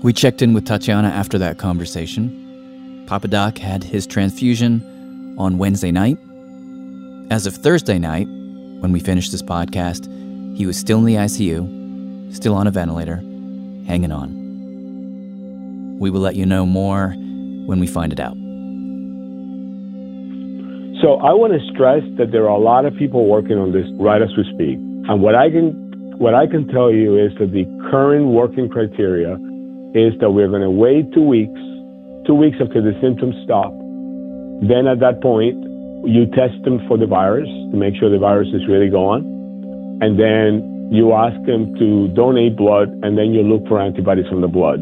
We 0.05 0.13
checked 0.13 0.41
in 0.41 0.55
with 0.55 0.65
Tatiana 0.67 1.09
after 1.09 1.37
that 1.39 1.59
conversation. 1.59 3.05
Papa 3.09 3.27
Doc 3.27 3.59
had 3.59 3.83
his 3.83 4.07
transfusion 4.07 5.35
on 5.37 5.59
Wednesday 5.59 5.91
night. 5.91 6.17
As 7.33 7.45
of 7.49 7.57
Thursday 7.57 7.99
night, 7.99 8.29
when 8.81 8.93
we 8.93 9.01
finished 9.01 9.33
this 9.33 9.43
podcast, 9.43 10.07
he 10.57 10.67
was 10.67 10.77
still 10.77 10.99
in 10.99 11.05
the 11.05 11.15
ICU, 11.15 12.35
still 12.35 12.55
on 12.55 12.67
a 12.67 12.71
ventilator, 12.71 13.17
hanging 13.87 14.13
on. 14.13 15.99
We 15.99 16.11
will 16.11 16.21
let 16.21 16.37
you 16.37 16.47
know 16.47 16.65
more 16.65 17.11
when 17.67 17.81
we 17.81 17.87
find 17.87 18.13
it 18.13 18.21
out. 18.21 18.37
So 21.03 21.15
I 21.23 21.31
want 21.31 21.55
to 21.55 21.63
stress 21.71 22.03
that 22.19 22.33
there 22.33 22.51
are 22.51 22.57
a 22.57 22.59
lot 22.59 22.85
of 22.85 22.95
people 22.97 23.27
working 23.27 23.59
on 23.59 23.71
this 23.71 23.87
right 24.01 24.21
as 24.21 24.31
we 24.37 24.43
speak. 24.55 24.79
And 25.07 25.23
what 25.23 25.35
I 25.35 25.51
can 25.51 25.87
what 26.19 26.35
I 26.35 26.47
can 26.47 26.67
tell 26.69 26.91
you 26.91 27.15
is 27.15 27.31
that 27.39 27.53
the 27.55 27.63
current 27.91 28.35
working 28.35 28.69
criteria 28.69 29.39
is 29.95 30.19
that 30.19 30.35
we're 30.35 30.51
going 30.51 30.67
to 30.67 30.71
wait 30.71 31.07
two 31.15 31.23
weeks, 31.23 31.55
two 32.27 32.35
weeks 32.35 32.59
after 32.59 32.83
the 32.83 32.99
symptoms 32.99 33.39
stop. 33.47 33.71
Then 34.67 34.91
at 34.91 34.99
that 34.99 35.23
point, 35.23 35.55
you 36.09 36.27
test 36.27 36.57
them 36.65 36.81
for 36.89 36.97
the 36.97 37.07
virus 37.07 37.49
to 37.71 37.77
make 37.77 37.95
sure 37.97 38.09
the 38.09 38.19
virus 38.19 38.49
is 38.49 38.67
really 38.67 38.89
gone. 38.89 39.21
And 40.01 40.19
then 40.19 40.89
you 40.91 41.13
ask 41.13 41.37
them 41.45 41.75
to 41.79 42.09
donate 42.09 42.57
blood, 42.57 42.89
and 43.03 43.19
then 43.19 43.35
you 43.35 43.43
look 43.43 43.67
for 43.69 43.81
antibodies 43.81 44.27
from 44.29 44.41
the 44.41 44.49
blood. 44.49 44.81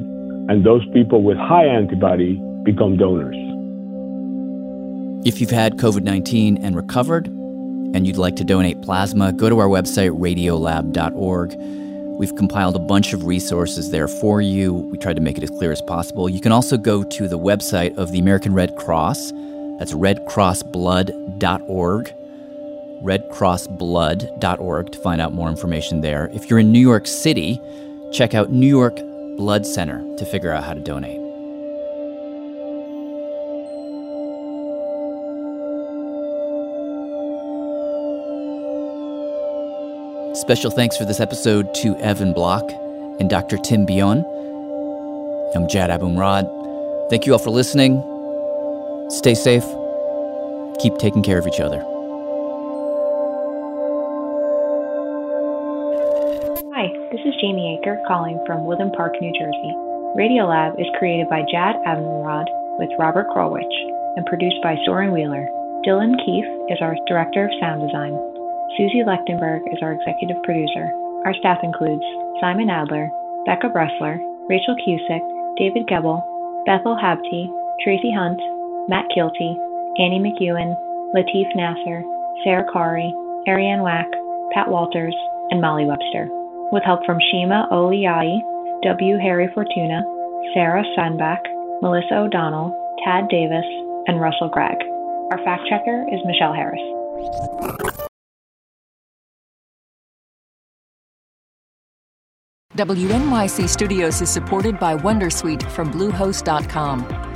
And 0.48 0.64
those 0.64 0.86
people 0.92 1.22
with 1.24 1.36
high 1.36 1.66
antibody 1.66 2.40
become 2.64 2.96
donors. 2.96 3.34
If 5.26 5.40
you've 5.40 5.50
had 5.50 5.78
COVID 5.78 6.04
19 6.04 6.58
and 6.58 6.76
recovered, 6.76 7.26
and 7.26 8.06
you'd 8.06 8.18
like 8.18 8.36
to 8.36 8.44
donate 8.44 8.82
plasma, 8.82 9.32
go 9.32 9.48
to 9.48 9.58
our 9.58 9.68
website, 9.68 10.16
radiolab.org. 10.16 11.54
We've 12.18 12.34
compiled 12.36 12.76
a 12.76 12.80
bunch 12.80 13.12
of 13.12 13.24
resources 13.24 13.90
there 13.90 14.06
for 14.06 14.40
you. 14.40 14.74
We 14.74 14.98
tried 14.98 15.16
to 15.16 15.22
make 15.22 15.36
it 15.38 15.42
as 15.42 15.50
clear 15.50 15.72
as 15.72 15.82
possible. 15.82 16.28
You 16.28 16.40
can 16.40 16.52
also 16.52 16.76
go 16.76 17.02
to 17.02 17.28
the 17.28 17.38
website 17.38 17.96
of 17.96 18.12
the 18.12 18.18
American 18.20 18.54
Red 18.54 18.76
Cross. 18.76 19.32
That's 19.78 19.92
redcrossblood.org. 19.92 22.14
Redcrossblood.org 23.02 24.92
to 24.92 24.98
find 25.00 25.20
out 25.20 25.34
more 25.34 25.50
information 25.50 26.00
there. 26.00 26.30
If 26.32 26.48
you're 26.48 26.60
in 26.60 26.72
New 26.72 26.80
York 26.80 27.06
City, 27.06 27.60
check 28.12 28.34
out 28.34 28.50
New 28.50 28.66
York 28.66 28.96
Blood 29.36 29.66
Center 29.66 30.02
to 30.16 30.24
figure 30.24 30.50
out 30.50 30.64
how 30.64 30.72
to 30.72 30.80
donate. 30.80 31.20
Special 40.36 40.70
thanks 40.70 40.96
for 40.96 41.04
this 41.04 41.20
episode 41.20 41.74
to 41.74 41.94
Evan 41.96 42.32
Block 42.32 42.70
and 43.18 43.28
Dr. 43.28 43.58
Tim 43.58 43.84
Bion. 43.86 44.24
I'm 45.54 45.68
Jad 45.68 45.90
Abumrad. 45.90 46.48
Thank 47.10 47.26
you 47.26 47.32
all 47.32 47.38
for 47.38 47.50
listening. 47.50 48.15
Stay 49.08 49.34
safe. 49.34 49.62
Keep 50.82 50.98
taking 50.98 51.22
care 51.22 51.38
of 51.38 51.46
each 51.46 51.60
other. 51.60 51.78
Hi, 56.74 56.90
this 57.14 57.22
is 57.22 57.38
Jamie 57.40 57.78
Aker 57.78 58.02
calling 58.08 58.42
from 58.46 58.66
Woodland 58.66 58.94
Park, 58.98 59.14
New 59.20 59.30
Jersey. 59.38 59.72
Radiolab 60.18 60.80
is 60.80 60.90
created 60.98 61.28
by 61.30 61.46
Jad 61.46 61.76
Abumrad 61.86 62.50
with 62.82 62.90
Robert 62.98 63.30
Krulwich 63.30 63.62
and 64.16 64.26
produced 64.26 64.58
by 64.60 64.74
Soren 64.84 65.12
Wheeler. 65.12 65.46
Dylan 65.86 66.18
Keefe 66.26 66.50
is 66.74 66.82
our 66.82 66.96
Director 67.06 67.46
of 67.46 67.54
Sound 67.60 67.86
Design. 67.86 68.10
Suzie 68.74 69.06
Lechtenberg 69.06 69.62
is 69.70 69.78
our 69.82 69.92
executive 69.92 70.42
producer. 70.42 70.90
Our 71.24 71.34
staff 71.38 71.62
includes 71.62 72.02
Simon 72.40 72.70
Adler, 72.70 73.06
Becca 73.46 73.70
Bressler, 73.70 74.18
Rachel 74.48 74.74
Cusick, 74.82 75.22
David 75.56 75.86
Gebel, 75.86 76.18
Bethel 76.66 76.98
Habte, 76.98 77.46
Tracie 77.84 78.10
Hunt, 78.10 78.40
Matt 78.88 79.06
Kielty, 79.14 79.56
Annie 79.98 80.20
McEwen, 80.20 80.74
Latif 81.14 81.48
Nasser, 81.56 82.02
Sarah 82.44 82.66
Qari, 82.72 83.10
Arianne 83.48 83.82
Wack, 83.82 84.06
Pat 84.52 84.68
Walters, 84.68 85.14
and 85.50 85.60
Molly 85.60 85.84
Webster, 85.84 86.28
with 86.70 86.84
help 86.84 87.00
from 87.04 87.18
Shima 87.30 87.68
Oliaee, 87.72 88.40
W. 88.82 89.18
Harry 89.18 89.48
Fortuna, 89.54 90.02
Sarah 90.54 90.84
Sandbach, 90.94 91.42
Melissa 91.82 92.14
O'Donnell, 92.14 92.70
Tad 93.04 93.28
Davis, 93.28 93.66
and 94.06 94.20
Russell 94.20 94.48
Gragg. 94.48 94.78
Our 95.32 95.38
fact 95.44 95.62
checker 95.68 96.06
is 96.12 96.20
Michelle 96.24 96.54
Harris. 96.54 96.80
WNYC 102.76 103.68
Studios 103.68 104.20
is 104.20 104.28
supported 104.28 104.78
by 104.78 104.96
Wondersuite 104.96 105.62
from 105.70 105.90
Bluehost.com. 105.90 107.35